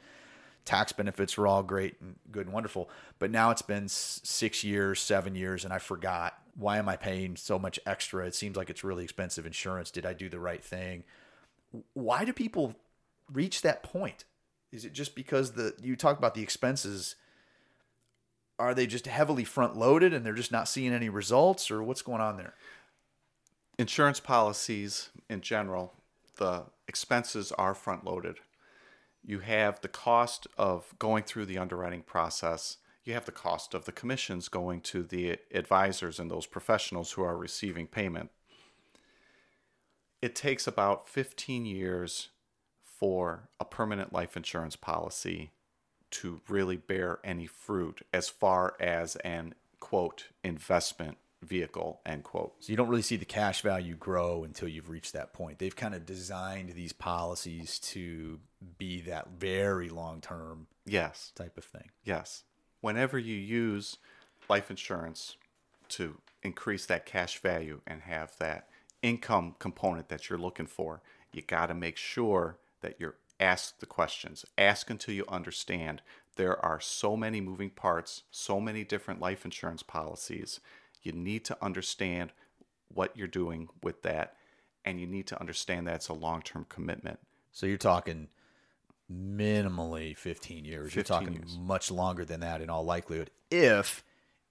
tax 0.66 0.92
benefits 0.92 1.38
were 1.38 1.48
all 1.48 1.64
great 1.64 1.96
and 2.02 2.16
good 2.32 2.46
and 2.46 2.54
wonderful. 2.54 2.90
But 3.20 3.32
now 3.32 3.52
it's 3.52 3.62
been 3.62 3.88
six 3.88 4.64
years, 4.64 5.00
seven 5.00 5.36
years, 5.36 5.64
and 5.64 5.74
I 5.74 5.80
forgot 5.80 6.38
why 6.56 6.78
am 6.78 6.90
I 6.90 6.96
paying 6.96 7.36
so 7.36 7.58
much 7.58 7.80
extra? 7.86 8.26
It 8.26 8.36
seems 8.36 8.58
like 8.58 8.70
it's 8.70 8.84
really 8.84 9.04
expensive 9.04 9.46
insurance. 9.46 9.92
Did 9.92 10.06
I 10.06 10.14
do 10.14 10.30
the 10.30 10.40
right 10.40 10.64
thing? 10.64 11.04
Why 11.94 12.26
do 12.26 12.34
people 12.34 12.76
reach 13.32 13.62
that 13.62 13.84
point? 13.84 14.26
Is 14.72 14.86
it 14.86 14.94
just 14.94 15.16
because 15.16 15.54
the 15.54 15.74
you 15.82 15.96
talk 15.96 16.18
about 16.18 16.34
the 16.34 16.44
expenses? 16.44 17.16
Are 18.60 18.74
they 18.74 18.86
just 18.86 19.08
heavily 19.08 19.44
front 19.44 19.78
loaded 19.78 20.14
and 20.14 20.26
they're 20.26 20.34
just 20.34 20.52
not 20.52 20.68
seeing 20.68 20.94
any 20.94 21.10
results, 21.10 21.72
or 21.72 21.82
what's 21.82 22.02
going 22.02 22.22
on 22.22 22.38
there? 22.38 22.54
Insurance 23.80 24.20
policies 24.20 25.10
in 25.30 25.42
general, 25.42 25.94
the 26.38 26.66
expenses 26.88 27.52
are 27.54 27.74
front 27.74 28.06
loaded. 28.06 28.38
You 29.24 29.40
have 29.40 29.82
the 29.82 29.88
cost 29.88 30.48
of 30.58 30.94
going 31.00 31.24
through 31.24 31.46
the 31.46 31.58
underwriting 31.58 32.02
process 32.02 32.78
you 33.04 33.14
have 33.14 33.26
the 33.26 33.32
cost 33.32 33.74
of 33.74 33.86
the 33.86 33.92
commissions 33.92 34.48
going 34.48 34.82
to 34.82 35.04
the 35.04 35.38
advisors 35.54 36.20
and 36.20 36.30
those 36.30 36.46
professionals 36.46 37.14
who 37.14 37.24
are 37.24 37.36
receiving 37.36 37.88
payment. 37.88 38.30
It 40.22 40.36
takes 40.36 40.68
about 40.68 41.10
15 41.10 41.66
years 41.66 42.30
for 42.84 43.50
a 43.60 43.66
permanent 43.66 44.14
life 44.14 44.38
insurance 44.38 44.76
policy 44.76 45.52
to 46.12 46.42
really 46.48 46.78
bear 46.78 47.20
any 47.24 47.48
fruit 47.48 48.06
as 48.14 48.30
far 48.30 48.76
as 48.80 49.16
an 49.18 49.56
quote 49.80 50.28
investment 50.44 51.18
vehicle 51.42 52.00
end 52.06 52.24
quote 52.24 52.54
so 52.60 52.70
you 52.70 52.78
don't 52.78 52.88
really 52.88 53.02
see 53.02 53.16
the 53.16 53.26
cash 53.26 53.62
value 53.62 53.96
grow 53.96 54.44
until 54.44 54.68
you've 54.68 54.90
reached 54.90 55.14
that 55.14 55.34
point 55.34 55.58
they've 55.58 55.76
kind 55.76 55.96
of 55.96 56.06
designed 56.06 56.70
these 56.70 56.94
policies 56.94 57.80
to 57.80 58.40
be 58.78 59.02
that 59.02 59.28
very 59.40 59.90
long 59.90 60.22
term 60.22 60.68
yes 60.86 61.32
type 61.36 61.58
of 61.58 61.64
thing 61.64 61.90
yes 62.04 62.44
whenever 62.82 63.18
you 63.18 63.36
use 63.36 63.98
life 64.50 64.70
insurance 64.70 65.36
to 65.90 66.18
increase 66.44 66.86
that 66.86 67.06
cash 67.06 67.40
value 67.40 67.82
and 67.86 68.02
have 68.02 68.34
that 68.40 68.68
income 69.02 69.56
component 69.60 70.10
that 70.10 70.30
you're 70.30 70.40
looking 70.40 70.68
for, 70.68 71.02
you 71.32 71.42
got 71.42 71.68
to 71.68 71.74
make 71.74 71.98
sure 71.98 72.58
that 72.82 72.96
you're 73.00 73.16
asked 73.40 73.80
the 73.80 73.86
questions. 73.86 74.46
Ask 74.58 74.90
until 74.90 75.14
you 75.14 75.26
understand. 75.28 76.02
There 76.36 76.64
are 76.64 76.80
so 76.80 77.18
many 77.18 77.42
moving 77.42 77.70
parts, 77.70 78.24
so 78.32 78.60
many 78.60 78.84
different 78.84 79.20
life 79.20 79.44
insurance 79.46 79.84
policies. 79.84 80.60
You 81.02 81.12
need 81.12 81.46
to 81.46 81.58
understand 81.62 82.32
what 82.94 83.16
you're 83.16 83.28
doing 83.28 83.70
with 83.82 84.02
that, 84.04 84.36
and 84.86 85.00
you 85.00 85.08
need 85.08 85.28
to 85.28 85.40
understand 85.40 85.88
that 85.88 85.96
it's 85.96 86.10
a 86.10 86.14
long 86.14 86.42
term 86.42 86.66
commitment. 86.70 87.20
So 87.52 87.66
you're 87.66 87.78
talking 87.78 88.30
minimally 89.12 90.16
15 90.16 90.66
years. 90.66 90.94
15 90.94 90.98
You're 90.98 91.04
talking 91.04 91.34
years. 91.34 91.58
much 91.60 91.92
longer 91.92 92.26
than 92.26 92.40
that 92.42 92.62
in 92.62 92.70
all 92.70 92.84
likelihood. 92.84 93.30
If 93.50 94.04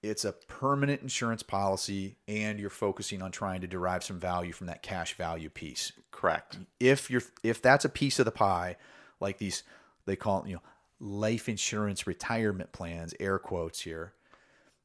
it's 0.03 0.25
a 0.25 0.31
permanent 0.31 1.01
insurance 1.01 1.43
policy 1.43 2.15
and 2.27 2.59
you're 2.59 2.69
focusing 2.69 3.21
on 3.21 3.31
trying 3.31 3.61
to 3.61 3.67
derive 3.67 4.03
some 4.03 4.19
value 4.19 4.51
from 4.51 4.67
that 4.67 4.81
cash 4.81 5.15
value 5.15 5.49
piece. 5.49 5.91
Correct. 6.09 6.57
If 6.79 7.09
you're 7.09 7.21
if 7.43 7.61
that's 7.61 7.85
a 7.85 7.89
piece 7.89 8.19
of 8.19 8.25
the 8.25 8.31
pie, 8.31 8.77
like 9.19 9.37
these 9.37 9.63
they 10.05 10.15
call 10.15 10.43
it, 10.43 10.47
you 10.47 10.55
know, 10.55 10.61
life 10.99 11.47
insurance 11.47 12.07
retirement 12.07 12.71
plans, 12.71 13.13
air 13.19 13.37
quotes 13.37 13.81
here. 13.81 14.13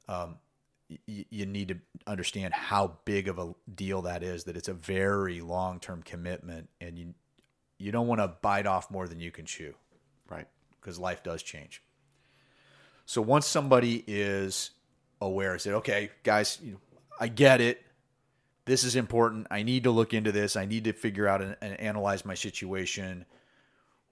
Um, 0.08 0.36
you 1.06 1.46
need 1.46 1.68
to 1.68 1.78
understand 2.06 2.54
how 2.54 2.98
big 3.04 3.26
of 3.28 3.38
a 3.38 3.54
deal 3.74 4.02
that 4.02 4.22
is 4.22 4.44
that 4.44 4.56
it's 4.56 4.68
a 4.68 4.74
very 4.74 5.40
long-term 5.40 6.02
commitment 6.02 6.68
and 6.80 6.96
you 6.96 7.14
you 7.78 7.92
don't 7.92 8.06
want 8.06 8.20
to 8.20 8.28
bite 8.28 8.66
off 8.66 8.90
more 8.90 9.06
than 9.06 9.20
you 9.20 9.30
can 9.30 9.44
chew. 9.44 9.74
Right. 10.30 10.46
Because 10.80 10.98
life 10.98 11.22
does 11.22 11.42
change. 11.42 11.82
So 13.04 13.20
once 13.20 13.46
somebody 13.46 14.02
is 14.06 14.70
aware, 15.20 15.58
said, 15.58 15.74
okay, 15.74 16.10
guys, 16.22 16.58
you 16.62 16.72
know, 16.72 16.80
I 17.20 17.28
get 17.28 17.60
it. 17.60 17.82
This 18.64 18.82
is 18.82 18.96
important. 18.96 19.46
I 19.50 19.62
need 19.62 19.84
to 19.84 19.90
look 19.90 20.14
into 20.14 20.32
this. 20.32 20.56
I 20.56 20.64
need 20.64 20.84
to 20.84 20.92
figure 20.92 21.28
out 21.28 21.42
and, 21.42 21.56
and 21.60 21.78
analyze 21.78 22.24
my 22.24 22.34
situation. 22.34 23.24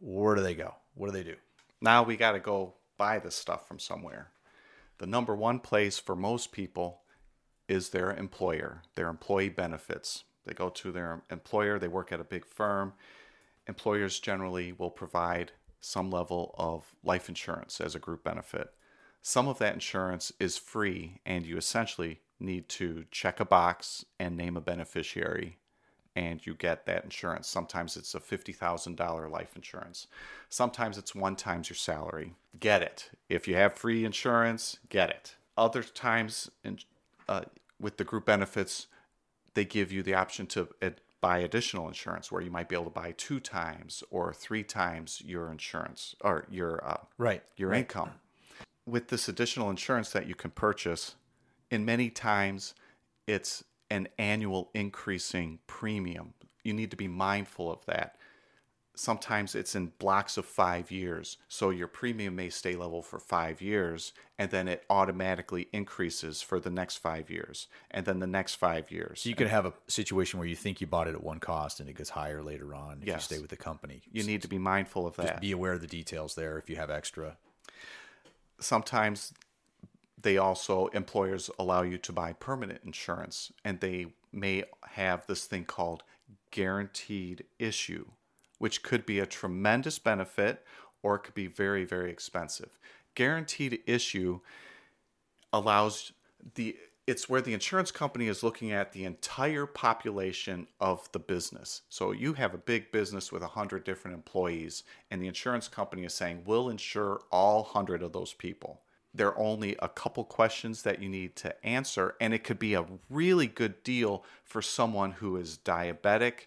Where 0.01 0.35
do 0.35 0.43
they 0.43 0.55
go? 0.55 0.75
What 0.95 1.07
do 1.07 1.13
they 1.13 1.25
do? 1.25 1.37
Now 1.81 2.03
we 2.03 2.17
got 2.17 2.33
to 2.33 2.41
go 2.41 2.75
buy 2.97 3.19
this 3.19 3.35
stuff 3.35 3.67
from 3.67 3.79
somewhere. 3.79 4.31
The 4.99 5.07
number 5.07 5.35
one 5.35 5.59
place 5.59 5.99
for 5.99 6.15
most 6.15 6.53
people 6.53 7.03
is 7.69 7.91
their 7.91 8.13
employer, 8.13 8.83
their 8.95 9.09
employee 9.09 9.49
benefits. 9.49 10.25
They 10.47 10.55
go 10.55 10.69
to 10.69 10.93
their 10.93 11.23
employer, 11.31 11.79
they 11.79 11.89
work 11.89 12.13
at 12.13 12.21
a 12.21 12.25
big 12.25 12.47
firm, 12.47 12.93
employers 13.67 14.21
generally 14.21 14.73
will 14.73 14.91
provide 14.91 15.53
some 15.81 16.11
level 16.11 16.55
of 16.59 16.95
life 17.03 17.29
insurance 17.29 17.81
as 17.81 17.95
a 17.95 17.99
group 17.99 18.25
benefit. 18.25 18.69
Some 19.23 19.49
of 19.49 19.59
that 19.59 19.75
insurance 19.75 20.33
is 20.39 20.59
free, 20.59 21.21
and 21.25 21.47
you 21.47 21.57
essentially 21.57 22.21
need 22.39 22.69
to 22.69 23.05
check 23.11 23.41
a 23.41 23.45
box 23.45 24.05
and 24.21 24.37
name 24.37 24.57
a 24.57 24.61
beneficiary, 24.61 25.59
and 26.17 26.45
you 26.47 26.55
get 26.55 26.87
that 26.87 27.05
insurance. 27.05 27.49
Sometimes 27.49 27.97
it's 27.97 28.15
a 28.15 28.21
$50,000 28.21 29.31
life 29.31 29.57
insurance, 29.57 30.07
sometimes 30.49 30.99
it's 30.99 31.15
one 31.15 31.37
times 31.37 31.69
your 31.69 31.77
salary. 31.77 32.35
Get 32.59 32.83
it. 32.83 33.11
If 33.29 33.49
you 33.49 33.57
have 33.57 33.75
free 33.75 34.05
insurance, 34.05 34.79
get 34.89 35.11
it. 35.11 35.35
Other 35.57 35.83
times, 35.83 36.51
in, 36.63 36.79
uh, 37.29 37.43
with 37.81 37.97
the 37.97 38.05
group 38.05 38.27
benefits, 38.27 38.87
they 39.55 39.65
give 39.65 39.93
you 39.93 40.03
the 40.03 40.15
option 40.15 40.47
to 40.49 40.69
buy 41.25 41.39
additional 41.39 41.89
insurance 41.89 42.31
where 42.31 42.43
you 42.43 42.51
might 42.51 42.69
be 42.69 42.75
able 42.75 42.85
to 42.85 42.91
buy 42.91 43.15
two 43.17 43.41
times 43.41 44.05
or 44.11 44.35
three 44.35 44.63
times 44.63 45.23
your 45.25 45.51
insurance 45.51 46.15
or 46.21 46.45
your 46.51 46.87
uh, 46.87 46.99
right 47.17 47.43
your 47.57 47.71
right. 47.71 47.79
income 47.79 48.11
with 48.85 49.09
this 49.09 49.27
additional 49.27 49.71
insurance 49.71 50.11
that 50.11 50.27
you 50.27 50.35
can 50.35 50.51
purchase 50.51 51.15
in 51.71 51.83
many 51.83 52.11
times 52.11 52.75
it's 53.27 53.65
an 53.91 54.09
annual 54.19 54.71
increasing 54.75 55.59
premium 55.67 56.35
you 56.63 56.73
need 56.73 56.91
to 56.91 56.97
be 56.97 57.09
mindful 57.09 57.71
of 57.71 57.85
that 57.87 58.17
sometimes 58.95 59.55
it's 59.55 59.75
in 59.75 59.93
blocks 59.99 60.37
of 60.37 60.47
five 60.47 60.91
years. 60.91 61.37
So 61.49 61.71
your 61.71 61.89
premium 61.89 62.37
may 62.37 62.49
stay 62.49 62.77
level 62.77 63.03
for 63.03 63.19
five 63.19 63.61
years 63.61 64.13
and 64.39 64.51
then 64.51 64.69
it 64.69 64.85
automatically 64.89 65.69
increases 65.73 66.43
for 66.43 66.61
the 66.61 66.71
next 66.71 66.99
five 66.99 67.31
years 67.31 67.67
and 67.91 68.07
then 68.07 68.21
the 68.21 68.27
next 68.27 68.55
five 68.55 68.91
years. 68.91 69.23
So 69.23 69.29
you 69.29 69.35
could 69.35 69.49
have 69.49 69.67
a 69.67 69.73
situation 69.89 70.39
where 70.39 70.49
you 70.49 70.57
think 70.57 70.81
you 70.81 70.87
bought 70.87 71.09
it 71.09 71.15
at 71.15 71.23
one 71.23 71.41
cost 71.41 71.81
and 71.81 71.89
it 71.89 71.97
gets 71.97 72.11
higher 72.11 72.43
later 72.43 72.75
on 72.75 72.99
if 73.03 73.09
yes. 73.09 73.17
you 73.17 73.37
stay 73.37 73.41
with 73.41 73.51
the 73.51 73.57
company. 73.57 74.03
You 74.13 74.23
need 74.23 74.43
to 74.43 74.49
be 74.49 74.59
mindful 74.59 75.07
of 75.07 75.17
that. 75.17 75.27
Just 75.27 75.41
be 75.41 75.53
aware 75.53 75.73
of 75.73 75.81
the 75.81 75.87
details 75.87 76.35
there 76.35 76.59
if 76.59 76.71
you 76.71 76.77
have 76.77 76.91
extra. 76.91 77.37
Sometimes 78.61 79.33
they 80.25 80.37
also 80.37 80.89
employers 80.89 81.49
allow 81.59 81.83
you 81.83 81.99
to 81.99 82.13
buy 82.13 82.33
permanent 82.33 82.81
insurance 82.85 83.53
and 83.65 83.79
they 83.79 84.07
may 84.33 84.65
have 84.83 85.25
this 85.29 85.45
thing 85.45 85.65
called 85.65 86.03
guaranteed 86.51 87.45
issue 87.59 88.05
which 88.59 88.83
could 88.83 89.05
be 89.05 89.19
a 89.19 89.27
tremendous 89.27 89.99
benefit 89.99 90.65
or 91.03 91.17
it 91.17 91.19
could 91.21 91.35
be 91.35 91.47
very, 91.47 91.85
very 91.85 92.11
expensive. 92.11 92.79
Guaranteed 93.15 93.81
issue 93.87 94.41
allows 95.53 96.13
the 96.55 96.77
it's 97.07 97.29
where 97.29 97.43
the 97.43 97.53
insurance 97.53 97.91
company 97.91 98.29
is 98.29 98.43
looking 98.43 98.73
at 98.73 98.93
the 98.93 99.05
entire 99.05 99.67
population 99.67 100.67
of 100.81 101.07
the 101.13 101.19
business. 101.19 101.83
So 101.91 102.13
you 102.13 102.33
have 102.33 102.55
a 102.55 102.59
big 102.59 102.91
business 102.91 103.31
with 103.31 103.43
100 103.43 103.85
different 103.85 104.15
employees, 104.15 104.85
and 105.11 105.21
the 105.21 105.29
insurance 105.29 105.69
company 105.69 106.05
is 106.05 106.15
saying, 106.15 106.45
we'll 106.47 106.71
insure 106.71 107.21
all 107.31 107.65
100 107.65 108.03
of 108.03 108.15
those 108.15 108.33
people. 108.33 108.81
There 109.15 109.29
are 109.29 109.39
only 109.39 109.77
a 109.81 109.89
couple 109.89 110.25
questions 110.25 110.83
that 110.83 111.01
you 111.01 111.09
need 111.09 111.37
to 111.37 111.65
answer, 111.65 112.17
and 112.21 112.35
it 112.35 112.43
could 112.43 112.59
be 112.59 112.75
a 112.75 112.87
really 113.09 113.47
good 113.47 113.83
deal 113.85 114.25
for 114.45 114.61
someone 114.61 115.13
who 115.13 115.37
is 115.37 115.59
diabetic, 115.65 116.47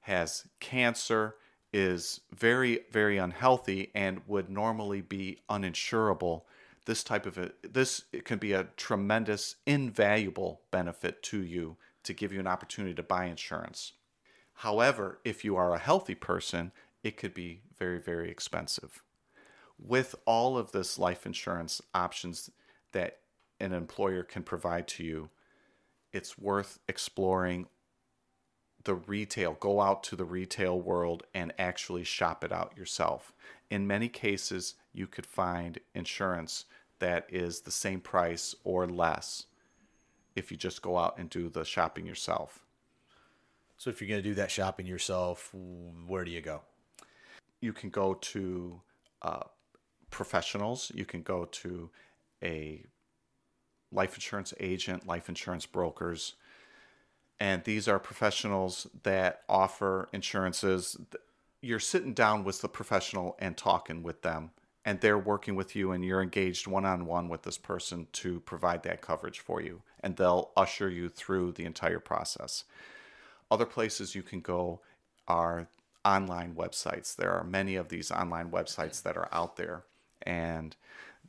has 0.00 0.46
cancer, 0.58 1.36
is 1.72 2.20
very, 2.34 2.80
very 2.90 3.18
unhealthy 3.18 3.90
and 3.94 4.22
would 4.26 4.48
normally 4.48 5.02
be 5.02 5.38
uninsurable, 5.50 6.42
this 6.86 7.04
type 7.04 7.26
of 7.26 7.36
a, 7.36 7.50
this 7.62 8.04
can 8.24 8.38
be 8.38 8.52
a 8.52 8.68
tremendous, 8.76 9.56
invaluable 9.66 10.62
benefit 10.70 11.22
to 11.24 11.42
you 11.42 11.76
to 12.04 12.14
give 12.14 12.32
you 12.32 12.40
an 12.40 12.46
opportunity 12.46 12.94
to 12.94 13.02
buy 13.02 13.26
insurance. 13.26 13.92
However, 14.54 15.18
if 15.24 15.44
you 15.44 15.56
are 15.56 15.74
a 15.74 15.78
healthy 15.78 16.14
person, 16.14 16.72
it 17.02 17.16
could 17.16 17.34
be 17.34 17.60
very, 17.78 17.98
very 17.98 18.30
expensive. 18.30 19.02
With 19.78 20.14
all 20.24 20.56
of 20.56 20.72
this 20.72 20.98
life 20.98 21.26
insurance 21.26 21.82
options 21.94 22.50
that 22.92 23.18
an 23.60 23.72
employer 23.72 24.22
can 24.22 24.42
provide 24.42 24.88
to 24.88 25.04
you, 25.04 25.30
it's 26.12 26.38
worth 26.38 26.78
exploring 26.88 27.66
the 28.84 28.94
retail, 28.94 29.56
go 29.58 29.80
out 29.80 30.02
to 30.04 30.16
the 30.16 30.24
retail 30.24 30.80
world 30.80 31.24
and 31.34 31.52
actually 31.58 32.04
shop 32.04 32.44
it 32.44 32.52
out 32.52 32.76
yourself. 32.76 33.32
In 33.68 33.86
many 33.86 34.08
cases, 34.08 34.74
you 34.92 35.06
could 35.06 35.26
find 35.26 35.78
insurance 35.94 36.66
that 37.00 37.26
is 37.28 37.60
the 37.60 37.70
same 37.70 38.00
price 38.00 38.54
or 38.64 38.86
less 38.86 39.46
if 40.36 40.50
you 40.50 40.56
just 40.56 40.82
go 40.82 40.96
out 40.96 41.18
and 41.18 41.28
do 41.28 41.48
the 41.48 41.64
shopping 41.64 42.06
yourself. 42.06 42.64
So 43.76 43.90
if 43.90 44.00
you're 44.00 44.08
going 44.08 44.22
to 44.22 44.28
do 44.28 44.34
that 44.36 44.50
shopping 44.50 44.86
yourself, 44.86 45.52
where 46.06 46.24
do 46.24 46.30
you 46.30 46.40
go? 46.40 46.62
You 47.60 47.72
can 47.72 47.90
go 47.90 48.14
to 48.14 48.80
uh, 49.22 49.44
professionals. 50.16 50.90
You 50.94 51.04
can 51.04 51.20
go 51.20 51.44
to 51.44 51.90
a 52.42 52.82
life 53.92 54.14
insurance 54.14 54.54
agent, 54.58 55.06
life 55.06 55.28
insurance 55.28 55.66
brokers. 55.66 56.36
And 57.38 57.62
these 57.64 57.86
are 57.86 57.98
professionals 57.98 58.86
that 59.02 59.42
offer 59.46 60.08
insurances. 60.14 60.96
You're 61.60 61.78
sitting 61.78 62.14
down 62.14 62.44
with 62.44 62.62
the 62.62 62.68
professional 62.68 63.36
and 63.38 63.58
talking 63.58 64.02
with 64.02 64.22
them, 64.22 64.52
and 64.86 65.02
they're 65.02 65.18
working 65.18 65.54
with 65.54 65.76
you, 65.76 65.92
and 65.92 66.02
you're 66.02 66.22
engaged 66.22 66.66
one 66.66 66.86
on 66.86 67.04
one 67.04 67.28
with 67.28 67.42
this 67.42 67.58
person 67.58 68.06
to 68.12 68.40
provide 68.40 68.84
that 68.84 69.02
coverage 69.02 69.40
for 69.40 69.60
you. 69.60 69.82
And 70.00 70.16
they'll 70.16 70.50
usher 70.56 70.88
you 70.88 71.10
through 71.10 71.52
the 71.52 71.66
entire 71.66 72.00
process. 72.00 72.64
Other 73.50 73.66
places 73.66 74.14
you 74.14 74.22
can 74.22 74.40
go 74.40 74.80
are 75.28 75.68
online 76.06 76.54
websites. 76.54 77.14
There 77.14 77.32
are 77.32 77.44
many 77.44 77.76
of 77.76 77.90
these 77.90 78.10
online 78.10 78.50
websites 78.50 79.02
that 79.02 79.18
are 79.18 79.28
out 79.30 79.56
there, 79.56 79.84
and 80.26 80.76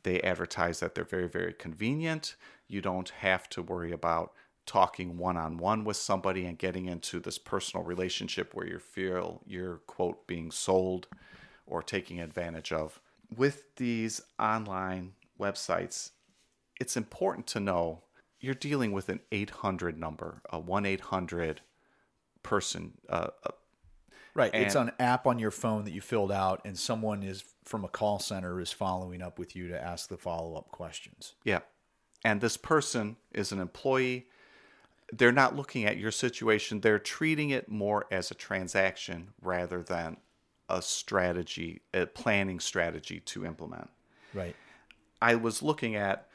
they 0.02 0.20
advertise 0.20 0.80
that 0.80 0.94
they're 0.94 1.04
very, 1.04 1.28
very 1.28 1.52
convenient. 1.52 2.34
You 2.66 2.80
don't 2.80 3.08
have 3.08 3.48
to 3.50 3.62
worry 3.62 3.92
about 3.92 4.32
talking 4.66 5.16
one 5.16 5.36
on 5.36 5.56
one 5.56 5.82
with 5.82 5.96
somebody 5.96 6.44
and 6.44 6.58
getting 6.58 6.86
into 6.86 7.18
this 7.18 7.38
personal 7.38 7.84
relationship 7.84 8.54
where 8.54 8.66
you 8.66 8.78
feel 8.78 9.40
you're, 9.46 9.78
quote, 9.86 10.26
being 10.26 10.50
sold 10.50 11.08
or 11.66 11.82
taking 11.82 12.20
advantage 12.20 12.70
of. 12.70 13.00
With 13.34 13.74
these 13.76 14.20
online 14.38 15.14
websites, 15.40 16.10
it's 16.78 16.96
important 16.96 17.46
to 17.48 17.60
know 17.60 18.02
you're 18.40 18.54
dealing 18.54 18.92
with 18.92 19.08
an 19.08 19.20
800 19.32 19.98
number, 19.98 20.42
a 20.50 20.58
1 20.58 20.86
800 20.86 21.60
person. 22.42 22.92
Uh, 23.08 23.28
right. 24.34 24.54
it's 24.54 24.74
an 24.74 24.92
app 24.98 25.26
on 25.26 25.38
your 25.38 25.50
phone 25.50 25.84
that 25.84 25.92
you 25.92 26.00
filled 26.00 26.32
out, 26.32 26.60
and 26.64 26.78
someone 26.78 27.22
is 27.22 27.42
from 27.68 27.84
a 27.84 27.88
call 27.88 28.18
center 28.18 28.60
is 28.60 28.72
following 28.72 29.22
up 29.22 29.38
with 29.38 29.54
you 29.54 29.68
to 29.68 29.80
ask 29.80 30.08
the 30.08 30.16
follow 30.16 30.56
up 30.56 30.70
questions. 30.70 31.34
Yeah. 31.44 31.60
And 32.24 32.40
this 32.40 32.56
person 32.56 33.16
is 33.32 33.52
an 33.52 33.60
employee. 33.60 34.26
They're 35.12 35.32
not 35.32 35.56
looking 35.56 35.84
at 35.84 35.96
your 35.96 36.10
situation, 36.10 36.80
they're 36.80 36.98
treating 36.98 37.50
it 37.50 37.70
more 37.70 38.06
as 38.10 38.30
a 38.30 38.34
transaction 38.34 39.28
rather 39.40 39.82
than 39.82 40.18
a 40.68 40.82
strategy, 40.82 41.80
a 41.94 42.06
planning 42.06 42.60
strategy 42.60 43.20
to 43.20 43.46
implement. 43.46 43.88
Right. 44.34 44.54
I 45.20 45.34
was 45.34 45.62
looking 45.62 45.96
at 45.96 46.28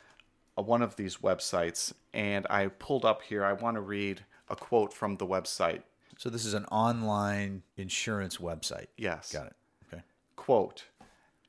uh, 0.58 0.64
one 0.64 0.82
of 0.82 0.96
these 0.96 1.18
websites 1.18 1.94
and 2.14 2.48
I 2.50 2.68
pulled 2.68 3.06
up 3.06 3.22
here. 3.22 3.46
I 3.46 3.54
want 3.54 3.76
to 3.76 3.82
read 3.82 4.26
a 4.50 4.56
quote 4.56 4.94
from 4.94 5.18
the 5.18 5.28
website. 5.28 5.84
So 6.18 6.30
this 6.30 6.46
is 6.46 6.54
an 6.54 6.66
online 6.66 7.64
insurance 7.78 8.38
website. 8.38 8.88
Yes. 8.98 9.32
Got 9.32 9.48
it. 9.48 9.56
Okay. 9.92 10.04
Quote 10.36 10.86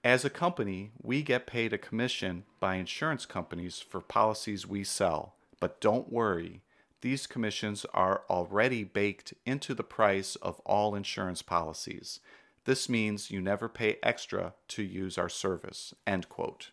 As 0.05 0.23
a 0.23 0.29
company, 0.29 0.91
we 1.03 1.23
get 1.23 1.47
paid 1.47 1.73
a 1.73 1.79
commission 1.79 2.45
by 2.61 2.75
insurance 2.75 3.25
companies 3.25 3.79
for 3.79 4.03
policies 4.03 4.67
we 4.67 4.85
sell. 4.85 5.35
But 5.61 5.81
don't 5.81 6.13
worry, 6.13 6.61
these 7.01 7.27
commissions 7.27 7.87
are 7.95 8.21
already 8.29 8.85
baked 8.85 9.33
into 9.47 9.73
the 9.73 9.83
price 9.83 10.37
of 10.37 10.61
all 10.67 10.95
insurance 10.95 11.41
policies. 11.41 12.21
This 12.67 12.87
means 12.87 13.31
you 13.31 13.41
never 13.41 13.67
pay 13.67 13.97
extra 14.03 14.53
to 14.69 14.83
use 14.83 15.17
our 15.17 15.31
service. 15.31 15.95
End 16.07 16.29
quote. 16.29 16.71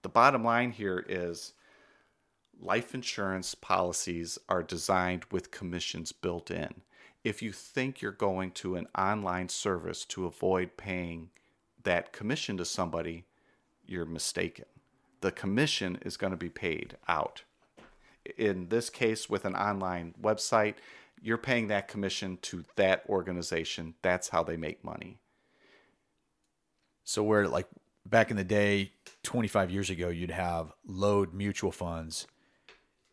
The 0.00 0.08
bottom 0.08 0.42
line 0.42 0.70
here 0.70 1.04
is 1.06 1.52
life 2.58 2.94
insurance 2.94 3.54
policies 3.54 4.38
are 4.48 4.62
designed 4.62 5.26
with 5.30 5.50
commissions 5.50 6.12
built 6.12 6.50
in. 6.50 6.80
If 7.24 7.42
you 7.42 7.52
think 7.52 8.00
you're 8.00 8.10
going 8.10 8.52
to 8.52 8.76
an 8.76 8.86
online 8.96 9.50
service 9.50 10.06
to 10.06 10.24
avoid 10.24 10.78
paying 10.78 11.28
that 11.84 12.12
commission 12.12 12.56
to 12.56 12.64
somebody, 12.64 13.24
you're 13.86 14.04
mistaken. 14.04 14.66
The 15.20 15.32
commission 15.32 15.98
is 16.02 16.16
going 16.16 16.32
to 16.32 16.36
be 16.36 16.50
paid 16.50 16.96
out. 17.08 17.44
In 18.36 18.68
this 18.68 18.90
case, 18.90 19.28
with 19.30 19.44
an 19.44 19.54
online 19.54 20.14
website, 20.20 20.74
you're 21.20 21.38
paying 21.38 21.68
that 21.68 21.88
commission 21.88 22.38
to 22.42 22.64
that 22.76 23.04
organization. 23.08 23.94
That's 24.02 24.28
how 24.28 24.42
they 24.42 24.56
make 24.56 24.84
money. 24.84 25.18
So, 27.04 27.22
where 27.22 27.46
like 27.48 27.68
back 28.06 28.30
in 28.30 28.36
the 28.36 28.44
day, 28.44 28.92
25 29.22 29.70
years 29.70 29.90
ago, 29.90 30.08
you'd 30.08 30.30
have 30.30 30.72
load 30.86 31.32
mutual 31.32 31.72
funds, 31.72 32.26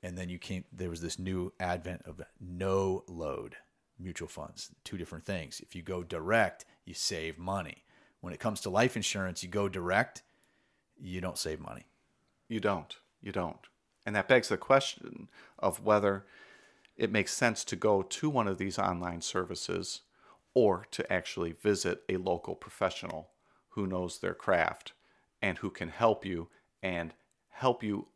and 0.04 0.18
then 0.18 0.30
you 0.30 0.38
came, 0.38 0.64
there 0.72 0.90
was 0.90 1.02
this 1.02 1.20
new 1.20 1.54
advent 1.60 2.02
of 2.06 2.22
no 2.40 3.04
load 3.08 3.56
mutual 4.00 4.28
funds, 4.28 4.72
two 4.84 4.98
different 4.98 5.26
things. 5.26 5.60
If 5.62 5.76
you 5.76 5.82
go 5.82 6.04
direct, 6.04 6.66
you 6.86 6.94
save 6.94 7.38
money. 7.38 7.84
When 8.22 8.34
it 8.34 8.40
comes 8.40 8.62
to 8.62 8.70
life 8.70 8.96
insurance, 8.96 9.44
you 9.44 9.50
go 9.50 9.68
direct, 9.68 10.22
you 11.00 11.22
don't 11.22 11.38
save 11.38 11.60
money. 11.60 11.86
You 12.48 12.60
don't. 12.60 12.96
You 13.22 13.32
don't. 13.32 13.68
And 14.06 14.16
that 14.16 14.28
begs 14.28 14.48
the 14.48 14.58
question 14.58 15.30
of 15.60 15.84
whether 15.84 16.26
it 16.98 17.12
makes 17.12 17.34
sense 17.34 17.64
to 17.66 17.76
go 17.76 18.02
to 18.02 18.30
one 18.30 18.48
of 18.48 18.58
these 18.58 18.80
online 18.80 19.22
services 19.22 20.02
or 20.54 20.86
to 20.92 21.12
actually 21.12 21.54
visit 21.54 22.04
a 22.10 22.18
local 22.18 22.56
professional 22.56 23.30
who 23.70 23.88
knows 23.88 24.20
their 24.20 24.34
craft 24.34 24.94
and 25.42 25.58
who 25.60 25.70
can 25.70 25.90
help 25.90 26.26
you 26.26 26.50
and 26.84 27.14
help 27.50 27.84
you 27.84 28.08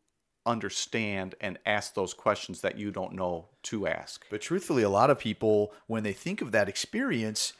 understand 0.45 1.33
and 1.41 1.57
ask 1.65 1.93
those 1.93 2.13
questions 2.13 2.61
that 2.61 2.77
you 2.77 2.91
don't 2.91 3.13
know 3.13 3.47
to 3.63 3.87
ask. 3.87 4.25
But 4.29 4.41
truthfully, 4.41 4.83
a 4.83 4.89
lot 4.89 5.09
of 5.09 5.17
people, 5.17 5.73
when 5.87 6.03
they 6.03 6.13
think 6.13 6.41
of 6.41 6.51
that 6.51 6.69
experience, 6.69 7.53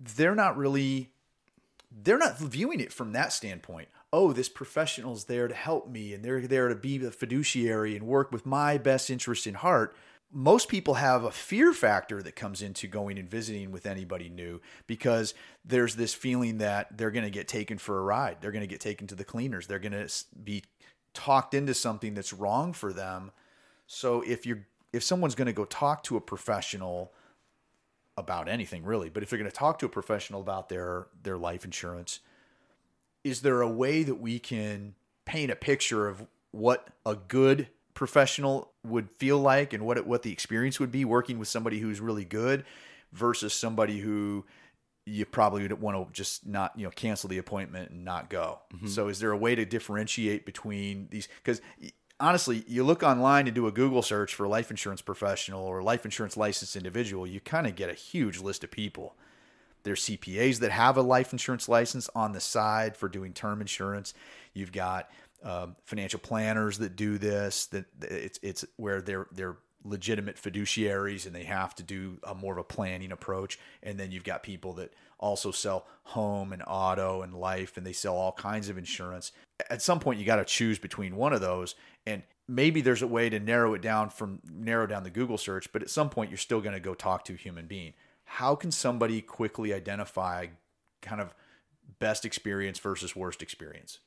they're 0.00 0.34
not 0.34 0.56
really 0.56 1.12
they're 1.90 2.18
not 2.18 2.38
viewing 2.38 2.80
it 2.80 2.92
from 2.92 3.12
that 3.12 3.32
standpoint. 3.32 3.88
Oh, 4.12 4.32
this 4.32 4.48
professional's 4.48 5.24
there 5.24 5.48
to 5.48 5.54
help 5.54 5.88
me 5.88 6.14
and 6.14 6.24
they're 6.24 6.40
there 6.40 6.68
to 6.68 6.74
be 6.74 6.98
the 6.98 7.10
fiduciary 7.10 7.96
and 7.96 8.06
work 8.06 8.32
with 8.32 8.46
my 8.46 8.78
best 8.78 9.10
interest 9.10 9.46
in 9.46 9.54
heart. 9.54 9.96
Most 10.32 10.68
people 10.68 10.94
have 10.94 11.24
a 11.24 11.30
fear 11.30 11.72
factor 11.72 12.22
that 12.22 12.36
comes 12.36 12.60
into 12.60 12.88
going 12.88 13.18
and 13.18 13.28
visiting 13.28 13.70
with 13.70 13.86
anybody 13.86 14.28
new 14.28 14.60
because 14.86 15.34
there's 15.64 15.94
this 15.94 16.14
feeling 16.14 16.58
that 16.58 16.96
they're 16.98 17.12
going 17.12 17.24
to 17.24 17.30
get 17.30 17.48
taken 17.48 17.78
for 17.78 17.98
a 17.98 18.02
ride. 18.02 18.38
They're 18.40 18.52
going 18.52 18.62
to 18.62 18.66
get 18.66 18.80
taken 18.80 19.06
to 19.06 19.14
the 19.14 19.24
cleaners. 19.24 19.66
They're 19.66 19.78
going 19.78 19.92
to 19.92 20.08
be 20.42 20.64
talked 21.14 21.54
into 21.54 21.74
something 21.74 22.14
that's 22.14 22.32
wrong 22.32 22.72
for 22.72 22.92
them. 22.92 23.30
So 23.86 24.22
if 24.22 24.44
you're 24.44 24.66
if 24.92 25.02
someone's 25.02 25.34
going 25.34 25.46
to 25.46 25.52
go 25.52 25.64
talk 25.64 26.02
to 26.04 26.16
a 26.16 26.20
professional 26.20 27.12
about 28.16 28.48
anything 28.48 28.84
really, 28.84 29.10
but 29.10 29.22
if 29.22 29.30
they're 29.30 29.38
going 29.38 29.50
to 29.50 29.56
talk 29.56 29.78
to 29.78 29.86
a 29.86 29.90
professional 29.90 30.40
about 30.40 30.68
their 30.68 31.06
their 31.22 31.36
life 31.36 31.64
insurance, 31.64 32.20
is 33.24 33.42
there 33.42 33.60
a 33.60 33.68
way 33.68 34.02
that 34.02 34.16
we 34.16 34.38
can 34.38 34.94
paint 35.24 35.50
a 35.50 35.56
picture 35.56 36.08
of 36.08 36.26
what 36.52 36.88
a 37.04 37.14
good 37.14 37.68
professional 37.92 38.72
would 38.84 39.10
feel 39.10 39.38
like 39.38 39.72
and 39.72 39.84
what 39.84 39.96
it, 39.96 40.06
what 40.06 40.22
the 40.22 40.32
experience 40.32 40.78
would 40.78 40.92
be 40.92 41.04
working 41.04 41.38
with 41.38 41.48
somebody 41.48 41.80
who's 41.80 42.00
really 42.00 42.24
good 42.24 42.64
versus 43.12 43.52
somebody 43.52 43.98
who 43.98 44.44
you 45.06 45.24
probably 45.24 45.62
would 45.62 45.80
want 45.80 45.96
to 45.96 46.12
just 46.12 46.46
not 46.46 46.72
you 46.76 46.84
know 46.84 46.90
cancel 46.90 47.28
the 47.28 47.38
appointment 47.38 47.90
and 47.90 48.04
not 48.04 48.30
go. 48.30 48.60
Mm-hmm. 48.74 48.88
So 48.88 49.08
is 49.08 49.18
there 49.18 49.30
a 49.30 49.36
way 49.36 49.54
to 49.54 49.64
differentiate 49.64 50.44
between 50.46 51.08
these 51.10 51.28
because 51.42 51.60
honestly, 52.20 52.64
you 52.66 52.84
look 52.84 53.02
online 53.02 53.46
and 53.46 53.54
do 53.54 53.66
a 53.66 53.72
Google 53.72 54.02
search 54.02 54.34
for 54.34 54.48
life 54.48 54.70
insurance 54.70 55.02
professional 55.02 55.64
or 55.64 55.82
life 55.82 56.04
insurance 56.04 56.36
licensed 56.36 56.76
individual, 56.76 57.26
you 57.26 57.40
kind 57.40 57.66
of 57.66 57.76
get 57.76 57.90
a 57.90 57.94
huge 57.94 58.40
list 58.40 58.64
of 58.64 58.70
people. 58.70 59.16
There's 59.82 60.04
CPAs 60.04 60.58
that 60.60 60.72
have 60.72 60.96
a 60.96 61.02
life 61.02 61.32
insurance 61.32 61.68
license 61.68 62.08
on 62.14 62.32
the 62.32 62.40
side 62.40 62.96
for 62.96 63.08
doing 63.08 63.32
term 63.32 63.60
insurance. 63.60 64.14
You've 64.52 64.72
got 64.72 65.10
um, 65.44 65.76
financial 65.84 66.18
planners 66.18 66.78
that 66.78 66.96
do 66.96 67.18
this. 67.18 67.66
That 67.66 67.84
it's 68.02 68.40
it's 68.42 68.64
where 68.76 69.00
they're 69.00 69.28
they're 69.30 69.56
legitimate 69.84 70.36
fiduciaries 70.36 71.26
and 71.26 71.34
they 71.34 71.44
have 71.44 71.74
to 71.76 71.82
do 71.84 72.18
a 72.24 72.34
more 72.34 72.52
of 72.54 72.58
a 72.58 72.64
planning 72.64 73.12
approach. 73.12 73.58
And 73.82 73.98
then 73.98 74.10
you've 74.10 74.24
got 74.24 74.42
people 74.42 74.72
that 74.74 74.92
also 75.18 75.50
sell 75.50 75.86
home 76.04 76.52
and 76.52 76.62
auto 76.66 77.22
and 77.22 77.34
life 77.34 77.76
and 77.76 77.86
they 77.86 77.92
sell 77.92 78.16
all 78.16 78.32
kinds 78.32 78.68
of 78.68 78.78
insurance. 78.78 79.32
At 79.70 79.82
some 79.82 80.00
point, 80.00 80.18
you 80.18 80.26
got 80.26 80.36
to 80.36 80.44
choose 80.44 80.78
between 80.78 81.16
one 81.16 81.32
of 81.32 81.40
those. 81.40 81.74
And 82.06 82.22
maybe 82.48 82.80
there's 82.80 83.02
a 83.02 83.06
way 83.06 83.28
to 83.30 83.40
narrow 83.40 83.74
it 83.74 83.82
down 83.82 84.10
from 84.10 84.40
narrow 84.50 84.86
down 84.86 85.02
the 85.02 85.10
Google 85.10 85.38
search, 85.38 85.72
but 85.72 85.82
at 85.82 85.90
some 85.90 86.10
point, 86.10 86.30
you're 86.30 86.38
still 86.38 86.60
going 86.60 86.74
to 86.74 86.80
go 86.80 86.94
talk 86.94 87.24
to 87.24 87.34
a 87.34 87.36
human 87.36 87.66
being. 87.66 87.94
How 88.24 88.54
can 88.54 88.70
somebody 88.70 89.20
quickly 89.22 89.72
identify 89.72 90.48
kind 91.00 91.20
of 91.20 91.34
best 91.98 92.24
experience 92.24 92.78
versus 92.78 93.16
worst 93.16 93.42
experience? 93.42 93.98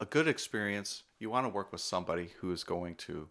A 0.00 0.06
good 0.06 0.28
experience, 0.28 1.02
you 1.18 1.30
want 1.30 1.44
to 1.44 1.50
work 1.50 1.70
with 1.70 1.80
somebody 1.80 2.30
who 2.40 2.52
is 2.52 2.64
going 2.64 2.94
to 2.96 3.28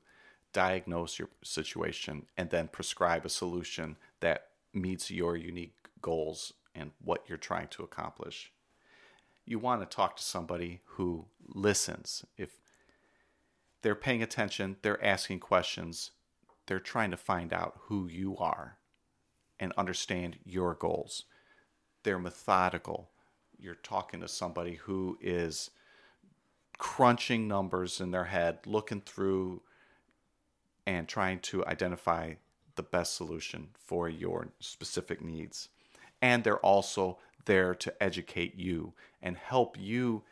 diagnose 0.53 1.18
your 1.18 1.30
situation, 1.43 2.28
and 2.38 2.51
then 2.51 2.68
prescribe 2.68 3.26
a 3.26 3.30
solution 3.30 3.97
that 4.20 4.49
meets 4.72 5.09
your 5.09 5.36
unique 5.36 5.76
goals 6.01 6.53
and 6.76 6.91
what 7.03 7.24
you're 7.28 7.38
trying 7.38 7.67
to 7.69 7.84
accomplish. 7.84 8.51
You 9.45 9.59
want 9.59 9.82
to 9.82 9.95
talk 9.95 10.15
to 10.17 10.24
somebody 10.24 10.82
who 10.86 11.26
listens. 11.47 12.26
If 12.38 12.51
they're 13.82 13.95
paying 13.95 14.24
attention, 14.24 14.78
they're 14.82 15.03
asking 15.03 15.39
questions, 15.41 16.11
they're 16.65 16.80
trying 16.80 17.11
to 17.11 17.17
find 17.17 17.51
out 17.51 17.74
who 17.88 18.07
you 18.07 18.38
are 18.38 18.78
and 19.59 19.74
understand 19.78 20.38
your 20.45 20.74
goals. 20.74 21.26
They're 22.03 22.19
methodical. 22.19 23.09
You're 23.57 23.76
talking 23.76 24.21
to 24.21 24.28
somebody 24.28 24.76
who 24.76 25.17
is 25.21 25.69
crunching 26.78 27.47
numbers 27.47 28.01
in 28.01 28.11
their 28.11 28.26
head, 28.26 28.59
looking 28.65 29.01
through 29.01 29.61
and 30.86 31.07
trying 31.07 31.39
to 31.39 31.65
identify 31.65 32.34
the 32.76 32.84
best 32.84 33.15
solution 33.15 33.69
for 33.78 34.09
your 34.09 34.49
specific 34.59 35.21
needs. 35.21 35.69
And 36.24 36.43
they're 36.43 36.57
also 36.57 37.19
there 37.45 37.76
to 37.76 37.93
educate 38.01 38.55
you 38.55 38.93
and 39.21 39.36
help 39.36 39.78
you 39.78 40.24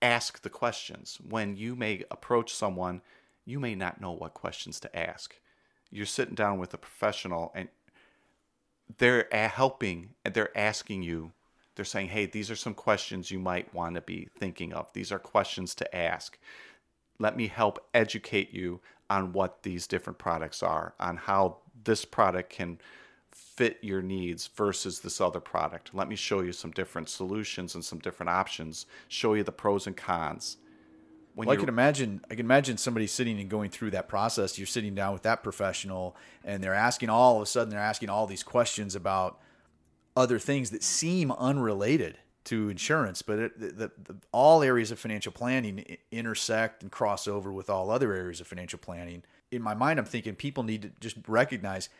ask 0.00 0.40
the 0.40 0.50
questions. 0.50 1.18
When 1.28 1.56
you 1.56 1.76
may 1.76 2.04
approach 2.10 2.54
someone, 2.54 3.02
you 3.44 3.60
may 3.60 3.74
not 3.74 4.00
know 4.00 4.12
what 4.12 4.32
questions 4.32 4.80
to 4.80 4.98
ask. 4.98 5.36
You're 5.90 6.06
sitting 6.06 6.34
down 6.34 6.58
with 6.58 6.72
a 6.72 6.78
professional 6.78 7.52
and 7.54 7.68
they're 8.98 9.28
helping 9.30 10.14
and 10.24 10.32
they're 10.32 10.56
asking 10.56 11.02
you 11.02 11.32
they're 11.74 11.84
saying 11.84 12.08
hey 12.08 12.24
these 12.24 12.50
are 12.50 12.56
some 12.56 12.74
questions 12.74 13.30
you 13.30 13.38
might 13.38 13.74
want 13.74 13.96
to 13.96 14.00
be 14.00 14.28
thinking 14.38 14.72
of 14.72 14.86
these 14.92 15.10
are 15.10 15.18
questions 15.18 15.74
to 15.74 15.96
ask 15.96 16.38
let 17.18 17.36
me 17.36 17.48
help 17.48 17.84
educate 17.92 18.52
you 18.54 18.80
on 19.10 19.32
what 19.32 19.62
these 19.64 19.86
different 19.86 20.18
products 20.18 20.62
are 20.62 20.94
on 21.00 21.16
how 21.16 21.56
this 21.84 22.04
product 22.04 22.50
can 22.50 22.78
fit 23.54 23.78
your 23.82 24.02
needs 24.02 24.48
versus 24.48 25.00
this 25.00 25.20
other 25.20 25.40
product 25.40 25.94
let 25.94 26.08
me 26.08 26.16
show 26.16 26.40
you 26.40 26.52
some 26.52 26.70
different 26.70 27.08
solutions 27.08 27.74
and 27.74 27.84
some 27.84 27.98
different 27.98 28.30
options 28.30 28.86
show 29.08 29.34
you 29.34 29.42
the 29.42 29.52
pros 29.52 29.86
and 29.86 29.96
cons 29.96 30.56
when 31.36 31.48
well, 31.48 31.56
I 31.56 31.60
can 31.60 31.68
imagine 31.68 32.22
I 32.30 32.34
can 32.34 32.46
imagine 32.46 32.78
somebody 32.78 33.06
sitting 33.06 33.38
and 33.38 33.50
going 33.50 33.68
through 33.68 33.90
that 33.90 34.08
process. 34.08 34.56
You're 34.56 34.66
sitting 34.66 34.94
down 34.94 35.12
with 35.12 35.22
that 35.24 35.42
professional 35.42 36.16
and 36.42 36.64
they're 36.64 36.72
asking 36.72 37.10
all 37.10 37.36
of 37.36 37.42
a 37.42 37.46
sudden 37.46 37.68
they're 37.68 37.78
asking 37.78 38.08
all 38.08 38.26
these 38.26 38.42
questions 38.42 38.94
about 38.94 39.38
other 40.16 40.38
things 40.38 40.70
that 40.70 40.82
seem 40.82 41.30
unrelated 41.32 42.16
to 42.44 42.70
insurance, 42.70 43.20
but 43.20 43.38
it, 43.38 43.60
the, 43.60 43.90
the, 44.02 44.16
all 44.32 44.62
areas 44.62 44.90
of 44.90 44.98
financial 44.98 45.30
planning 45.30 45.98
intersect 46.10 46.82
and 46.82 46.90
cross 46.90 47.28
over 47.28 47.52
with 47.52 47.68
all 47.68 47.90
other 47.90 48.14
areas 48.14 48.40
of 48.40 48.46
financial 48.46 48.78
planning. 48.78 49.22
In 49.50 49.60
my 49.60 49.74
mind, 49.74 49.98
I'm 49.98 50.06
thinking 50.06 50.36
people 50.36 50.62
need 50.62 50.82
to 50.82 50.92
just 51.00 51.16
recognize 51.28 51.90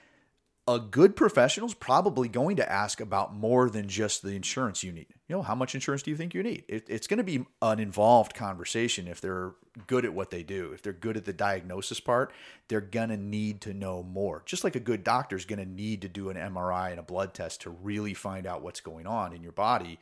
a 0.68 0.80
good 0.80 1.14
professional 1.14 1.68
is 1.68 1.74
probably 1.74 2.28
going 2.28 2.56
to 2.56 2.70
ask 2.70 3.00
about 3.00 3.32
more 3.32 3.70
than 3.70 3.88
just 3.88 4.22
the 4.22 4.30
insurance 4.30 4.82
you 4.82 4.90
need. 4.90 5.06
You 5.28 5.36
know, 5.36 5.42
how 5.42 5.54
much 5.54 5.74
insurance 5.74 6.02
do 6.02 6.10
you 6.10 6.16
think 6.16 6.34
you 6.34 6.42
need? 6.42 6.64
It, 6.68 6.86
it's 6.88 7.06
going 7.06 7.18
to 7.18 7.24
be 7.24 7.46
an 7.62 7.78
involved 7.78 8.34
conversation 8.34 9.06
if 9.06 9.20
they're 9.20 9.52
good 9.86 10.04
at 10.04 10.12
what 10.12 10.30
they 10.30 10.42
do. 10.42 10.72
If 10.72 10.82
they're 10.82 10.92
good 10.92 11.16
at 11.16 11.24
the 11.24 11.32
diagnosis 11.32 12.00
part, 12.00 12.32
they're 12.66 12.80
going 12.80 13.10
to 13.10 13.16
need 13.16 13.60
to 13.62 13.74
know 13.74 14.02
more. 14.02 14.42
Just 14.44 14.64
like 14.64 14.74
a 14.74 14.80
good 14.80 15.04
doctor 15.04 15.36
is 15.36 15.44
going 15.44 15.60
to 15.60 15.70
need 15.70 16.02
to 16.02 16.08
do 16.08 16.30
an 16.30 16.36
MRI 16.36 16.90
and 16.90 16.98
a 16.98 17.04
blood 17.04 17.32
test 17.32 17.60
to 17.60 17.70
really 17.70 18.14
find 18.14 18.44
out 18.44 18.62
what's 18.62 18.80
going 18.80 19.06
on 19.06 19.32
in 19.32 19.42
your 19.42 19.52
body. 19.52 20.00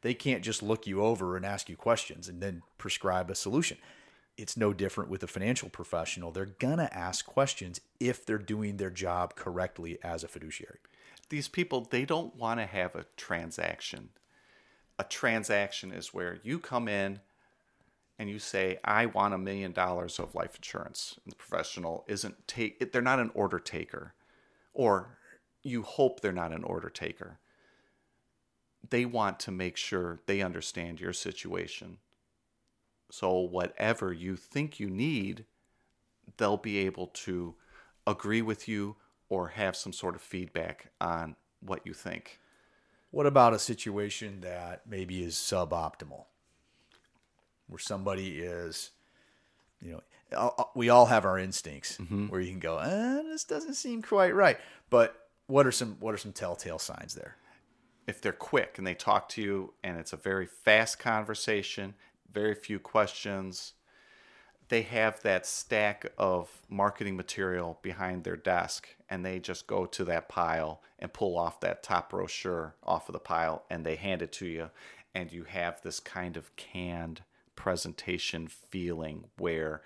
They 0.00 0.14
can't 0.14 0.42
just 0.42 0.62
look 0.62 0.86
you 0.86 1.02
over 1.02 1.36
and 1.36 1.44
ask 1.44 1.68
you 1.68 1.76
questions 1.76 2.26
and 2.26 2.40
then 2.40 2.62
prescribe 2.78 3.30
a 3.30 3.34
solution 3.34 3.76
it's 4.36 4.56
no 4.56 4.72
different 4.72 5.10
with 5.10 5.22
a 5.22 5.26
financial 5.26 5.68
professional. 5.68 6.30
They're 6.30 6.46
going 6.46 6.78
to 6.78 6.94
ask 6.94 7.24
questions 7.24 7.80
if 7.98 8.24
they're 8.24 8.38
doing 8.38 8.76
their 8.76 8.90
job 8.90 9.34
correctly 9.34 9.98
as 10.02 10.22
a 10.22 10.28
fiduciary. 10.28 10.78
These 11.28 11.48
people, 11.48 11.86
they 11.90 12.04
don't 12.04 12.36
want 12.36 12.60
to 12.60 12.66
have 12.66 12.94
a 12.94 13.06
transaction. 13.16 14.10
A 14.98 15.04
transaction 15.04 15.92
is 15.92 16.14
where 16.14 16.38
you 16.42 16.58
come 16.58 16.88
in 16.88 17.20
and 18.18 18.30
you 18.30 18.38
say, 18.38 18.78
I 18.84 19.06
want 19.06 19.34
a 19.34 19.38
million 19.38 19.72
dollars 19.72 20.18
of 20.18 20.34
life 20.34 20.56
insurance. 20.56 21.18
And 21.24 21.32
the 21.32 21.36
professional 21.36 22.04
isn't 22.06 22.46
take 22.46 22.92
they're 22.92 23.02
not 23.02 23.20
an 23.20 23.30
order 23.34 23.58
taker. 23.58 24.14
Or 24.72 25.18
you 25.62 25.82
hope 25.82 26.20
they're 26.20 26.32
not 26.32 26.52
an 26.52 26.64
order 26.64 26.88
taker. 26.88 27.38
They 28.88 29.04
want 29.04 29.40
to 29.40 29.50
make 29.50 29.76
sure 29.76 30.20
they 30.26 30.42
understand 30.42 31.00
your 31.00 31.12
situation 31.12 31.98
so, 33.10 33.38
whatever 33.38 34.12
you 34.12 34.36
think 34.36 34.80
you 34.80 34.90
need, 34.90 35.44
they'll 36.36 36.56
be 36.56 36.78
able 36.78 37.08
to 37.08 37.54
agree 38.06 38.42
with 38.42 38.68
you 38.68 38.96
or 39.28 39.48
have 39.48 39.76
some 39.76 39.92
sort 39.92 40.14
of 40.14 40.20
feedback 40.20 40.90
on 41.00 41.36
what 41.60 41.86
you 41.86 41.92
think. 41.92 42.38
What 43.10 43.26
about 43.26 43.54
a 43.54 43.58
situation 43.58 44.40
that 44.40 44.82
maybe 44.88 45.22
is 45.22 45.34
suboptimal? 45.34 46.24
Where 47.68 47.78
somebody 47.78 48.38
is, 48.38 48.90
you 49.80 49.92
know, 49.92 50.02
we 50.74 50.88
all 50.88 51.06
have 51.06 51.24
our 51.24 51.38
instincts 51.38 51.98
mm-hmm. 51.98 52.26
where 52.26 52.40
you 52.40 52.50
can 52.50 52.60
go, 52.60 52.78
eh, 52.78 53.22
this 53.30 53.44
doesn't 53.44 53.74
seem 53.74 54.02
quite 54.02 54.34
right. 54.34 54.58
But 54.90 55.28
what 55.46 55.66
are 55.66 55.72
some 55.72 55.96
what 56.00 56.14
are 56.14 56.18
some 56.18 56.32
telltale 56.32 56.78
signs 56.78 57.14
there? 57.14 57.36
If 58.06 58.20
they're 58.20 58.32
quick 58.32 58.78
and 58.78 58.86
they 58.86 58.94
talk 58.94 59.28
to 59.30 59.42
you 59.42 59.74
and 59.82 59.98
it's 59.98 60.12
a 60.12 60.16
very 60.16 60.46
fast 60.46 60.98
conversation 60.98 61.94
very 62.30 62.54
few 62.54 62.78
questions. 62.78 63.74
They 64.68 64.82
have 64.82 65.22
that 65.22 65.46
stack 65.46 66.06
of 66.18 66.50
marketing 66.68 67.16
material 67.16 67.78
behind 67.82 68.24
their 68.24 68.36
desk, 68.36 68.88
and 69.08 69.24
they 69.24 69.38
just 69.38 69.66
go 69.66 69.86
to 69.86 70.04
that 70.04 70.28
pile 70.28 70.82
and 70.98 71.12
pull 71.12 71.38
off 71.38 71.60
that 71.60 71.82
top 71.82 72.10
brochure 72.10 72.74
off 72.82 73.08
of 73.08 73.12
the 73.12 73.20
pile, 73.20 73.64
and 73.70 73.86
they 73.86 73.96
hand 73.96 74.22
it 74.22 74.32
to 74.32 74.46
you. 74.46 74.70
And 75.14 75.32
you 75.32 75.44
have 75.44 75.80
this 75.80 76.00
kind 76.00 76.36
of 76.36 76.54
canned 76.56 77.22
presentation 77.54 78.48
feeling 78.48 79.24
where 79.38 79.82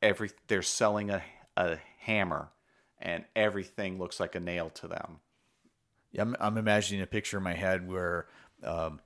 every 0.00 0.30
they're 0.48 0.62
selling 0.62 1.10
a, 1.10 1.22
a 1.56 1.78
hammer 2.00 2.50
and 3.00 3.24
everything 3.36 3.98
looks 3.98 4.20
like 4.20 4.34
a 4.34 4.40
nail 4.40 4.70
to 4.70 4.88
them. 4.88 5.18
Yeah, 6.12 6.22
I'm, 6.22 6.36
I'm 6.40 6.58
imagining 6.58 7.02
a 7.02 7.06
picture 7.06 7.38
in 7.38 7.42
my 7.42 7.54
head 7.54 7.88
where 7.88 8.26
um, 8.62 9.00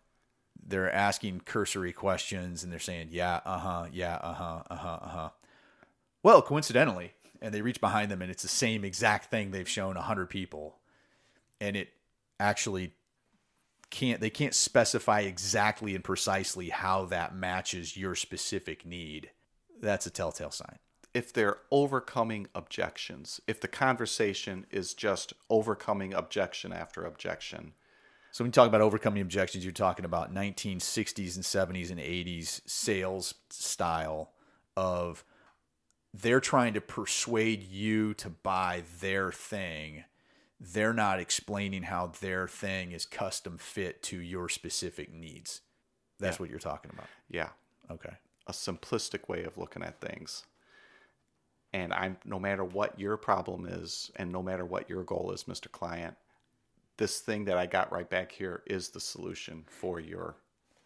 they're 0.67 0.93
asking 0.93 1.41
cursory 1.41 1.93
questions 1.93 2.63
and 2.65 2.73
they're 2.73 2.79
saying, 2.79 3.09
yeah, 3.11 3.41
uh 3.45 3.59
huh, 3.59 3.87
yeah, 3.93 4.17
uh 4.17 4.35
huh, 4.35 4.63
uh 4.69 4.77
huh, 4.77 4.99
uh 5.03 5.09
huh. 5.09 5.29
Well, 6.23 6.43
coincidentally, 6.43 7.13
and 7.41 7.55
they 7.55 7.63
reach 7.63 7.81
behind 7.81 8.11
them 8.11 8.23
and 8.23 8.31
it's 8.31 8.43
the 8.43 8.49
same 8.49 8.85
exact 8.85 9.31
thing 9.31 9.51
they've 9.51 9.69
shown 9.69 9.97
a 9.97 10.03
hundred 10.03 10.29
people, 10.29 10.79
and 11.61 11.77
it 11.77 11.89
actually 12.41 12.93
can't 13.91 14.21
they 14.21 14.31
can't 14.31 14.55
specify 14.55 15.21
exactly 15.21 15.95
and 15.95 16.03
precisely 16.03 16.71
how 16.71 17.05
that 17.07 17.35
matches 17.35 17.97
your 17.97 18.15
specific 18.15 18.85
need. 18.85 19.31
That's 19.81 20.07
a 20.07 20.11
telltale 20.11 20.51
sign. 20.51 20.79
If 21.15 21.33
they're 21.33 21.59
overcoming 21.71 22.49
objections, 22.55 23.41
if 23.47 23.61
the 23.61 23.69
conversation 23.69 24.67
is 24.71 24.93
just 24.93 25.33
overcoming 25.49 26.13
objection 26.13 26.73
after 26.73 27.05
objection, 27.05 27.73
so 28.37 28.45
when 28.45 28.51
you 28.51 28.53
talk 28.53 28.69
about 28.69 28.83
overcoming 28.83 29.23
objections, 29.23 29.65
you're 29.65 29.73
talking 29.73 30.05
about 30.05 30.31
1960s 30.31 31.37
and 31.37 31.43
70s 31.43 31.91
and 31.91 31.99
80s 31.99 32.61
sales 32.67 33.33
style 33.49 34.33
of 34.77 35.25
they're 36.13 36.39
trying 36.39 36.75
to 36.75 36.83
persuade 36.83 37.63
you 37.63 38.13
to 38.13 38.29
buy 38.29 38.83
their 39.01 39.33
thing. 39.33 40.05
They're 40.61 40.93
not 40.93 41.19
explaining 41.19 41.85
how 41.85 42.13
their 42.21 42.47
thing 42.47 42.93
is 42.93 43.07
custom 43.07 43.57
fit 43.57 44.03
to 44.03 44.19
your 44.19 44.51
specific 44.51 45.11
needs. 45.11 45.63
That's 46.21 46.37
yeah. 46.37 46.43
what 46.43 46.51
you're 46.51 46.59
talking 46.59 46.91
about. 46.93 47.07
Yeah. 47.31 47.49
Okay. 47.91 48.13
A 48.49 48.53
simplistic 48.53 49.31
way 49.31 49.45
of 49.45 49.57
looking 49.57 49.83
at 49.83 49.99
things. 49.99 50.45
And 51.73 51.91
I'm 51.91 52.19
no 52.27 52.39
matter 52.39 52.67
what 52.67 53.01
your 53.01 53.17
problem 53.17 53.65
is 53.65 54.11
and 54.15 54.31
no 54.31 54.43
matter 54.43 54.67
what 54.67 54.91
your 54.91 55.05
goal 55.05 55.33
is, 55.33 55.45
Mr. 55.45 55.73
Client, 55.73 56.19
this 56.97 57.21
thing 57.21 57.45
that 57.47 57.59
I 57.59 57.67
got 57.67 57.93
right 57.93 58.09
back 58.09 58.33
here 58.33 58.63
is 58.67 58.89
the 58.89 59.01
solution 59.01 59.65
for 59.67 60.01
your. 60.01 60.37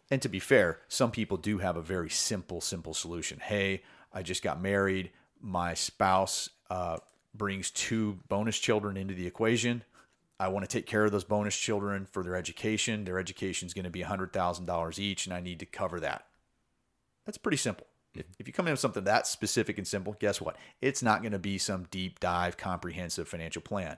And 0.09 0.21
to 0.21 0.29
be 0.29 0.39
fair, 0.39 0.79
some 0.87 1.11
people 1.11 1.37
do 1.37 1.59
have 1.59 1.77
a 1.77 1.81
very 1.81 2.09
simple, 2.09 2.59
simple 2.59 2.93
solution. 2.93 3.39
Hey, 3.39 3.83
I 4.13 4.23
just 4.23 4.43
got 4.43 4.61
married. 4.61 5.11
My 5.39 5.73
spouse 5.73 6.49
uh, 6.69 6.97
brings 7.33 7.71
two 7.71 8.19
bonus 8.27 8.59
children 8.59 8.97
into 8.97 9.13
the 9.13 9.25
equation. 9.25 9.83
I 10.39 10.49
want 10.49 10.67
to 10.67 10.77
take 10.77 10.85
care 10.85 11.05
of 11.05 11.11
those 11.11 11.23
bonus 11.23 11.55
children 11.55 12.05
for 12.05 12.23
their 12.23 12.35
education. 12.35 13.05
Their 13.05 13.19
education 13.19 13.67
is 13.67 13.73
going 13.73 13.85
to 13.85 13.91
be 13.91 14.01
$100,000 14.01 14.99
each, 14.99 15.25
and 15.25 15.33
I 15.33 15.39
need 15.39 15.59
to 15.59 15.65
cover 15.65 15.99
that. 15.99 16.25
That's 17.25 17.37
pretty 17.37 17.57
simple. 17.57 17.87
If, 18.13 18.25
if 18.39 18.47
you 18.47 18.53
come 18.53 18.67
in 18.67 18.73
with 18.73 18.79
something 18.79 19.05
that 19.05 19.27
specific 19.27 19.77
and 19.77 19.87
simple, 19.87 20.17
guess 20.19 20.41
what? 20.41 20.57
It's 20.81 21.03
not 21.03 21.21
going 21.21 21.31
to 21.31 21.39
be 21.39 21.57
some 21.57 21.87
deep 21.91 22.19
dive, 22.19 22.57
comprehensive 22.57 23.29
financial 23.29 23.61
plan 23.61 23.97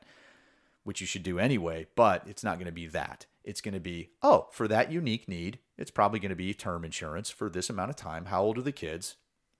which 0.83 1.01
you 1.01 1.07
should 1.07 1.23
do 1.23 1.39
anyway, 1.39 1.87
but 1.95 2.23
it's 2.27 2.43
not 2.43 2.57
going 2.57 2.65
to 2.65 2.71
be 2.71 2.87
that. 2.87 3.25
It's 3.43 3.61
going 3.61 3.73
to 3.73 3.79
be, 3.79 4.09
oh, 4.21 4.47
for 4.51 4.67
that 4.67 4.91
unique 4.91 5.27
need, 5.27 5.59
it's 5.77 5.91
probably 5.91 6.19
going 6.19 6.29
to 6.29 6.35
be 6.35 6.53
term 6.53 6.85
insurance 6.85 7.29
for 7.29 7.49
this 7.49 7.69
amount 7.69 7.89
of 7.89 7.95
time. 7.95 8.25
How 8.25 8.43
old 8.43 8.57
are 8.57 8.61
the 8.61 8.71
kids? 8.71 9.15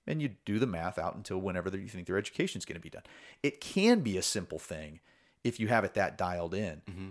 and 0.06 0.20
you 0.20 0.30
do 0.44 0.58
the 0.58 0.66
math 0.66 0.98
out 0.98 1.16
until 1.16 1.38
whenever 1.38 1.74
you 1.76 1.88
think 1.88 2.06
their 2.06 2.18
education 2.18 2.58
is 2.58 2.64
going 2.64 2.76
to 2.76 2.80
be 2.80 2.90
done. 2.90 3.02
It 3.42 3.60
can 3.60 4.00
be 4.00 4.16
a 4.16 4.22
simple 4.22 4.58
thing 4.58 5.00
if 5.42 5.58
you 5.58 5.68
have 5.68 5.84
it 5.84 5.94
that 5.94 6.18
dialed 6.18 6.54
in. 6.54 6.82
Mm-hmm. 6.88 7.08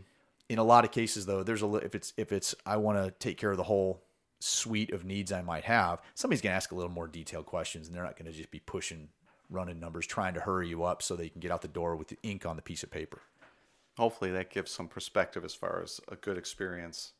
In 0.50 0.60
a 0.60 0.64
lot 0.64 0.86
of 0.86 0.92
cases, 0.92 1.26
though, 1.26 1.44
there's 1.44 1.64
a 1.64 1.74
if 1.76 1.96
it's 1.96 2.14
if 2.18 2.32
it's 2.32 2.54
I 2.66 2.78
want 2.78 3.04
to 3.04 3.12
take 3.12 3.38
care 3.38 3.52
of 3.52 3.58
the 3.58 3.64
whole 3.64 4.04
suite 4.40 4.92
of 4.92 5.06
needs 5.06 5.32
I 5.32 5.42
might 5.42 5.64
have, 5.64 6.02
somebody's 6.16 6.42
going 6.42 6.52
to 6.52 6.58
ask 6.58 6.72
a 6.72 6.76
little 6.76 6.92
more 6.92 7.08
detailed 7.08 7.46
questions, 7.46 7.88
and 7.88 7.96
they're 7.96 8.04
not 8.04 8.18
going 8.18 8.32
to 8.32 8.38
just 8.38 8.52
be 8.52 8.60
pushing 8.60 9.10
running 9.50 9.80
numbers, 9.80 10.06
trying 10.06 10.34
to 10.34 10.42
hurry 10.42 10.68
you 10.68 10.84
up 10.84 11.02
so 11.02 11.16
they 11.16 11.30
can 11.30 11.40
get 11.40 11.52
out 11.52 11.62
the 11.62 11.68
door 11.68 11.96
with 11.96 12.10
the 12.10 12.18
ink 12.24 12.46
on 12.46 12.56
the 12.56 12.62
piece 12.62 12.84
of 12.84 12.92
paper. 12.92 13.22
Hopefully, 13.98 14.32
that 14.32 14.50
gives 14.50 14.72
some 14.72 14.88
perspective 14.88 15.46
as 15.46 15.54
far 15.54 15.82
as 15.84 16.00
a 16.08 16.16
good 16.16 16.38
experience 16.38 17.14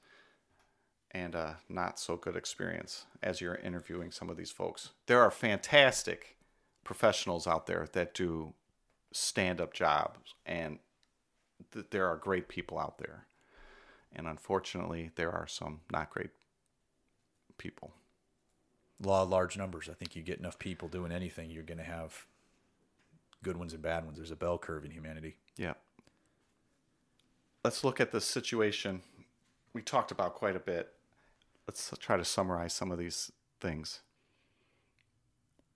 and 1.12 1.36
a 1.36 1.58
not 1.70 2.00
so 2.00 2.18
good 2.18 2.36
experience 2.36 3.06
as 3.22 3.40
you're 3.40 3.56
interviewing 3.56 4.12
some 4.12 4.30
of 4.30 4.38
these 4.38 4.52
folks. 4.52 4.90
There 5.06 5.22
are 5.22 5.30
fantastic 5.30 6.38
professionals 6.84 7.46
out 7.46 7.68
there 7.68 7.88
that 7.94 8.14
do 8.14 8.54
stand 9.12 9.62
up 9.62 9.74
jobs, 9.74 10.34
and 10.46 10.80
th- 11.72 11.86
there 11.92 12.08
are 12.08 12.18
great 12.18 12.48
people 12.48 12.80
out 12.80 12.98
there. 12.98 13.28
And 14.16 14.28
unfortunately, 14.28 15.12
there 15.16 15.32
are 15.32 15.48
some 15.48 15.82
not 15.92 16.10
great 16.10 16.32
people. 17.58 17.94
Law 19.00 19.24
of 19.24 19.30
large 19.30 19.58
numbers. 19.58 19.90
I 19.90 19.94
think 19.94 20.16
you 20.16 20.24
get 20.24 20.40
enough 20.40 20.60
people 20.60 20.88
doing 20.88 21.12
anything, 21.12 21.50
you're 21.50 21.64
going 21.64 21.78
to 21.78 21.84
have 21.84 22.26
good 23.44 23.58
ones 23.58 23.74
and 23.74 23.82
bad 23.82 24.06
ones. 24.06 24.18
There's 24.18 24.32
a 24.32 24.36
bell 24.36 24.58
curve 24.58 24.86
in 24.86 24.92
humanity. 24.92 25.38
Yeah. 25.58 25.74
Let's 27.64 27.86
look 27.86 28.02
at 28.02 28.12
the 28.12 28.20
situation 28.20 29.04
we 29.74 29.82
talked 29.82 30.12
about 30.12 30.36
quite 30.36 30.58
a 30.58 30.60
bit. 30.60 30.92
Let's 31.66 31.94
try 31.98 32.18
to 32.18 32.26
summarize 32.26 32.74
some 32.74 32.92
of 32.92 32.98
these 32.98 33.32
things. 33.62 34.02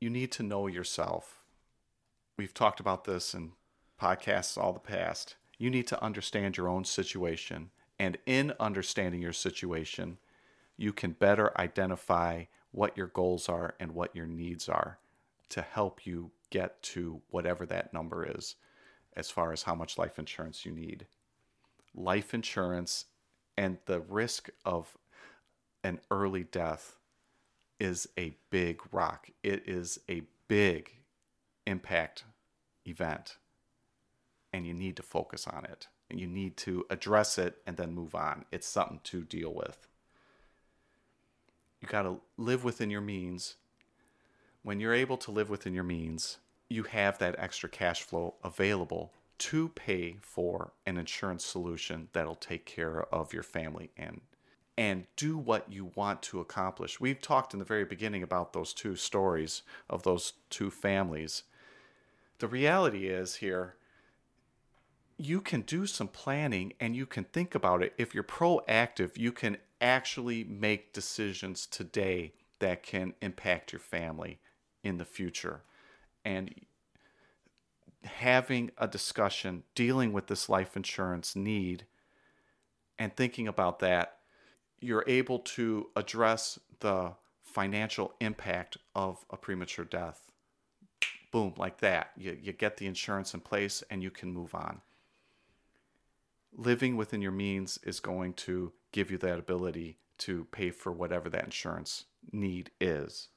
You 0.02 0.10
need 0.10 0.34
to 0.34 0.44
know 0.44 0.68
yourself. 0.68 1.44
We've 2.38 2.54
talked 2.54 2.82
about 2.82 3.06
this 3.06 3.34
in 3.34 3.54
podcasts 4.02 4.58
all 4.58 4.74
the 4.74 4.80
past. 4.80 5.38
You 5.58 5.70
need 5.70 5.88
to 5.88 6.04
understand 6.04 6.58
your 6.58 6.68
own 6.68 6.84
situation. 6.84 7.72
And 7.98 8.18
in 8.26 8.54
understanding 8.60 9.22
your 9.22 9.34
situation, 9.34 10.18
you 10.76 10.92
can 10.92 11.14
better 11.14 11.58
identify 11.60 12.44
what 12.72 12.98
your 12.98 13.08
goals 13.08 13.48
are 13.48 13.76
and 13.80 13.94
what 13.94 14.14
your 14.14 14.28
needs 14.28 14.68
are 14.68 15.00
to 15.50 15.62
help 15.62 16.06
you 16.06 16.32
get 16.50 16.84
to 16.84 17.22
whatever 17.30 17.66
that 17.66 17.94
number 17.94 18.28
is 18.30 18.56
as 19.16 19.32
far 19.32 19.54
as 19.54 19.64
how 19.64 19.74
much 19.74 19.98
life 19.98 20.20
insurance 20.20 20.66
you 20.66 20.74
need. 20.74 21.08
Life 21.98 22.34
insurance 22.36 23.06
and 23.58 23.80
the 23.88 24.00
risk 24.00 24.50
of 24.64 24.96
an 25.84 26.00
early 26.12 26.44
death 26.44 26.96
is 27.80 28.08
a 28.18 28.36
big 28.52 28.82
rock. 28.92 29.30
It 29.44 29.68
is 29.68 30.00
a 30.08 30.22
big 30.48 30.92
impact 31.66 32.24
event. 32.86 33.38
And 34.54 34.66
you 34.66 34.76
need 34.76 34.96
to 34.98 35.04
focus 35.04 35.48
on 35.48 35.66
it. 35.66 35.88
And 36.10 36.20
you 36.20 36.28
need 36.28 36.56
to 36.58 36.86
address 36.92 37.40
it 37.40 37.58
and 37.66 37.78
then 37.78 37.94
move 37.94 38.14
on. 38.14 38.46
It's 38.52 38.68
something 38.68 39.02
to 39.06 39.24
deal 39.24 39.54
with. 39.54 39.88
You 41.82 41.88
got 41.88 42.04
to 42.04 42.22
live 42.38 42.64
within 42.64 42.92
your 42.92 43.02
means. 43.02 43.56
When 44.62 44.80
you're 44.80 44.94
able 44.94 45.18
to 45.18 45.32
live 45.32 45.50
within 45.50 45.74
your 45.74 45.84
means, 45.84 46.38
you 46.70 46.84
have 46.84 47.18
that 47.18 47.36
extra 47.40 47.70
cash 47.70 48.04
flow 48.04 48.36
available 48.44 49.12
to 49.40 49.70
pay 49.70 50.18
for 50.22 50.74
an 50.86 50.98
insurance 50.98 51.46
solution 51.46 52.10
that'll 52.14 52.36
take 52.36 52.66
care 52.66 53.04
of 53.14 53.34
your 53.34 53.44
family 53.44 53.92
and 53.98 54.22
and 54.80 55.06
do 55.16 55.38
what 55.40 55.72
you 55.72 55.92
want 55.96 56.22
to 56.22 56.40
accomplish. 56.40 57.00
We've 57.00 57.20
talked 57.20 57.54
in 57.54 57.60
the 57.60 57.66
very 57.66 57.84
beginning 57.84 58.22
about 58.22 58.54
those 58.54 58.74
two 58.74 58.96
stories 58.96 59.64
of 59.90 60.04
those 60.04 60.34
two 60.52 60.70
families. 60.70 61.44
The 62.38 62.48
reality 62.48 63.08
is 63.08 63.38
here 63.38 63.76
you 65.18 65.42
can 65.42 65.62
do 65.62 65.88
some 65.88 66.08
planning 66.08 66.74
and 66.80 66.96
you 66.96 67.06
can 67.06 67.24
think 67.24 67.56
about 67.56 67.82
it. 67.82 67.94
If 67.98 68.14
you're 68.14 68.24
proactive, 68.24 69.18
you 69.18 69.32
can 69.32 69.58
actually 69.82 70.44
make 70.44 70.94
decisions 70.94 71.66
today 71.66 72.34
that 72.60 72.84
can 72.84 73.14
impact 73.22 73.72
your 73.72 73.80
family 73.80 74.40
in 74.84 74.98
the 74.98 75.06
future. 75.06 75.64
And 76.24 76.54
having 78.08 78.72
a 78.78 78.88
discussion 78.88 79.64
dealing 79.76 80.12
with 80.14 80.28
this 80.28 80.50
life 80.50 80.76
insurance 80.76 81.36
need 81.36 81.86
and 83.00 83.16
thinking 83.16 83.48
about 83.48 83.80
that, 83.80 84.18
you're 84.80 85.06
able 85.08 85.40
to 85.40 85.88
address 85.96 86.60
the 86.80 87.14
financial 87.44 88.14
impact 88.20 88.78
of 88.96 89.26
a 89.30 89.38
premature 89.38 89.86
death. 89.86 90.32
Boom, 91.32 91.54
like 91.58 91.80
that. 91.80 92.12
You, 92.18 92.38
you 92.42 92.54
get 92.54 92.78
the 92.78 92.86
insurance 92.86 93.34
in 93.34 93.42
place 93.42 93.84
and 93.90 94.02
you 94.02 94.12
can 94.12 94.32
move 94.32 94.56
on. 94.56 94.82
Living 96.56 96.96
within 96.96 97.22
your 97.22 97.32
means 97.32 97.80
is 97.84 98.00
going 98.00 98.34
to 98.34 98.72
give 98.92 99.12
you 99.12 99.18
that 99.18 99.40
ability 99.40 99.98
to 100.20 100.46
pay 100.52 100.72
for 100.72 100.92
whatever 100.92 101.30
that 101.30 101.46
insurance 101.46 102.06
need 102.32 102.72
is. 102.80 103.30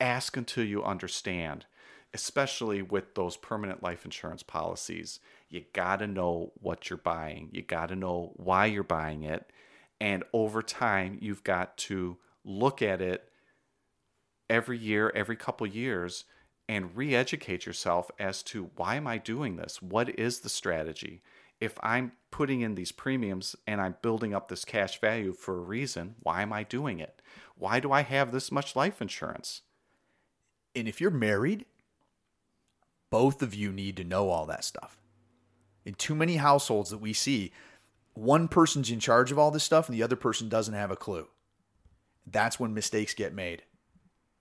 Ask 0.00 0.36
until 0.36 0.64
you 0.64 0.84
understand 0.84 1.66
especially 2.14 2.82
with 2.82 3.14
those 3.14 3.36
permanent 3.36 3.82
life 3.82 4.04
insurance 4.04 4.42
policies, 4.42 5.20
you 5.48 5.64
got 5.72 5.98
to 6.00 6.06
know 6.06 6.52
what 6.60 6.88
you're 6.88 6.96
buying. 6.96 7.48
You 7.52 7.62
got 7.62 7.88
to 7.88 7.96
know 7.96 8.32
why 8.36 8.66
you're 8.66 8.82
buying 8.82 9.22
it. 9.22 9.50
And 10.00 10.24
over 10.32 10.62
time, 10.62 11.18
you've 11.20 11.44
got 11.44 11.76
to 11.78 12.18
look 12.44 12.82
at 12.82 13.00
it 13.00 13.30
every 14.48 14.78
year, 14.78 15.12
every 15.14 15.36
couple 15.36 15.66
years, 15.66 16.24
and 16.68 16.96
re 16.96 17.14
educate 17.14 17.66
yourself 17.66 18.10
as 18.18 18.42
to 18.44 18.70
why 18.76 18.96
am 18.96 19.06
I 19.06 19.18
doing 19.18 19.56
this? 19.56 19.80
What 19.80 20.18
is 20.18 20.40
the 20.40 20.48
strategy? 20.48 21.22
If 21.60 21.78
I'm 21.82 22.12
putting 22.30 22.60
in 22.60 22.74
these 22.74 22.92
premiums 22.92 23.56
and 23.66 23.80
I'm 23.80 23.96
building 24.02 24.34
up 24.34 24.48
this 24.48 24.64
cash 24.64 25.00
value 25.00 25.32
for 25.32 25.56
a 25.56 25.62
reason, 25.62 26.16
why 26.20 26.42
am 26.42 26.52
I 26.52 26.64
doing 26.64 26.98
it? 26.98 27.22
Why 27.56 27.80
do 27.80 27.92
I 27.92 28.02
have 28.02 28.30
this 28.30 28.52
much 28.52 28.76
life 28.76 29.00
insurance? 29.00 29.62
And 30.74 30.86
if 30.86 31.00
you're 31.00 31.10
married, 31.10 31.64
both 33.16 33.40
of 33.40 33.54
you 33.54 33.72
need 33.72 33.96
to 33.96 34.04
know 34.04 34.28
all 34.28 34.44
that 34.44 34.62
stuff. 34.62 34.98
In 35.86 35.94
too 35.94 36.14
many 36.14 36.36
households 36.36 36.90
that 36.90 36.98
we 36.98 37.14
see, 37.14 37.50
one 38.12 38.46
person's 38.46 38.90
in 38.90 39.00
charge 39.00 39.32
of 39.32 39.38
all 39.38 39.50
this 39.50 39.64
stuff 39.64 39.88
and 39.88 39.96
the 39.96 40.02
other 40.02 40.16
person 40.16 40.50
doesn't 40.50 40.74
have 40.74 40.90
a 40.90 40.96
clue. 40.96 41.26
That's 42.26 42.60
when 42.60 42.74
mistakes 42.74 43.14
get 43.14 43.32
made. 43.32 43.62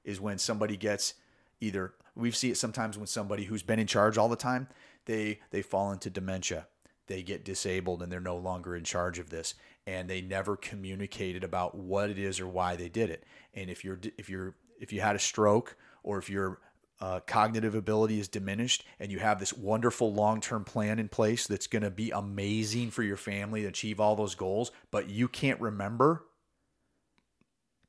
Is 0.04 0.20
when 0.20 0.38
somebody 0.38 0.76
gets 0.76 1.14
either 1.62 1.94
we 2.18 2.32
see 2.32 2.52
it 2.52 2.58
sometimes 2.58 2.98
when 2.98 3.08
somebody 3.08 3.46
who's 3.46 3.64
been 3.64 3.80
in 3.80 3.88
charge 3.88 4.18
all 4.18 4.28
the 4.28 4.36
time, 4.36 4.68
they 5.06 5.40
they 5.52 5.62
fall 5.62 5.94
into 5.94 6.10
dementia. 6.10 6.68
They 7.08 7.24
get 7.24 7.46
disabled 7.46 8.04
and 8.04 8.12
they're 8.12 8.20
no 8.20 8.36
longer 8.36 8.76
in 8.76 8.84
charge 8.84 9.20
of 9.20 9.30
this 9.30 9.54
and 9.88 10.10
they 10.10 10.20
never 10.20 10.58
communicated 10.58 11.46
about 11.46 11.76
what 11.76 12.10
it 12.10 12.20
is 12.20 12.42
or 12.42 12.48
why 12.50 12.76
they 12.76 12.90
did 12.90 13.10
it. 13.10 13.24
And 13.54 13.70
if 13.70 13.86
you're 13.86 14.02
if 14.18 14.30
you're 14.30 14.54
if 14.82 14.92
you 14.92 15.00
had 15.00 15.16
a 15.16 15.20
stroke 15.20 15.78
or 16.04 16.18
if 16.18 16.30
you're 16.30 16.60
uh, 17.02 17.20
cognitive 17.28 17.76
ability 17.76 18.20
is 18.20 18.28
diminished 18.28 18.86
and 19.00 19.12
you 19.12 19.20
have 19.20 19.40
this 19.40 19.54
wonderful 19.54 20.14
long-term 20.14 20.64
plan 20.64 20.98
in 20.98 21.10
place 21.10 21.46
that's 21.46 21.68
going 21.68 21.82
to 21.82 21.90
be 21.90 22.12
amazing 22.12 22.90
for 22.90 23.04
your 23.04 23.18
family 23.18 23.62
to 23.62 23.68
achieve 23.68 24.00
all 24.00 24.16
those 24.16 24.36
goals 24.36 24.72
but 24.92 25.10
you 25.10 25.28
can't 25.28 25.60
remember 25.60 26.24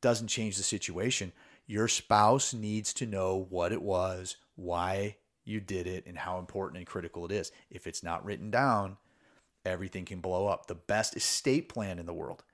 doesn't 0.00 0.28
change 0.28 0.56
the 0.56 0.62
situation. 0.62 1.32
Your 1.66 1.88
spouse 1.88 2.52
needs 2.52 2.92
to 2.94 3.06
know 3.06 3.46
what 3.48 3.72
it 3.72 3.82
was 3.82 4.36
why 4.54 5.16
you 5.44 5.60
did 5.60 5.86
it 5.86 6.06
and 6.06 6.18
how 6.18 6.38
important 6.38 6.78
and 6.78 6.86
critical 6.86 7.24
it 7.24 7.32
is. 7.32 7.52
If 7.70 7.86
it's 7.86 8.02
not 8.02 8.24
written 8.24 8.50
down 8.50 8.96
everything 9.66 10.04
can 10.04 10.20
blow 10.20 10.46
up. 10.46 10.66
The 10.66 10.74
best 10.74 11.16
estate 11.16 11.68
plan 11.68 11.98
in 11.98 12.06
the 12.06 12.14
world 12.14 12.44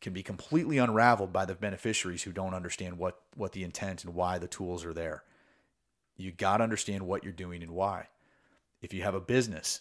can 0.00 0.12
be 0.12 0.22
completely 0.22 0.78
unraveled 0.78 1.32
by 1.32 1.44
the 1.44 1.54
beneficiaries 1.54 2.22
who 2.24 2.32
don't 2.32 2.54
understand 2.54 2.98
what 2.98 3.20
what 3.34 3.52
the 3.52 3.64
intent 3.64 4.04
and 4.04 4.14
why 4.14 4.38
the 4.38 4.48
tools 4.48 4.84
are 4.84 4.92
there 4.92 5.24
you 6.16 6.32
got 6.32 6.58
to 6.58 6.64
understand 6.64 7.06
what 7.06 7.24
you're 7.24 7.32
doing 7.32 7.62
and 7.62 7.72
why. 7.72 8.08
If 8.80 8.92
you 8.92 9.02
have 9.02 9.14
a 9.14 9.20
business, 9.20 9.80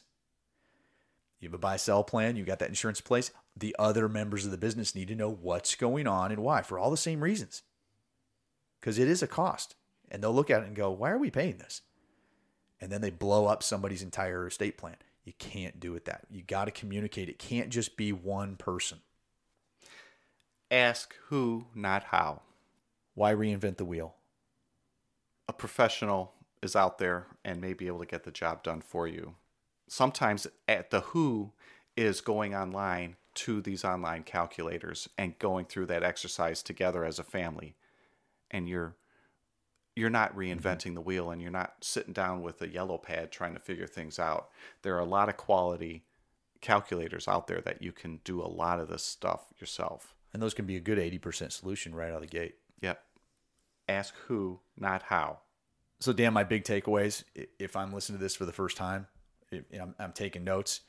you 1.40 1.50
have 1.50 1.56
a 1.56 1.58
buy 1.58 1.78
sell 1.78 2.04
plan, 2.04 2.36
you 2.36 2.46
got 2.46 2.60
that 2.60 2.70
insurance 2.70 3.00
in 3.00 3.06
place, 3.06 3.32
the 3.58 3.76
other 3.80 4.08
members 4.08 4.46
of 4.46 4.52
the 4.52 4.58
business 4.58 4.96
need 4.96 5.08
to 5.10 5.16
know 5.16 5.30
what's 5.30 5.76
going 5.76 6.08
on 6.08 6.32
and 6.32 6.44
why 6.44 6.62
for 6.62 6.78
all 6.78 6.92
the 6.92 6.98
same 6.98 7.24
reasons. 7.24 7.64
Because 8.80 8.98
it 8.98 9.08
is 9.08 9.22
a 9.22 9.28
cost. 9.28 9.76
And 10.10 10.22
they'll 10.22 10.34
look 10.34 10.50
at 10.50 10.62
it 10.62 10.68
and 10.68 10.76
go, 10.76 10.92
why 10.92 11.12
are 11.12 11.18
we 11.18 11.32
paying 11.32 11.58
this? 11.58 11.82
And 12.80 12.92
then 12.92 13.02
they 13.02 13.10
blow 13.10 13.46
up 13.46 13.64
somebody's 13.64 14.02
entire 14.02 14.48
estate 14.48 14.78
plan. 14.78 14.98
You 15.24 15.34
can't 15.38 15.80
do 15.80 15.96
it 15.96 16.06
that. 16.06 16.26
You 16.30 16.42
got 16.42 16.66
to 16.66 16.72
communicate. 16.72 17.30
It 17.30 17.40
can't 17.40 17.70
just 17.70 17.96
be 17.96 18.12
one 18.12 18.56
person. 18.56 19.00
Ask 20.70 21.16
who, 21.28 21.66
not 21.76 22.06
how. 22.06 22.42
Why 23.14 23.34
reinvent 23.34 23.78
the 23.78 23.86
wheel? 23.86 24.16
A 25.52 25.54
professional 25.54 26.32
is 26.62 26.78
out 26.78 26.98
there 26.98 27.28
and 27.44 27.60
may 27.60 27.74
be 27.74 27.88
able 27.88 28.00
to 28.00 28.06
get 28.06 28.24
the 28.24 28.32
job 28.32 28.64
done 28.64 28.80
for 28.80 29.06
you. 29.06 29.36
Sometimes 29.90 30.48
at 30.66 30.92
the 30.92 31.02
who 31.02 31.52
is 31.98 32.22
going 32.22 32.56
online 32.56 33.18
to 33.34 33.60
these 33.60 33.84
online 33.84 34.24
calculators 34.24 35.10
and 35.18 35.38
going 35.40 35.66
through 35.66 35.88
that 35.88 36.04
exercise 36.04 36.64
together 36.64 37.04
as 37.04 37.20
a 37.20 37.24
family. 37.24 37.76
And 38.50 38.70
you're 38.70 38.96
you're 39.94 40.10
not 40.10 40.38
mm-hmm. 40.38 40.58
reinventing 40.58 40.94
the 40.94 41.02
wheel 41.02 41.32
and 41.32 41.42
you're 41.42 41.52
not 41.52 41.76
sitting 41.82 42.14
down 42.14 42.42
with 42.42 42.62
a 42.62 42.70
yellow 42.70 42.98
pad 42.98 43.30
trying 43.30 43.54
to 43.54 43.60
figure 43.60 43.88
things 43.88 44.20
out. 44.20 44.48
There 44.84 44.96
are 44.96 45.00
a 45.00 45.06
lot 45.06 45.28
of 45.28 45.36
quality 45.36 46.06
calculators 46.62 47.28
out 47.28 47.48
there 47.48 47.60
that 47.60 47.82
you 47.82 47.92
can 47.92 48.22
do 48.24 48.42
a 48.42 48.48
lot 48.48 48.80
of 48.80 48.88
this 48.88 49.04
stuff 49.04 49.48
yourself. 49.60 50.16
And 50.32 50.42
those 50.42 50.54
can 50.54 50.66
be 50.66 50.78
a 50.78 50.80
good 50.80 50.98
80% 50.98 51.52
solution 51.52 51.94
right 51.94 52.08
out 52.08 52.16
of 52.16 52.22
the 52.22 52.28
gate. 52.28 52.56
Ask 53.92 54.14
who, 54.28 54.60
not 54.78 55.04
how. 55.04 55.40
So, 56.00 56.14
Dan, 56.14 56.34
my 56.34 56.44
big 56.44 56.64
takeaways, 56.64 57.24
if 57.60 57.76
I'm 57.76 57.94
listening 57.94 58.18
to 58.20 58.24
this 58.24 58.36
for 58.36 58.46
the 58.46 58.54
first 58.54 58.78
time, 58.78 59.08
I'm 60.00 60.14
taking 60.14 60.44
notes. 60.44 60.82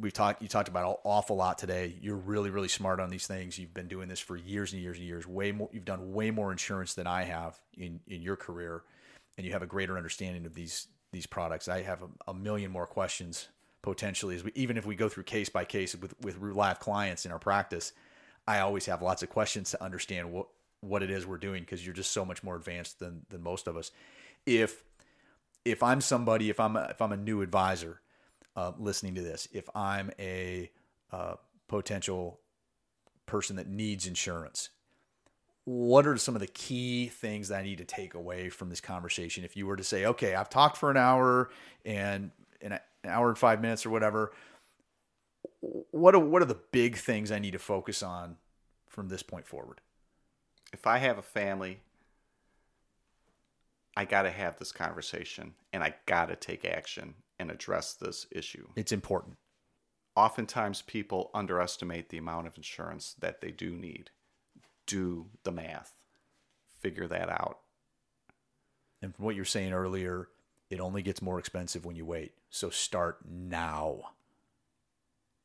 We've 0.00 0.12
talked, 0.12 0.42
you 0.42 0.48
talked 0.48 0.68
about 0.68 0.88
an 0.88 0.96
awful 1.04 1.36
lot 1.36 1.58
today. 1.58 1.94
You're 2.00 2.16
really, 2.16 2.50
really 2.50 2.68
smart 2.68 2.98
on 2.98 3.10
these 3.10 3.26
things. 3.26 3.58
You've 3.58 3.74
been 3.74 3.86
doing 3.86 4.08
this 4.08 4.18
for 4.18 4.36
years 4.36 4.72
and 4.72 4.82
years 4.82 4.96
and 4.96 5.06
years. 5.06 5.26
Way 5.26 5.52
more, 5.52 5.68
you've 5.72 5.84
done 5.84 6.12
way 6.12 6.30
more 6.30 6.50
insurance 6.50 6.94
than 6.94 7.06
I 7.06 7.22
have 7.22 7.60
in, 7.74 8.00
in 8.08 8.22
your 8.22 8.34
career, 8.34 8.82
and 9.36 9.46
you 9.46 9.52
have 9.52 9.62
a 9.62 9.66
greater 9.66 9.96
understanding 9.96 10.46
of 10.46 10.54
these 10.54 10.88
these 11.12 11.26
products. 11.26 11.68
I 11.68 11.82
have 11.82 12.02
a, 12.02 12.30
a 12.30 12.34
million 12.34 12.70
more 12.70 12.86
questions 12.86 13.48
potentially, 13.82 14.36
as 14.36 14.44
we, 14.44 14.52
even 14.54 14.76
if 14.76 14.86
we 14.86 14.94
go 14.94 15.08
through 15.08 15.24
case 15.24 15.48
by 15.48 15.64
case 15.64 15.94
with 15.94 16.14
with 16.20 16.40
live 16.40 16.80
clients 16.80 17.26
in 17.26 17.32
our 17.32 17.38
practice. 17.38 17.92
I 18.48 18.60
always 18.60 18.86
have 18.86 19.02
lots 19.02 19.22
of 19.22 19.28
questions 19.28 19.70
to 19.70 19.82
understand 19.84 20.32
what 20.32 20.48
what 20.80 21.02
it 21.02 21.10
is 21.10 21.26
we're 21.26 21.36
doing 21.38 21.62
because 21.62 21.84
you're 21.84 21.94
just 21.94 22.10
so 22.10 22.24
much 22.24 22.42
more 22.42 22.56
advanced 22.56 22.98
than 22.98 23.26
than 23.28 23.42
most 23.42 23.66
of 23.66 23.76
us. 23.76 23.90
If 24.46 24.84
if 25.64 25.82
I'm 25.82 26.00
somebody, 26.00 26.50
if 26.50 26.58
I'm 26.58 26.76
a, 26.76 26.88
if 26.90 27.02
I'm 27.02 27.12
a 27.12 27.16
new 27.16 27.42
advisor 27.42 28.00
uh, 28.56 28.72
listening 28.78 29.14
to 29.16 29.22
this, 29.22 29.48
if 29.52 29.68
I'm 29.74 30.10
a 30.18 30.70
uh, 31.12 31.34
potential 31.68 32.40
person 33.26 33.56
that 33.56 33.68
needs 33.68 34.06
insurance, 34.06 34.70
what 35.64 36.06
are 36.06 36.16
some 36.16 36.34
of 36.34 36.40
the 36.40 36.46
key 36.46 37.08
things 37.08 37.48
that 37.48 37.60
I 37.60 37.62
need 37.62 37.78
to 37.78 37.84
take 37.84 38.14
away 38.14 38.48
from 38.48 38.70
this 38.70 38.80
conversation? 38.80 39.44
If 39.44 39.56
you 39.56 39.66
were 39.66 39.76
to 39.76 39.84
say, 39.84 40.06
okay, 40.06 40.34
I've 40.34 40.50
talked 40.50 40.76
for 40.78 40.90
an 40.90 40.96
hour 40.96 41.50
and 41.84 42.30
an 42.62 42.80
hour 43.04 43.28
and 43.28 43.38
five 43.38 43.60
minutes 43.60 43.84
or 43.84 43.90
whatever, 43.90 44.32
what 45.60 46.14
are 46.14 46.18
what 46.18 46.40
are 46.42 46.46
the 46.46 46.58
big 46.72 46.96
things 46.96 47.30
I 47.30 47.38
need 47.38 47.52
to 47.52 47.58
focus 47.58 48.02
on 48.02 48.36
from 48.88 49.08
this 49.08 49.22
point 49.22 49.46
forward? 49.46 49.80
If 50.72 50.86
I 50.86 50.98
have 50.98 51.18
a 51.18 51.22
family, 51.22 51.80
I 53.96 54.04
got 54.04 54.22
to 54.22 54.30
have 54.30 54.58
this 54.58 54.72
conversation 54.72 55.54
and 55.72 55.82
I 55.82 55.94
got 56.06 56.28
to 56.28 56.36
take 56.36 56.64
action 56.64 57.14
and 57.38 57.50
address 57.50 57.94
this 57.94 58.26
issue. 58.30 58.68
It's 58.76 58.92
important. 58.92 59.36
Oftentimes, 60.16 60.82
people 60.82 61.30
underestimate 61.34 62.08
the 62.08 62.18
amount 62.18 62.46
of 62.46 62.56
insurance 62.56 63.14
that 63.20 63.40
they 63.40 63.50
do 63.50 63.70
need. 63.70 64.10
Do 64.86 65.26
the 65.44 65.52
math, 65.52 65.94
figure 66.80 67.06
that 67.06 67.30
out. 67.30 67.60
And 69.00 69.14
from 69.14 69.24
what 69.24 69.36
you're 69.36 69.44
saying 69.44 69.72
earlier, 69.72 70.28
it 70.68 70.80
only 70.80 71.02
gets 71.02 71.22
more 71.22 71.38
expensive 71.38 71.84
when 71.84 71.96
you 71.96 72.04
wait. 72.04 72.32
So 72.50 72.70
start 72.70 73.18
now. 73.28 74.10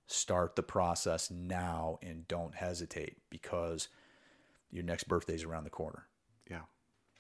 Start 0.07 0.55
the 0.55 0.63
process 0.63 1.31
now 1.31 1.99
and 2.01 2.27
don't 2.27 2.55
hesitate 2.55 3.17
because 3.29 3.87
your 4.71 4.83
next 4.83 5.07
birthday's 5.07 5.43
around 5.43 5.63
the 5.63 5.69
corner. 5.69 6.07
Yeah. 6.49 6.61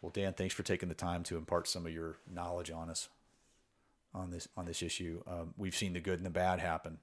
Well, 0.01 0.11
Dan, 0.11 0.33
thanks 0.33 0.53
for 0.53 0.63
taking 0.63 0.89
the 0.89 0.95
time 0.95 1.23
to 1.23 1.37
impart 1.37 1.67
some 1.67 1.85
of 1.85 1.91
your 1.91 2.17
knowledge 2.29 2.71
on 2.71 2.89
us 2.89 3.09
on 4.13 4.31
this 4.31 4.47
on 4.55 4.65
this 4.65 4.81
issue. 4.81 5.21
Um, 5.27 5.53
we've 5.57 5.75
seen 5.75 5.93
the 5.93 5.99
good 5.99 6.17
and 6.17 6.25
the 6.25 6.31
bad 6.31 6.59
happen, 6.59 6.99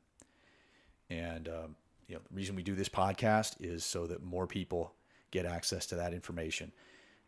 and 1.10 1.48
um, 1.48 1.76
you 2.08 2.14
know 2.14 2.22
the 2.28 2.34
reason 2.34 2.56
we 2.56 2.62
do 2.62 2.74
this 2.74 2.88
podcast 2.88 3.56
is 3.60 3.84
so 3.84 4.06
that 4.06 4.22
more 4.22 4.46
people 4.46 4.94
get 5.30 5.46
access 5.46 5.86
to 5.86 5.96
that 5.96 6.14
information, 6.14 6.72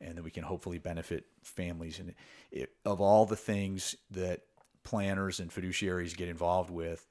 and 0.00 0.16
that 0.16 0.24
we 0.24 0.30
can 0.30 0.42
hopefully 0.42 0.78
benefit 0.78 1.26
families. 1.42 1.98
And 1.98 2.14
it, 2.50 2.70
of 2.84 3.00
all 3.00 3.26
the 3.26 3.36
things 3.36 3.94
that 4.10 4.40
planners 4.82 5.40
and 5.40 5.50
fiduciaries 5.50 6.16
get 6.16 6.28
involved 6.28 6.70
with, 6.70 7.06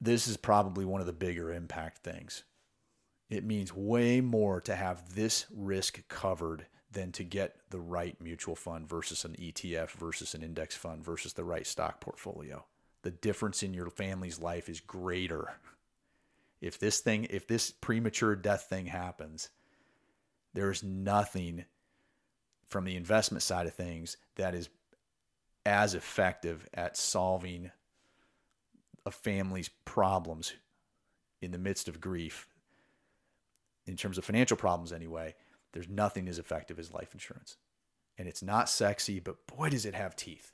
this 0.00 0.28
is 0.28 0.36
probably 0.36 0.84
one 0.84 1.00
of 1.00 1.06
the 1.06 1.12
bigger 1.12 1.52
impact 1.52 1.98
things. 1.98 2.44
It 3.28 3.44
means 3.44 3.74
way 3.74 4.20
more 4.20 4.60
to 4.62 4.74
have 4.74 5.14
this 5.14 5.46
risk 5.54 6.06
covered 6.08 6.66
than 6.92 7.12
to 7.12 7.24
get 7.24 7.56
the 7.70 7.80
right 7.80 8.16
mutual 8.20 8.54
fund 8.54 8.88
versus 8.88 9.24
an 9.24 9.34
ETF 9.38 9.90
versus 9.90 10.34
an 10.34 10.42
index 10.42 10.76
fund 10.76 11.04
versus 11.04 11.32
the 11.32 11.44
right 11.44 11.66
stock 11.66 12.00
portfolio. 12.00 12.64
The 13.02 13.10
difference 13.10 13.62
in 13.62 13.74
your 13.74 13.90
family's 13.90 14.40
life 14.40 14.68
is 14.68 14.80
greater. 14.80 15.54
If 16.60 16.78
this 16.78 17.00
thing, 17.00 17.26
if 17.30 17.46
this 17.46 17.70
premature 17.70 18.34
death 18.36 18.66
thing 18.68 18.86
happens, 18.86 19.50
there's 20.54 20.82
nothing 20.82 21.64
from 22.68 22.84
the 22.84 22.96
investment 22.96 23.42
side 23.42 23.66
of 23.66 23.74
things 23.74 24.16
that 24.36 24.54
is 24.54 24.68
as 25.66 25.94
effective 25.94 26.66
at 26.72 26.96
solving 26.96 27.70
a 29.04 29.10
family's 29.10 29.68
problems 29.84 30.54
in 31.42 31.50
the 31.50 31.58
midst 31.58 31.88
of 31.88 32.00
grief 32.00 32.48
in 33.86 33.96
terms 33.96 34.18
of 34.18 34.24
financial 34.24 34.56
problems 34.56 34.92
anyway 34.92 35.34
there's 35.72 35.88
nothing 35.88 36.26
as 36.26 36.38
effective 36.38 36.78
as 36.78 36.94
life 36.94 37.12
insurance. 37.12 37.58
And 38.16 38.26
it's 38.26 38.42
not 38.42 38.68
sexy 38.68 39.20
but 39.20 39.46
boy 39.46 39.70
does 39.70 39.84
it 39.84 39.94
have 39.94 40.16
teeth. 40.16 40.52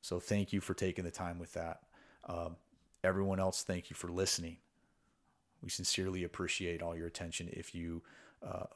So 0.00 0.20
thank 0.20 0.52
you 0.52 0.60
for 0.60 0.74
taking 0.74 1.04
the 1.04 1.10
time 1.10 1.38
with 1.38 1.52
that. 1.54 1.80
Um, 2.28 2.56
everyone 3.02 3.40
else 3.40 3.62
thank 3.62 3.90
you 3.90 3.96
for 3.96 4.08
listening. 4.08 4.58
We 5.62 5.68
sincerely 5.68 6.24
appreciate 6.24 6.82
all 6.82 6.96
your 6.96 7.06
attention. 7.06 7.48
If 7.52 7.74
you 7.74 8.02
uh, 8.46 8.66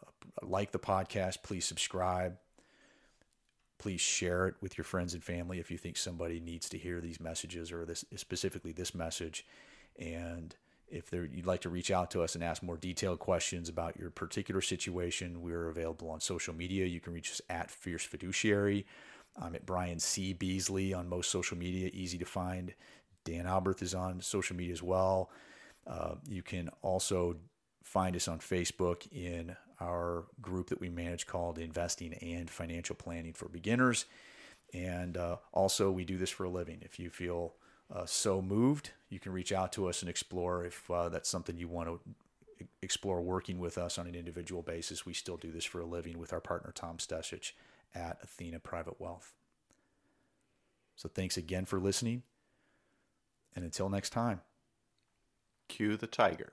like 0.43 0.73
the 0.73 0.79
podcast 0.79 1.43
please 1.43 1.65
subscribe. 1.65 2.37
Please 3.79 4.01
share 4.01 4.49
it 4.49 4.55
with 4.63 4.79
your 4.79 4.85
friends 4.87 5.13
and 5.13 5.23
family 5.23 5.59
if 5.61 5.71
you 5.71 5.77
think 5.77 5.97
somebody 5.99 6.41
needs 6.41 6.69
to 6.71 6.79
hear 6.79 7.01
these 7.01 7.21
messages 7.21 7.71
or 7.71 7.85
this 7.85 8.05
specifically 8.17 8.73
this 8.73 8.95
message. 8.95 9.45
And 9.99 10.57
if 10.89 11.11
there, 11.11 11.25
you'd 11.25 11.47
like 11.47 11.63
to 11.63 11.69
reach 11.69 11.91
out 11.91 12.11
to 12.13 12.23
us 12.23 12.35
and 12.35 12.45
ask 12.45 12.63
more 12.63 12.77
detailed 12.77 13.19
questions 13.19 13.69
about 13.69 13.97
your 13.97 14.11
particular 14.11 14.61
situation 14.61 15.43
we're 15.43 15.69
available 15.69 16.11
on 16.11 16.21
social 16.21 16.55
media. 16.55 16.87
You 16.87 17.01
can 17.01 17.13
reach 17.13 17.31
us 17.31 17.41
at 17.49 17.71
fierce 17.71 18.05
fiduciary. 18.05 18.87
I'm 19.41 19.55
at 19.55 19.67
brian 19.67 19.99
c. 19.99 20.33
Beasley 20.33 20.95
on 20.95 21.09
most 21.09 21.31
social 21.31 21.59
media 21.59 21.91
easy 21.93 22.19
to 22.19 22.25
find. 22.25 22.73
Dan 23.25 23.47
alberth 23.47 23.83
is 23.83 23.95
on 23.95 24.21
social 24.21 24.57
media 24.57 24.73
as 24.73 24.83
well. 24.83 25.31
Uh, 25.87 26.15
you 26.29 26.43
can 26.43 26.71
also 26.83 27.37
find 27.83 28.17
us 28.17 28.29
on 28.29 28.39
facebook 28.39 29.07
in 29.13 29.57
our 29.81 30.25
group 30.41 30.69
that 30.69 30.81
we 30.81 30.89
manage 30.89 31.27
called 31.27 31.59
Investing 31.59 32.15
and 32.15 32.51
Financial 32.51 32.97
Planning 32.97 33.33
for 33.33 33.49
Beginners. 33.49 34.07
And 34.73 35.17
uh, 35.17 35.37
also, 35.53 35.91
we 35.91 36.05
do 36.05 36.19
this 36.19 36.31
for 36.31 36.45
a 36.45 36.49
living. 36.49 36.79
If 36.83 36.99
you 36.99 37.11
feel 37.11 37.55
uh, 37.95 38.07
so 38.07 38.43
moved, 38.43 38.91
you 39.09 39.21
can 39.21 39.33
reach 39.33 39.53
out 39.53 39.73
to 39.73 39.89
us 39.89 40.03
and 40.03 40.09
explore 40.09 40.65
if 40.65 40.91
uh, 40.91 41.09
that's 41.09 41.29
something 41.29 41.57
you 41.57 41.69
want 41.69 41.89
to 41.89 42.01
explore 42.83 43.21
working 43.21 43.59
with 43.59 43.79
us 43.79 43.99
on 43.99 44.07
an 44.07 44.15
individual 44.15 44.63
basis. 44.63 45.07
We 45.07 45.13
still 45.13 45.37
do 45.37 45.53
this 45.53 45.65
for 45.65 45.81
a 45.81 45.87
living 45.87 46.19
with 46.19 46.33
our 46.33 46.41
partner, 46.41 46.73
Tom 46.75 46.99
Stesich 46.99 47.53
at 47.95 48.19
Athena 48.23 48.59
Private 48.61 49.01
Wealth. 49.01 49.35
So, 50.97 51.09
thanks 51.09 51.37
again 51.37 51.67
for 51.67 51.79
listening. 51.79 52.23
And 53.55 53.65
until 53.65 53.89
next 53.89 54.11
time, 54.11 54.41
Cue 55.69 55.97
the 55.97 56.07
tiger. 56.07 56.53